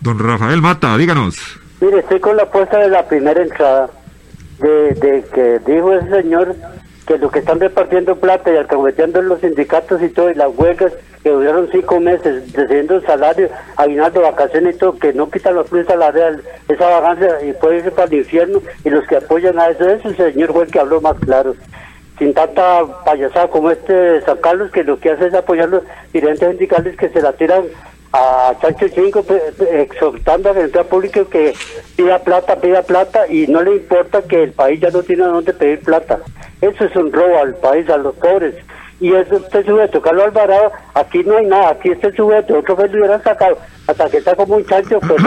Don 0.00 0.18
Rafael 0.18 0.60
Mata, 0.62 0.96
díganos. 0.96 1.36
Mire, 1.80 1.98
estoy 2.00 2.20
con 2.20 2.36
la 2.36 2.44
apuesta 2.44 2.78
de 2.78 2.88
la 2.88 3.06
primera 3.08 3.42
entrada, 3.42 3.90
de, 4.60 4.94
de 4.94 5.24
que 5.34 5.60
dijo 5.72 5.92
ese 5.94 6.22
señor 6.22 6.54
que 7.06 7.18
lo 7.18 7.30
que 7.30 7.40
están 7.40 7.60
repartiendo 7.60 8.16
plata 8.16 8.52
y 8.52 8.56
alcahueteando 8.56 9.22
los 9.22 9.40
sindicatos 9.40 10.02
y 10.02 10.08
todo, 10.08 10.30
y 10.30 10.34
las 10.34 10.48
huelgas 10.56 10.92
que 11.22 11.30
duraron 11.30 11.68
cinco 11.70 12.00
meses, 12.00 12.52
recibiendo 12.52 13.00
salario, 13.02 13.48
aguinaldo, 13.76 14.22
vacaciones 14.22 14.76
y 14.76 14.78
todo, 14.78 14.98
que 14.98 15.12
no 15.12 15.30
quitan 15.30 15.54
los 15.54 15.68
plus 15.68 15.86
salarial, 15.86 16.42
esa 16.68 16.88
vagancia 16.88 17.44
y 17.44 17.52
puede 17.52 17.78
irse 17.78 17.90
para 17.90 18.08
el 18.08 18.14
infierno, 18.14 18.62
y 18.84 18.90
los 18.90 19.06
que 19.06 19.16
apoyan 19.16 19.58
a 19.58 19.68
eso, 19.68 19.88
ese 19.88 20.14
señor 20.14 20.52
fue 20.52 20.64
el 20.64 20.70
que 20.70 20.80
habló 20.80 21.00
más 21.00 21.18
claro. 21.20 21.54
Sin 22.18 22.34
tanta 22.34 22.82
payasada 23.04 23.48
como 23.48 23.70
este 23.70 23.92
de 23.92 24.20
San 24.22 24.38
Carlos, 24.38 24.70
que 24.70 24.84
lo 24.84 24.98
que 25.00 25.10
hace 25.10 25.26
es 25.26 25.34
apoyar 25.34 25.68
los 25.68 25.82
dirigentes 26.12 26.48
sindicales 26.48 26.96
que 26.96 27.08
se 27.08 27.20
la 27.20 27.32
tiran 27.32 27.64
a 28.12 28.54
Chancho 28.60 28.88
Chingo 28.88 29.24
exhortando 29.72 30.50
a 30.50 30.52
la 30.52 30.84
pública 30.84 31.24
que 31.24 31.54
pida 31.96 32.18
plata, 32.18 32.56
pida 32.56 32.82
plata 32.82 33.26
y 33.26 33.46
no 33.46 33.62
le 33.62 33.76
importa 33.76 34.22
que 34.22 34.42
el 34.42 34.52
país 34.52 34.80
ya 34.80 34.90
no 34.90 35.02
tiene 35.02 35.24
a 35.24 35.28
dónde 35.28 35.52
pedir 35.52 35.80
plata. 35.80 36.20
Eso 36.62 36.84
es 36.84 36.96
un 36.96 37.12
robo 37.12 37.38
al 37.38 37.54
país, 37.56 37.88
a 37.90 37.98
los 37.98 38.14
pobres. 38.14 38.54
Y 39.00 39.12
eso 39.12 39.36
este 39.36 39.64
sujeto, 39.64 40.00
Carlos 40.00 40.26
Alvarado, 40.26 40.70
aquí 40.94 41.22
no 41.24 41.36
hay 41.36 41.46
nada, 41.46 41.70
aquí 41.70 41.90
este 41.90 42.12
sujeto, 42.14 42.56
otro 42.58 42.76
vez 42.76 42.92
lo 42.92 42.98
hubieran 43.00 43.20
sacado, 43.22 43.58
hasta 43.88 44.08
que 44.08 44.18
está 44.18 44.36
como 44.36 44.54
un 44.56 44.64
chancho, 44.64 45.00
pues 45.00 45.20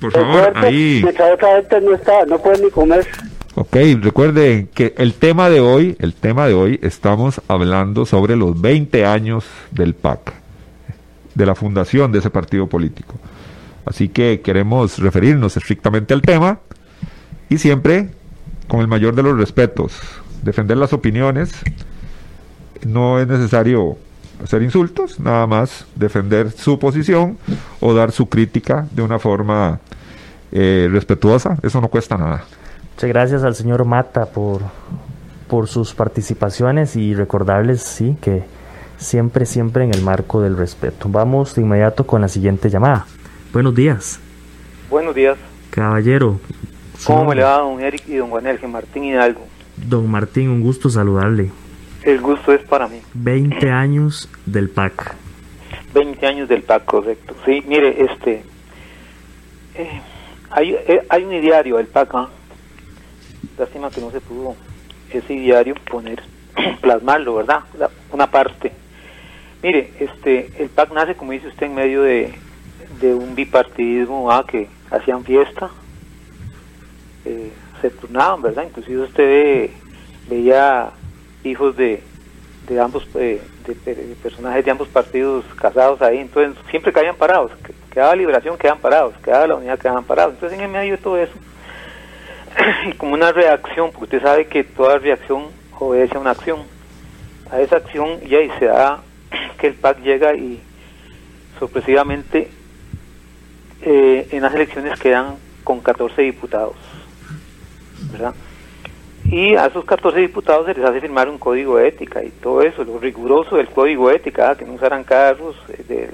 Por 0.00 0.10
favor, 0.10 0.32
fuerte, 0.32 0.66
ahí. 0.66 1.00
mientras 1.00 1.34
otra 1.34 1.54
gente 1.56 1.80
no 1.80 1.94
está, 1.94 2.26
no 2.26 2.38
puede 2.38 2.64
ni 2.64 2.70
comer. 2.70 3.06
Ok, 3.54 3.76
recuerden 4.02 4.68
que 4.74 4.94
el 4.98 5.14
tema 5.14 5.48
de 5.48 5.60
hoy, 5.60 5.96
el 6.00 6.14
tema 6.14 6.48
de 6.48 6.54
hoy, 6.54 6.80
estamos 6.82 7.40
hablando 7.46 8.04
sobre 8.04 8.34
los 8.34 8.60
20 8.60 9.06
años 9.06 9.44
del 9.70 9.94
PAC, 9.94 10.32
de 11.36 11.46
la 11.46 11.54
fundación 11.54 12.10
de 12.10 12.18
ese 12.18 12.30
partido 12.30 12.66
político. 12.66 13.14
Así 13.84 14.08
que 14.08 14.40
queremos 14.40 14.98
referirnos 14.98 15.56
estrictamente 15.56 16.14
al 16.14 16.22
tema 16.22 16.58
y 17.48 17.58
siempre 17.58 18.08
con 18.66 18.80
el 18.80 18.88
mayor 18.88 19.14
de 19.14 19.22
los 19.22 19.36
respetos, 19.38 19.92
defender 20.42 20.76
las 20.76 20.92
opiniones. 20.92 21.52
No 22.86 23.18
es 23.18 23.28
necesario 23.28 23.96
hacer 24.42 24.62
insultos, 24.62 25.20
nada 25.20 25.46
más 25.46 25.86
defender 25.94 26.50
su 26.50 26.78
posición 26.78 27.38
o 27.80 27.94
dar 27.94 28.12
su 28.12 28.28
crítica 28.28 28.86
de 28.90 29.02
una 29.02 29.18
forma 29.18 29.80
eh, 30.52 30.88
respetuosa. 30.90 31.58
Eso 31.62 31.80
no 31.80 31.88
cuesta 31.88 32.16
nada. 32.16 32.44
Muchas 32.94 33.08
gracias 33.08 33.42
al 33.44 33.54
señor 33.54 33.84
Mata 33.84 34.26
por, 34.26 34.62
por 35.48 35.68
sus 35.68 35.94
participaciones 35.94 36.96
y 36.96 37.14
recordarles, 37.14 37.82
sí, 37.82 38.16
que 38.20 38.44
siempre, 38.98 39.46
siempre 39.46 39.84
en 39.84 39.94
el 39.94 40.02
marco 40.02 40.40
del 40.40 40.56
respeto. 40.56 41.08
Vamos 41.08 41.54
de 41.54 41.62
inmediato 41.62 42.06
con 42.06 42.20
la 42.20 42.28
siguiente 42.28 42.70
llamada. 42.70 43.06
Buenos 43.52 43.74
días, 43.74 44.20
Buenos 44.90 45.14
días. 45.14 45.36
caballero. 45.70 46.38
¿Cómo 47.04 47.24
me 47.24 47.34
le 47.34 47.42
va 47.42 47.58
don 47.58 47.80
Eric 47.80 48.02
y 48.08 48.16
don 48.16 48.28
Juan 48.28 48.44
Martín 48.70 49.04
Hidalgo? 49.04 49.40
Don 49.76 50.10
Martín, 50.10 50.48
un 50.50 50.60
gusto 50.60 50.88
saludarle. 50.90 51.50
El 52.02 52.20
gusto 52.20 52.52
es 52.52 52.62
para 52.62 52.88
mí. 52.88 53.00
20 53.14 53.70
años 53.70 54.28
del 54.46 54.70
PAC. 54.70 55.14
20 55.94 56.26
años 56.26 56.48
del 56.48 56.62
PAC, 56.62 56.84
correcto. 56.84 57.34
Sí, 57.44 57.62
mire, 57.66 58.04
este. 58.04 58.42
eh, 59.74 60.00
hay, 60.50 60.72
eh, 60.74 61.02
hay 61.08 61.24
un 61.24 61.32
ideario 61.32 61.76
del 61.76 61.86
PAC. 61.86 62.10
¿ah? 62.14 62.28
Lástima 63.58 63.90
que 63.90 64.00
no 64.00 64.10
se 64.10 64.20
pudo 64.20 64.56
ese 65.12 65.34
ideario 65.34 65.74
poner, 65.90 66.22
plasmarlo, 66.80 67.34
¿verdad? 67.36 67.60
La- 67.78 67.90
una 68.12 68.30
parte. 68.30 68.72
Mire, 69.62 69.92
este, 70.00 70.50
el 70.62 70.68
PAC 70.70 70.92
nace, 70.92 71.14
como 71.16 71.32
dice 71.32 71.48
usted, 71.48 71.66
en 71.66 71.74
medio 71.74 72.02
de, 72.02 72.32
de 73.00 73.14
un 73.14 73.34
bipartidismo 73.34 74.30
ah, 74.32 74.44
que 74.46 74.68
hacían 74.90 75.22
fiesta, 75.24 75.68
eh, 77.26 77.52
se 77.80 77.90
turnaban, 77.90 78.42
¿verdad? 78.42 78.64
Inclusive 78.64 79.02
usted 79.02 79.70
veía 80.28 80.90
hijos 81.44 81.76
de, 81.76 82.02
de 82.68 82.80
ambos, 82.80 83.06
eh, 83.14 83.40
de, 83.66 84.16
personajes 84.22 84.64
de 84.64 84.70
ambos 84.70 84.88
partidos 84.88 85.44
casados 85.56 86.00
ahí, 86.02 86.18
entonces 86.18 86.56
siempre 86.70 86.92
caían 86.92 87.16
parados, 87.16 87.52
quedaba 87.90 88.14
liberación, 88.14 88.56
quedaban 88.56 88.80
parados, 88.80 89.14
quedaba 89.24 89.46
la 89.46 89.56
unidad, 89.56 89.78
quedaban 89.78 90.04
parados. 90.04 90.34
Entonces 90.34 90.58
en 90.58 90.64
el 90.64 90.70
medio 90.70 90.92
de 90.92 91.02
todo 91.02 91.18
eso, 91.18 91.32
y 92.88 92.92
como 92.92 93.14
una 93.14 93.32
reacción, 93.32 93.90
porque 93.90 94.16
usted 94.16 94.22
sabe 94.22 94.46
que 94.46 94.64
toda 94.64 94.98
reacción 94.98 95.46
obedece 95.78 96.16
a 96.16 96.20
una 96.20 96.30
acción, 96.30 96.60
a 97.50 97.60
esa 97.60 97.76
acción 97.76 98.20
y 98.24 98.28
se 98.58 98.66
da 98.66 99.02
que 99.58 99.68
el 99.68 99.74
PAC 99.74 100.02
llega 100.02 100.34
y 100.34 100.60
sorpresivamente 101.58 102.48
eh, 103.82 104.28
en 104.30 104.42
las 104.42 104.54
elecciones 104.54 104.98
quedan 104.98 105.36
con 105.64 105.80
14 105.80 106.22
diputados, 106.22 106.76
¿verdad? 108.12 108.34
Y 109.24 109.54
a 109.54 109.66
esos 109.66 109.84
14 109.84 110.18
diputados 110.18 110.66
se 110.66 110.74
les 110.74 110.84
hace 110.84 111.00
firmar 111.00 111.28
un 111.28 111.38
código 111.38 111.76
de 111.76 111.88
ética 111.88 112.24
y 112.24 112.30
todo 112.30 112.62
eso, 112.62 112.82
lo 112.84 112.98
riguroso 112.98 113.56
del 113.56 113.68
código 113.68 114.08
de 114.08 114.16
ética, 114.16 114.56
que 114.56 114.64
no 114.64 114.72
usaran 114.72 115.04
carros, 115.04 115.56
eh, 115.88 116.10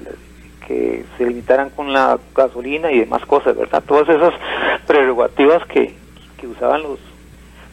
que 0.67 1.05
se 1.17 1.25
limitaran 1.25 1.71
con 1.71 1.93
la 1.93 2.19
gasolina 2.35 2.91
y 2.91 2.99
demás 2.99 3.25
cosas, 3.25 3.57
¿verdad? 3.57 3.83
Todas 3.87 4.09
esas 4.09 4.35
prerrogativas 4.87 5.65
que, 5.67 5.95
que 6.37 6.47
usaban 6.47 6.83
los, 6.83 6.99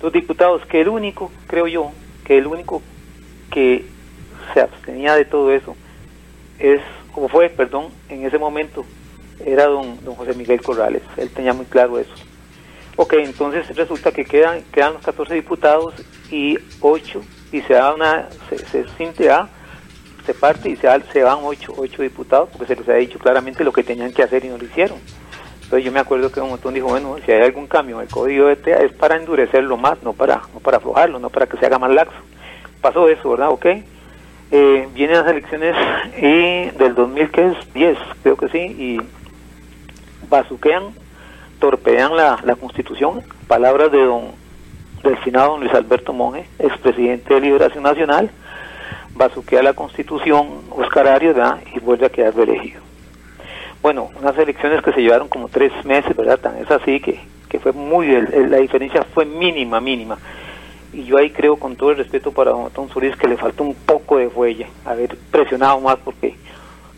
los 0.02 0.14
diputados, 0.14 0.66
que 0.68 0.82
el 0.82 0.90
único, 0.90 1.32
creo 1.48 1.68
yo, 1.68 1.92
que 2.24 2.38
el 2.38 2.48
único 2.48 2.82
que 3.52 3.86
se 4.54 4.62
abstenía 4.62 5.16
de 5.16 5.26
todo 5.26 5.52
eso 5.52 5.76
es, 6.60 6.80
como 7.14 7.28
fue, 7.28 7.50
perdón, 7.50 7.88
en 8.10 8.26
ese 8.26 8.38
momento, 8.38 8.86
era 9.46 9.66
don, 9.66 10.04
don 10.06 10.16
José 10.16 10.34
Miguel 10.36 10.62
Corrales. 10.62 11.02
Él 11.18 11.30
tenía 11.32 11.54
muy 11.54 11.66
claro 11.66 12.00
eso. 12.00 12.14
Ok, 12.96 13.14
entonces 13.14 13.76
resulta 13.76 14.12
que 14.12 14.24
quedan, 14.24 14.62
quedan 14.72 14.94
los 14.94 15.04
14 15.04 15.34
diputados 15.34 15.96
y 16.30 16.60
8, 16.80 17.22
y 17.52 17.62
se 17.62 17.74
da 17.74 17.94
una, 17.94 18.30
se, 18.50 18.58
se 18.60 18.86
se 20.26 20.34
parte 20.34 20.70
y 20.70 20.76
se, 20.76 20.88
se 21.12 21.24
van 21.24 21.40
8, 21.42 21.74
8 21.76 22.02
diputados, 22.02 22.50
porque 22.50 22.68
se 22.68 22.76
les 22.80 22.90
ha 22.90 22.94
dicho 22.94 23.20
claramente 23.20 23.64
lo 23.64 23.74
que 23.74 23.84
tenían 23.84 24.14
que 24.14 24.24
hacer 24.24 24.46
y 24.46 24.50
no 24.50 24.58
lo 24.58 24.66
hicieron. 24.66 24.98
Entonces 25.64 25.86
yo 25.86 25.92
me 25.92 26.00
acuerdo 26.00 26.32
que 26.32 26.40
un 26.40 26.50
montón 26.50 26.74
dijo, 26.74 26.88
bueno, 26.88 27.18
si 27.26 27.32
hay 27.32 27.42
algún 27.42 27.68
cambio 27.68 27.98
en 27.98 28.04
el 28.04 28.08
código 28.08 28.48
de 28.48 28.54
ETA 28.54 28.84
es 28.84 28.94
para 28.94 29.16
endurecerlo 29.16 29.76
más, 29.76 30.02
no 30.04 30.14
para, 30.14 30.44
no 30.54 30.60
para 30.60 30.78
aflojarlo, 30.78 31.20
no 31.20 31.30
para 31.30 31.48
que 31.48 31.58
se 31.58 31.66
haga 31.66 31.80
más 31.80 31.92
laxo. 31.92 32.18
Pasó 32.80 33.10
eso, 33.10 33.32
¿verdad? 33.32 33.50
Ok. 33.50 33.66
Eh, 34.52 34.88
vienen 34.94 35.18
las 35.18 35.28
elecciones 35.28 35.76
y 36.18 36.70
del 36.78 36.94
2000, 36.96 37.32
que 37.32 37.48
es 37.48 37.74
10, 37.74 37.98
creo 38.22 38.38
que 38.38 38.50
sí, 38.50 38.60
y 38.60 39.02
bazuquean, 40.30 40.94
torpedean 41.64 42.14
la, 42.18 42.58
constitución, 42.60 43.22
palabras 43.48 43.90
de 43.90 44.04
don 44.04 44.32
del 45.02 45.18
Senado, 45.24 45.52
don 45.52 45.62
Luis 45.62 45.74
Alberto 45.74 46.12
Monge, 46.12 46.46
expresidente 46.60 47.34
de 47.34 47.40
Liberación 47.40 47.84
Nacional, 47.84 48.30
bazuquea 49.16 49.64
la 49.64 49.72
constitución, 49.72 50.60
Oscar 50.72 51.08
Arias, 51.08 51.38
y 51.74 51.80
vuelve 51.80 52.08
a 52.08 52.10
quedar 52.10 52.36
reelegido. 52.36 52.82
Bueno, 53.82 54.10
unas 54.20 54.38
elecciones 54.38 54.82
que 54.82 54.92
se 54.92 55.00
llevaron 55.00 55.30
como 55.30 55.48
tres 55.48 55.72
meses, 55.86 56.14
¿verdad? 56.18 56.38
Tan 56.38 56.58
es 56.58 56.70
así 56.70 57.00
que, 57.00 57.22
que 57.48 57.60
fue 57.60 57.72
muy, 57.72 58.08
la 58.10 58.58
diferencia 58.58 59.02
fue 59.14 59.24
mínima, 59.24 59.80
mínima. 59.80 60.18
Y 60.92 61.06
yo 61.06 61.18
ahí 61.18 61.30
creo, 61.30 61.56
con 61.56 61.78
todo 61.78 61.92
el 61.92 61.98
respeto 61.98 62.34
para 62.34 62.52
don 62.52 62.72
Tom 62.72 62.90
Solís, 62.90 63.16
que 63.16 63.30
le 63.30 63.38
faltó 63.38 63.64
un 63.64 63.74
poco 63.74 64.18
de 64.18 64.30
fuelle, 64.30 64.68
haber 64.84 65.16
presionado 65.32 65.80
más, 65.80 65.96
porque 66.04 66.36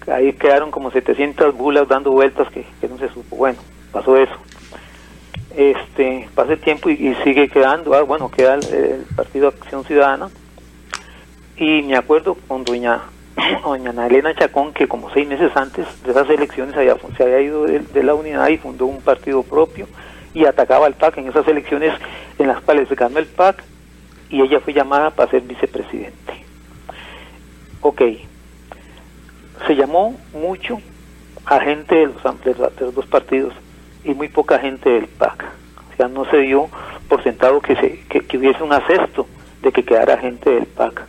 ahí 0.07 0.33
quedaron 0.33 0.71
como 0.71 0.89
700 0.89 1.55
bulas 1.55 1.87
dando 1.87 2.09
vueltas 2.09 2.47
que, 2.51 2.65
no 2.87 2.97
se 2.97 3.09
supo. 3.09 3.35
Bueno, 3.35 3.59
pasó 3.91 4.17
eso. 4.17 4.33
Este, 5.55 6.27
pasa 6.35 6.51
el 6.51 6.59
tiempo 6.59 6.89
y, 6.89 7.15
sigue 7.23 7.47
quedando, 7.47 7.93
ah, 7.93 8.01
bueno, 8.01 8.29
queda 8.29 8.55
el, 8.55 9.05
Partido 9.15 9.47
Acción 9.47 9.85
Ciudadana. 9.85 10.29
Y 11.55 11.81
me 11.83 11.95
acuerdo 11.95 12.35
con 12.47 12.65
doña, 12.65 13.03
doña 13.63 14.05
Elena 14.05 14.35
Chacón, 14.35 14.73
que 14.73 14.89
como 14.89 15.09
seis 15.11 15.25
meses 15.25 15.55
antes 15.55 15.85
de 16.03 16.11
esas 16.11 16.29
elecciones 16.29 16.75
se 16.75 17.23
había 17.23 17.39
ido 17.39 17.63
de, 17.63 18.03
la 18.03 18.15
unidad 18.15 18.49
y 18.49 18.57
fundó 18.57 18.85
un 18.85 19.01
partido 19.01 19.43
propio 19.43 19.87
y 20.33 20.43
atacaba 20.43 20.87
al 20.87 20.95
PAC 20.95 21.19
en 21.19 21.29
esas 21.29 21.47
elecciones 21.47 21.93
en 22.37 22.47
las 22.47 22.59
cuales 22.59 22.89
se 22.89 22.95
ganó 22.95 23.19
el 23.19 23.25
PAC 23.25 23.63
y 24.29 24.41
ella 24.41 24.59
fue 24.59 24.73
llamada 24.73 25.11
para 25.11 25.31
ser 25.31 25.43
vicepresidente. 25.43 26.43
Ok, 27.79 28.01
se 29.65 29.75
llamó 29.77 30.19
mucho 30.33 30.81
a 31.45 31.61
gente 31.61 31.95
de 31.95 32.07
los, 32.07 32.23
de 32.43 32.85
los 32.85 32.93
dos 32.93 33.05
partidos 33.05 33.53
y 34.05 34.13
muy 34.13 34.29
poca 34.29 34.59
gente 34.59 34.89
del 34.89 35.07
PAC. 35.07 35.43
O 35.93 35.97
sea, 35.97 36.07
no 36.07 36.25
se 36.29 36.37
dio 36.37 36.69
por 37.09 37.23
sentado 37.23 37.59
que, 37.59 37.75
se, 37.75 37.99
que, 38.07 38.37
hubiese 38.37 38.63
un 38.63 38.71
acesto 38.71 39.27
de 39.61 39.71
que 39.71 39.83
quedara 39.83 40.17
gente 40.17 40.49
del 40.49 40.65
PAC. 40.65 41.05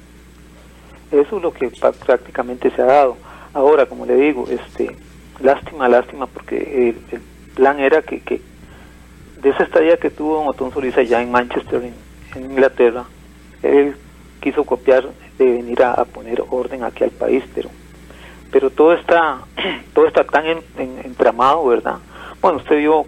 Eso 1.13 1.37
es 1.37 1.43
lo 1.43 1.53
que 1.53 1.69
prácticamente 1.69 2.71
se 2.71 2.83
ha 2.83 2.87
dado. 2.87 3.17
Ahora, 3.53 3.87
como 3.87 4.07
le 4.07 4.17
digo, 4.17 4.47
este, 4.49 4.97
lástima, 5.41 5.89
lástima, 5.89 6.27
porque 6.27 6.97
el, 7.11 7.21
plan 7.55 7.81
era 7.81 8.03
que, 8.03 8.21
que, 8.21 8.41
de 9.41 9.51
esa 9.51 9.63
estadía 9.63 9.97
que 9.97 10.11
tuvo 10.11 10.45
Otón 10.45 10.73
Solís 10.73 10.97
allá 10.97 11.23
en 11.23 11.31
Manchester, 11.31 11.83
en, 11.83 11.95
Inglaterra, 12.43 13.05
él 13.63 13.97
quiso 14.41 14.65
copiar 14.65 15.09
de 15.39 15.45
venir 15.45 15.83
a, 15.83 16.05
poner 16.05 16.43
orden 16.51 16.85
aquí 16.85 17.05
al 17.05 17.11
país, 17.11 17.43
pero 17.55 17.71
pero 18.53 18.69
todo 18.69 18.93
está 18.93 19.41
todo 19.95 20.07
está 20.07 20.25
tan 20.25 20.45
entramado, 20.77 21.65
¿verdad? 21.67 21.97
Bueno, 22.47 22.61
usted 22.61 22.79
vio 22.79 23.07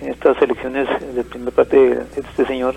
en 0.00 0.10
estas 0.12 0.40
elecciones 0.40 0.88
de 1.12 1.24
primer 1.24 1.52
parte 1.52 1.76
de 1.76 2.06
este 2.20 2.46
señor 2.46 2.76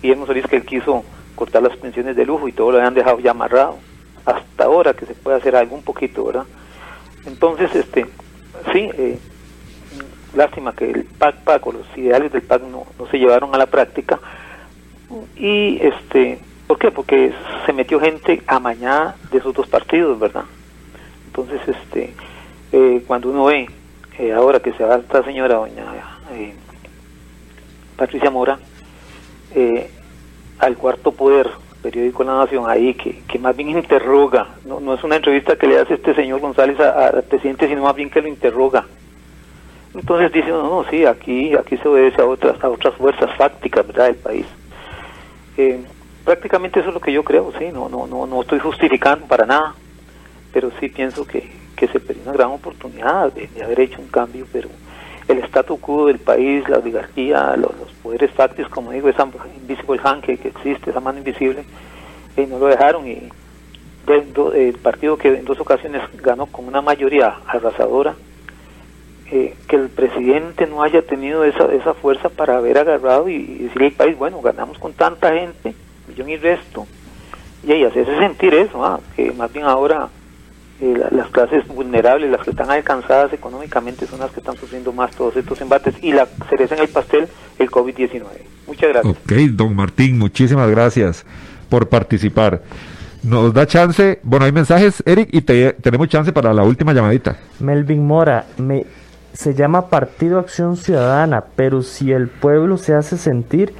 Guillermo 0.00 0.24
Solís 0.24 0.46
que 0.46 0.54
él 0.54 0.64
quiso 0.64 1.02
cortar 1.34 1.64
las 1.64 1.76
pensiones 1.76 2.14
de 2.14 2.24
lujo 2.24 2.46
y 2.46 2.52
todo 2.52 2.70
lo 2.70 2.78
habían 2.78 2.94
dejado 2.94 3.18
ya 3.18 3.32
amarrado 3.32 3.76
hasta 4.24 4.62
ahora 4.62 4.94
que 4.94 5.04
se 5.04 5.14
puede 5.14 5.36
hacer 5.36 5.56
algo 5.56 5.74
un 5.74 5.82
poquito, 5.82 6.26
¿verdad? 6.26 6.44
Entonces, 7.26 7.74
este, 7.74 8.06
sí, 8.72 8.88
eh, 8.94 9.18
lástima 10.32 10.72
que 10.76 10.92
el 10.92 11.04
PAC, 11.06 11.42
PAC 11.42 11.66
o 11.66 11.72
los 11.72 11.98
ideales 11.98 12.30
del 12.30 12.42
PAC 12.42 12.62
no, 12.62 12.86
no 12.96 13.06
se 13.08 13.18
llevaron 13.18 13.52
a 13.52 13.58
la 13.58 13.66
práctica 13.66 14.20
y 15.34 15.80
este, 15.82 16.38
¿por 16.68 16.78
qué? 16.78 16.92
Porque 16.92 17.32
se 17.66 17.72
metió 17.72 17.98
gente 17.98 18.44
amañada 18.46 19.16
de 19.32 19.38
esos 19.38 19.52
dos 19.52 19.66
partidos, 19.66 20.20
¿verdad? 20.20 20.44
Entonces, 21.26 21.60
este, 21.66 22.14
eh, 22.70 23.02
cuando 23.08 23.30
uno 23.30 23.46
ve 23.46 23.68
eh, 24.18 24.32
ahora 24.32 24.60
que 24.60 24.72
se 24.72 24.84
va 24.84 24.96
esta 24.96 25.22
señora, 25.24 25.56
doña 25.56 25.84
eh, 26.32 26.54
Patricia 27.96 28.30
Mora, 28.30 28.58
al 30.58 30.76
cuarto 30.76 31.12
poder, 31.12 31.48
periódico 31.82 32.24
La 32.24 32.38
Nación, 32.38 32.68
ahí, 32.68 32.94
que, 32.94 33.22
que 33.28 33.38
más 33.38 33.56
bien 33.56 33.70
interroga, 33.70 34.48
no, 34.64 34.80
no 34.80 34.94
es 34.94 35.04
una 35.04 35.16
entrevista 35.16 35.56
que 35.56 35.66
le 35.66 35.78
hace 35.78 35.94
este 35.94 36.14
señor 36.14 36.40
González 36.40 36.78
al 36.80 37.22
presidente, 37.24 37.68
sino 37.68 37.82
más 37.82 37.94
bien 37.94 38.10
que 38.10 38.20
lo 38.20 38.28
interroga. 38.28 38.86
Entonces 39.94 40.32
dice, 40.32 40.50
no, 40.50 40.62
no, 40.62 40.90
sí, 40.90 41.06
aquí, 41.06 41.54
aquí 41.54 41.76
se 41.78 41.88
obedece 41.88 42.20
a 42.20 42.26
otras, 42.26 42.62
a 42.62 42.68
otras 42.68 42.94
fuerzas 42.94 43.34
fácticas, 43.36 43.86
¿verdad?, 43.86 44.06
del 44.06 44.16
país. 44.16 44.46
prácticamente 46.24 46.80
eso 46.80 46.90
es 46.90 46.94
lo 46.94 47.00
que 47.00 47.12
yo 47.12 47.24
creo, 47.24 47.52
sí, 47.58 47.66
no, 47.72 47.88
no, 47.88 48.06
no, 48.06 48.26
no 48.26 48.42
estoy 48.42 48.58
justificando 48.58 49.26
para 49.26 49.46
nada 49.46 49.74
pero 50.52 50.70
sí 50.80 50.88
pienso 50.88 51.26
que, 51.26 51.50
se 51.86 52.00
perdió 52.00 52.22
una 52.24 52.32
gran 52.32 52.50
oportunidad 52.50 53.32
de, 53.32 53.48
haber 53.62 53.80
hecho 53.80 54.00
un 54.00 54.08
cambio, 54.08 54.46
pero 54.52 54.68
el 55.28 55.38
statu 55.44 55.78
quo 55.78 56.06
del 56.06 56.18
país, 56.18 56.68
la 56.68 56.78
oligarquía, 56.78 57.54
los, 57.56 57.72
poderes 58.02 58.30
fácticos, 58.32 58.70
como 58.72 58.90
digo, 58.90 59.08
esa 59.08 59.28
invisible 59.56 60.00
hand 60.02 60.22
que, 60.22 60.32
existe, 60.32 60.90
esa 60.90 61.00
mano 61.00 61.18
invisible, 61.18 61.64
eh, 62.36 62.46
no 62.48 62.58
lo 62.58 62.66
dejaron 62.66 63.06
y 63.06 63.28
el 64.08 64.74
partido 64.82 65.18
que 65.18 65.28
en 65.28 65.44
dos 65.44 65.60
ocasiones 65.60 66.02
ganó 66.22 66.46
con 66.46 66.66
una 66.66 66.80
mayoría 66.80 67.36
arrasadora, 67.46 68.14
eh, 69.30 69.54
que 69.68 69.76
el 69.76 69.90
presidente 69.90 70.66
no 70.66 70.82
haya 70.82 71.02
tenido 71.02 71.44
esa, 71.44 71.70
esa 71.74 71.92
fuerza 71.92 72.30
para 72.30 72.56
haber 72.56 72.78
agarrado 72.78 73.28
y, 73.28 73.44
decirle 73.44 73.88
al 73.88 73.92
país, 73.92 74.18
bueno, 74.18 74.40
ganamos 74.40 74.78
con 74.78 74.94
tanta 74.94 75.34
gente, 75.34 75.74
millón 76.08 76.30
y 76.30 76.36
resto, 76.36 76.86
y 77.62 77.72
ahí 77.72 77.84
hacerse 77.84 78.16
sentir 78.18 78.54
eso, 78.54 78.82
ah, 78.84 79.00
que 79.14 79.30
más 79.32 79.52
bien 79.52 79.66
ahora 79.66 80.08
eh, 80.80 80.94
las 81.10 81.28
clases 81.28 81.66
vulnerables, 81.66 82.30
las 82.30 82.42
que 82.42 82.50
están 82.50 82.70
alcanzadas 82.70 83.32
económicamente, 83.32 84.06
son 84.06 84.20
las 84.20 84.30
que 84.30 84.40
están 84.40 84.56
sufriendo 84.56 84.92
más 84.92 85.10
todos 85.12 85.36
estos 85.36 85.60
embates 85.60 85.94
y 86.02 86.12
la 86.12 86.26
cereza 86.48 86.76
en 86.76 86.82
el 86.82 86.88
pastel, 86.88 87.28
el 87.58 87.70
COVID-19. 87.70 88.22
Muchas 88.66 88.88
gracias. 88.90 89.16
Ok, 89.16 89.32
don 89.52 89.74
Martín, 89.74 90.18
muchísimas 90.18 90.70
gracias 90.70 91.24
por 91.68 91.88
participar. 91.88 92.62
Nos 93.22 93.52
da 93.52 93.66
chance, 93.66 94.20
bueno, 94.22 94.44
hay 94.44 94.52
mensajes, 94.52 95.02
Eric, 95.04 95.30
y 95.32 95.40
tenemos 95.40 96.08
chance 96.08 96.32
para 96.32 96.54
la 96.54 96.62
última 96.62 96.92
llamadita. 96.92 97.36
Melvin 97.58 98.06
Mora, 98.06 98.46
me, 98.58 98.86
se 99.32 99.54
llama 99.54 99.88
Partido 99.88 100.38
Acción 100.38 100.76
Ciudadana, 100.76 101.44
pero 101.56 101.82
si 101.82 102.12
el 102.12 102.28
pueblo 102.28 102.78
se 102.78 102.94
hace 102.94 103.18
sentir, 103.18 103.72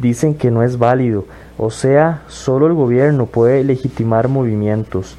dicen 0.00 0.34
que 0.34 0.50
no 0.50 0.62
es 0.62 0.78
válido. 0.78 1.26
O 1.58 1.70
sea, 1.70 2.22
solo 2.28 2.66
el 2.66 2.72
gobierno 2.72 3.26
puede 3.26 3.62
legitimar 3.64 4.28
movimientos. 4.28 5.16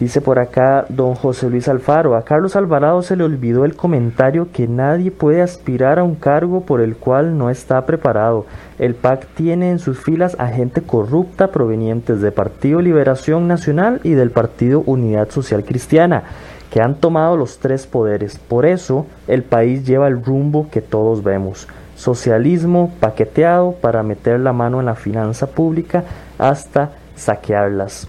Dice 0.00 0.22
por 0.22 0.38
acá 0.38 0.86
don 0.88 1.14
José 1.14 1.50
Luis 1.50 1.68
Alfaro, 1.68 2.16
a 2.16 2.24
Carlos 2.24 2.56
Alvarado 2.56 3.02
se 3.02 3.16
le 3.16 3.24
olvidó 3.24 3.66
el 3.66 3.76
comentario 3.76 4.48
que 4.50 4.66
nadie 4.66 5.10
puede 5.10 5.42
aspirar 5.42 5.98
a 5.98 6.04
un 6.04 6.14
cargo 6.14 6.62
por 6.62 6.80
el 6.80 6.96
cual 6.96 7.36
no 7.36 7.50
está 7.50 7.84
preparado. 7.84 8.46
El 8.78 8.94
PAC 8.94 9.26
tiene 9.34 9.70
en 9.70 9.78
sus 9.78 10.00
filas 10.00 10.36
a 10.38 10.48
gente 10.48 10.80
corrupta 10.80 11.48
provenientes 11.48 12.22
del 12.22 12.32
Partido 12.32 12.80
Liberación 12.80 13.46
Nacional 13.46 14.00
y 14.02 14.12
del 14.12 14.30
Partido 14.30 14.82
Unidad 14.86 15.28
Social 15.28 15.66
Cristiana, 15.66 16.22
que 16.70 16.80
han 16.80 16.94
tomado 16.94 17.36
los 17.36 17.58
tres 17.58 17.86
poderes. 17.86 18.38
Por 18.38 18.64
eso 18.64 19.04
el 19.28 19.42
país 19.42 19.84
lleva 19.84 20.08
el 20.08 20.24
rumbo 20.24 20.70
que 20.70 20.80
todos 20.80 21.22
vemos. 21.22 21.68
Socialismo 21.94 22.90
paqueteado 23.00 23.72
para 23.72 24.02
meter 24.02 24.40
la 24.40 24.54
mano 24.54 24.80
en 24.80 24.86
la 24.86 24.94
finanza 24.94 25.48
pública 25.48 26.04
hasta 26.38 26.92
saquearlas. 27.16 28.08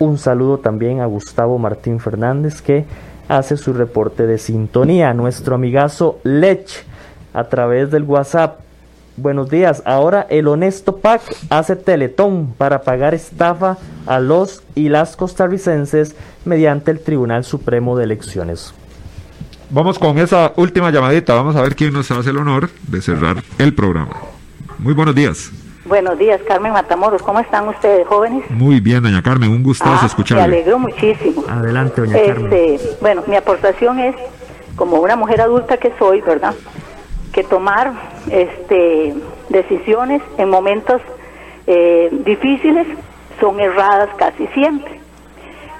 Un 0.00 0.16
saludo 0.16 0.56
también 0.56 1.00
a 1.00 1.06
Gustavo 1.06 1.58
Martín 1.58 2.00
Fernández 2.00 2.62
que 2.62 2.86
hace 3.28 3.58
su 3.58 3.74
reporte 3.74 4.26
de 4.26 4.38
sintonía. 4.38 5.12
Nuestro 5.12 5.56
amigazo 5.56 6.20
Lech 6.24 6.86
a 7.34 7.44
través 7.44 7.90
del 7.90 8.04
WhatsApp. 8.04 8.60
Buenos 9.18 9.50
días. 9.50 9.82
Ahora 9.84 10.26
el 10.30 10.48
Honesto 10.48 10.96
PAC 10.96 11.20
hace 11.50 11.76
teletón 11.76 12.54
para 12.56 12.80
pagar 12.80 13.12
estafa 13.12 13.76
a 14.06 14.20
los 14.20 14.62
y 14.74 14.88
las 14.88 15.16
costarricenses 15.16 16.16
mediante 16.46 16.90
el 16.90 17.00
Tribunal 17.00 17.44
Supremo 17.44 17.94
de 17.98 18.04
Elecciones. 18.04 18.72
Vamos 19.68 19.98
con 19.98 20.18
esa 20.18 20.54
última 20.56 20.90
llamadita. 20.90 21.34
Vamos 21.34 21.56
a 21.56 21.60
ver 21.60 21.76
quién 21.76 21.92
nos 21.92 22.10
hace 22.10 22.30
el 22.30 22.38
honor 22.38 22.70
de 22.88 23.02
cerrar 23.02 23.44
el 23.58 23.74
programa. 23.74 24.16
Muy 24.78 24.94
buenos 24.94 25.14
días. 25.14 25.52
Buenos 25.90 26.20
días, 26.20 26.40
Carmen 26.46 26.72
Matamoros. 26.72 27.20
¿Cómo 27.20 27.40
están 27.40 27.66
ustedes, 27.66 28.06
jóvenes? 28.06 28.48
Muy 28.48 28.78
bien, 28.78 29.02
doña 29.02 29.24
Carmen. 29.24 29.50
Un 29.50 29.64
gustazo 29.64 29.98
ah, 30.02 30.06
escucharle. 30.06 30.46
Me 30.46 30.54
alegro 30.54 30.78
muchísimo. 30.78 31.42
Adelante, 31.48 32.02
doña 32.02 32.16
este, 32.16 32.32
Carmen. 32.32 32.78
Bueno, 33.00 33.24
mi 33.26 33.34
aportación 33.34 33.98
es, 33.98 34.14
como 34.76 35.00
una 35.00 35.16
mujer 35.16 35.40
adulta 35.40 35.78
que 35.78 35.92
soy, 35.98 36.20
¿verdad? 36.20 36.54
Que 37.32 37.42
tomar 37.42 37.92
este, 38.30 39.16
decisiones 39.48 40.22
en 40.38 40.48
momentos 40.48 41.02
eh, 41.66 42.08
difíciles 42.24 42.86
son 43.40 43.58
erradas 43.58 44.10
casi 44.16 44.46
siempre. 44.54 45.00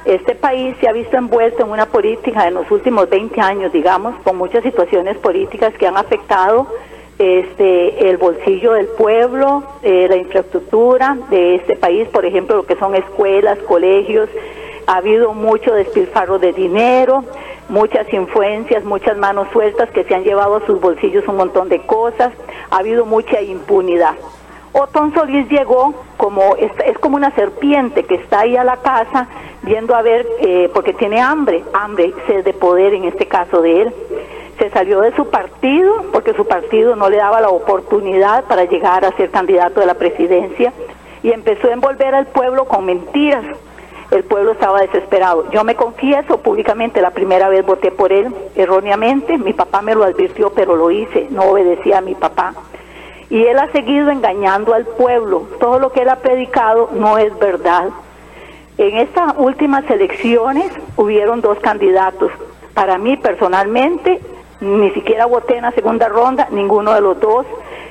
Este 0.05 0.35
país 0.35 0.75
se 0.81 0.89
ha 0.89 0.93
visto 0.93 1.19
envuelto 1.19 1.63
en 1.63 1.71
una 1.71 1.87
política 1.87 2.49
en 2.49 2.55
los 2.55 2.69
últimos 2.73 3.09
20 3.09 3.41
años, 3.41 3.73
digamos, 3.73 4.17
con 4.25 4.37
muchas 4.39 4.65
situaciones 4.65 5.17
políticas 5.19 5.73
que 5.75 5.87
han 5.87 5.97
afectado 5.97 6.67
este, 7.21 8.09
el 8.09 8.17
bolsillo 8.17 8.73
del 8.73 8.87
pueblo, 8.87 9.63
eh, 9.83 10.07
la 10.09 10.17
infraestructura 10.17 11.19
de 11.29 11.57
este 11.57 11.77
país, 11.77 12.09
por 12.09 12.25
ejemplo, 12.25 12.57
lo 12.57 12.63
que 12.65 12.77
son 12.77 12.95
escuelas, 12.95 13.59
colegios. 13.69 14.31
Ha 14.87 14.97
habido 14.97 15.35
mucho 15.35 15.75
despilfarro 15.75 16.39
de 16.39 16.55
dinero, 16.55 17.23
muchas 17.69 18.11
influencias, 18.15 18.85
muchas 18.85 19.19
manos 19.19 19.49
sueltas 19.53 19.91
que 19.91 20.05
se 20.05 20.15
han 20.15 20.25
llevado 20.25 20.57
a 20.57 20.67
sus 20.67 20.81
bolsillos 20.81 21.29
un 21.29 21.37
montón 21.37 21.69
de 21.69 21.83
cosas. 21.83 22.33
Ha 22.71 22.79
habido 22.79 23.05
mucha 23.05 23.43
impunidad. 23.43 24.15
Otón 24.73 25.13
Solís 25.13 25.47
llegó 25.51 25.93
como 26.17 26.57
es, 26.57 26.73
es, 26.87 26.97
como 27.01 27.17
una 27.17 27.35
serpiente 27.35 28.05
que 28.05 28.15
está 28.15 28.41
ahí 28.41 28.57
a 28.57 28.65
la 28.65 28.79
casa 28.79 29.29
viendo 29.63 29.95
a 29.95 30.01
ver 30.01 30.27
eh, 30.41 30.71
porque 30.73 30.95
tiene 30.95 31.21
hambre, 31.21 31.65
hambre, 31.75 32.15
sed 32.27 32.45
de 32.45 32.55
poder 32.55 32.95
en 32.95 33.05
este 33.05 33.27
caso 33.27 33.61
de 33.61 33.83
él 33.83 33.95
se 34.59 34.71
salió 34.71 35.01
de 35.01 35.15
su 35.17 35.29
partido 35.29 36.05
porque 36.13 36.35
su 36.35 36.47
partido 36.47 36.97
no 36.97 37.09
le 37.09 37.19
daba 37.19 37.41
la 37.41 37.49
oportunidad 37.49 38.45
para 38.45 38.65
llegar 38.65 39.05
a 39.05 39.17
ser 39.17 39.31
candidato 39.31 39.81
de 39.81 39.87
la 39.87 39.95
presidencia 39.95 40.73
y 41.23 41.33
empezó 41.33 41.69
a 41.69 41.73
envolver 41.73 42.15
al 42.15 42.27
pueblo 42.27 42.65
con 42.67 42.85
mentiras. 42.85 43.45
El 44.11 44.25
pueblo 44.25 44.53
estaba 44.53 44.81
desesperado. 44.81 45.49
Yo 45.53 45.63
me 45.63 45.77
confieso 45.77 46.39
públicamente, 46.39 47.01
la 47.01 47.13
primera 47.13 47.49
vez 47.49 47.65
voté 47.65 47.93
por 47.93 48.13
él 48.13 48.35
erróneamente, 48.57 49.39
mi 49.39 49.53
papá 49.53 49.83
me 49.83 49.95
lo 49.95 50.03
advirtió, 50.03 50.51
pero 50.51 50.75
lo 50.75 50.91
hice, 50.91 51.29
no 51.31 51.43
obedecía 51.45 51.99
a 51.99 52.01
mi 52.01 52.15
papá. 52.15 52.55
Y 53.29 53.45
él 53.45 53.59
ha 53.61 53.71
seguido 53.71 54.11
engañando 54.11 54.75
al 54.75 54.85
pueblo. 54.85 55.47
Todo 55.61 55.79
lo 55.79 55.93
que 55.93 56.03
él 56.03 56.09
ha 56.09 56.17
predicado 56.17 56.91
no 56.93 57.19
es 57.19 57.39
verdad. 57.39 57.91
En 58.77 58.97
estas 58.97 59.35
últimas 59.37 59.89
elecciones 59.89 60.73
hubieron 60.97 61.41
dos 61.41 61.59
candidatos. 61.61 62.33
Para 62.75 62.99
mí 62.99 63.17
personalmente, 63.17 64.21
ni 64.61 64.91
siquiera 64.91 65.27
voté 65.27 65.57
en 65.57 65.63
la 65.63 65.73
segunda 65.73 66.09
ronda, 66.09 66.49
ninguno 66.51 66.93
de 66.95 67.01
los 67.01 67.19
dos 67.19 67.47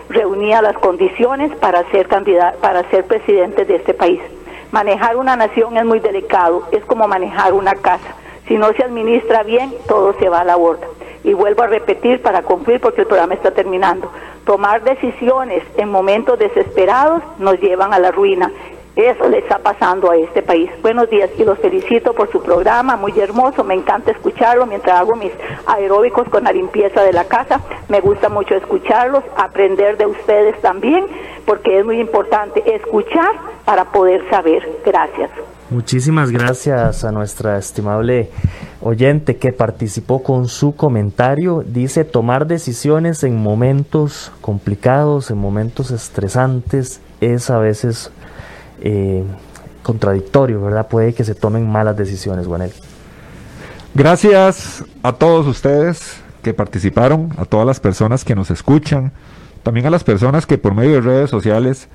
reunía 0.10 0.62
las 0.62 0.78
condiciones 0.78 1.56
para 1.58 1.84
ser 1.92 2.08
candidato, 2.08 2.58
para 2.60 2.90
ser 2.90 3.06
presidente 3.06 3.66
de 3.66 3.76
este 3.76 3.94
país. 3.94 4.20
Manejar 4.72 5.18
una 5.18 5.36
nación 5.36 5.78
es 5.78 5.86
muy 5.86 6.00
delicado, 6.00 6.64
es 6.72 6.84
como 6.86 7.08
manejar 7.08 7.54
una 7.54 7.76
casa. 7.76 8.16
Si 8.48 8.58
no 8.58 8.72
se 8.74 8.84
administra 8.84 9.44
bien, 9.44 9.74
todo 9.88 10.14
se 10.20 10.30
va 10.30 10.42
a 10.42 10.46
la 10.46 10.56
borda. 10.56 10.88
Y 11.24 11.34
vuelvo 11.34 11.64
a 11.64 11.68
repetir 11.68 12.22
para 12.22 12.44
cumplir 12.44 12.80
porque 12.80 13.02
el 13.02 13.08
programa 13.08 13.34
está 13.34 13.52
terminando. 13.52 14.12
Tomar 14.46 14.84
decisiones 14.84 15.64
en 15.78 15.90
momentos 15.90 16.40
desesperados 16.40 17.22
nos 17.38 17.60
llevan 17.60 17.94
a 17.94 18.00
la 18.00 18.12
ruina 18.12 18.52
eso 18.96 19.30
le 19.30 19.40
está 19.40 19.60
pasando 19.60 20.12
a 20.12 20.18
este 20.18 20.42
país. 20.42 20.70
Buenos 20.82 21.10
días 21.10 21.30
y 21.38 21.44
los 21.44 21.58
felicito 21.60 22.14
por 22.14 22.32
su 22.32 22.42
programa, 22.42 22.96
muy 22.98 23.18
hermoso, 23.20 23.64
me 23.64 23.74
encanta 23.74 24.12
escucharlo 24.12 24.66
mientras 24.66 25.00
hago 25.00 25.16
mis 25.16 25.32
aeróbicos 25.66 26.28
con 26.30 26.44
la 26.44 26.52
limpieza 26.52 27.02
de 27.04 27.14
la 27.14 27.26
casa. 27.26 27.62
Me 27.88 28.02
gusta 28.02 28.30
mucho 28.30 28.56
escucharlos, 28.56 29.24
aprender 29.38 29.98
de 29.98 30.06
ustedes 30.06 30.60
también, 30.62 31.06
porque 31.46 31.80
es 31.80 31.86
muy 31.86 32.00
importante 32.00 32.64
escuchar 32.76 33.32
para 33.66 33.86
poder 33.86 34.30
saber. 34.30 34.68
Gracias. 34.86 35.30
Muchísimas 35.70 36.32
gracias 36.32 37.04
a 37.04 37.12
nuestra 37.12 37.60
estimable 37.60 38.32
oyente 38.82 39.38
que 39.38 39.54
participó 39.54 40.24
con 40.24 40.48
su 40.48 40.76
comentario. 40.76 41.64
Dice 41.64 42.06
tomar 42.06 42.48
decisiones 42.48 43.24
en 43.24 43.38
momentos 43.38 44.32
complicados, 44.42 45.30
en 45.30 45.38
momentos 45.38 45.92
estresantes, 45.92 47.02
es 47.22 47.52
a 47.52 47.60
veces 47.60 48.12
eh, 48.82 49.24
contradictorio, 49.84 50.62
¿verdad? 50.62 50.88
Puede 50.88 51.14
que 51.14 51.24
se 51.24 51.36
tomen 51.36 51.70
malas 51.70 51.98
decisiones, 51.98 52.48
Juanel. 52.48 52.72
Gracias 53.94 54.84
a 55.04 55.14
todos 55.14 55.48
ustedes 55.48 56.22
que 56.44 56.54
participaron, 56.54 57.30
a 57.38 57.46
todas 57.46 57.66
las 57.66 57.80
personas 57.80 58.24
que 58.24 58.36
nos 58.36 58.52
escuchan, 58.52 59.12
también 59.64 59.88
a 59.88 59.90
las 59.90 60.04
personas 60.04 60.46
que 60.46 60.58
por 60.58 60.74
medio 60.74 60.94
de 60.94 61.02
redes 61.02 61.30
sociales 61.30 61.90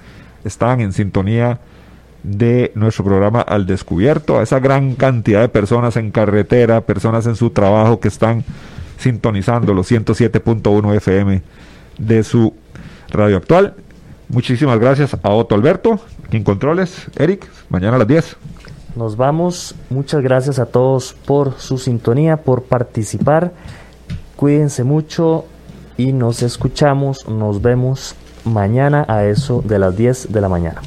están 0.44 0.80
en 0.80 0.92
sintonía 0.92 1.60
de 2.22 2.72
nuestro 2.74 3.04
programa 3.04 3.40
Al 3.42 3.66
Descubierto, 3.66 4.38
a 4.38 4.42
esa 4.42 4.58
gran 4.58 4.94
cantidad 4.94 5.40
de 5.40 5.48
personas 5.48 5.96
en 5.96 6.10
carretera, 6.10 6.80
personas 6.80 7.26
en 7.26 7.36
su 7.36 7.50
trabajo 7.50 8.00
que 8.00 8.08
están 8.08 8.44
sintonizando 8.98 9.74
los 9.74 9.90
107.1 9.90 10.96
FM 10.96 11.42
de 11.98 12.24
su 12.24 12.54
radio 13.10 13.36
actual. 13.36 13.74
Muchísimas 14.28 14.78
gracias 14.78 15.16
a 15.22 15.30
Otto 15.30 15.54
Alberto, 15.54 16.00
en 16.30 16.44
controles. 16.44 17.06
Eric, 17.16 17.48
mañana 17.68 17.96
a 17.96 17.98
las 17.98 18.08
10. 18.08 18.36
Nos 18.96 19.16
vamos. 19.16 19.74
Muchas 19.90 20.22
gracias 20.22 20.58
a 20.58 20.66
todos 20.66 21.14
por 21.26 21.58
su 21.58 21.78
sintonía, 21.78 22.38
por 22.38 22.62
participar. 22.62 23.52
Cuídense 24.36 24.84
mucho 24.84 25.44
y 25.96 26.12
nos 26.12 26.42
escuchamos, 26.42 27.28
nos 27.28 27.62
vemos 27.62 28.14
mañana 28.44 29.04
a 29.08 29.24
eso 29.24 29.62
de 29.64 29.78
las 29.78 29.96
10 29.96 30.32
de 30.32 30.40
la 30.40 30.48
mañana. 30.48 30.80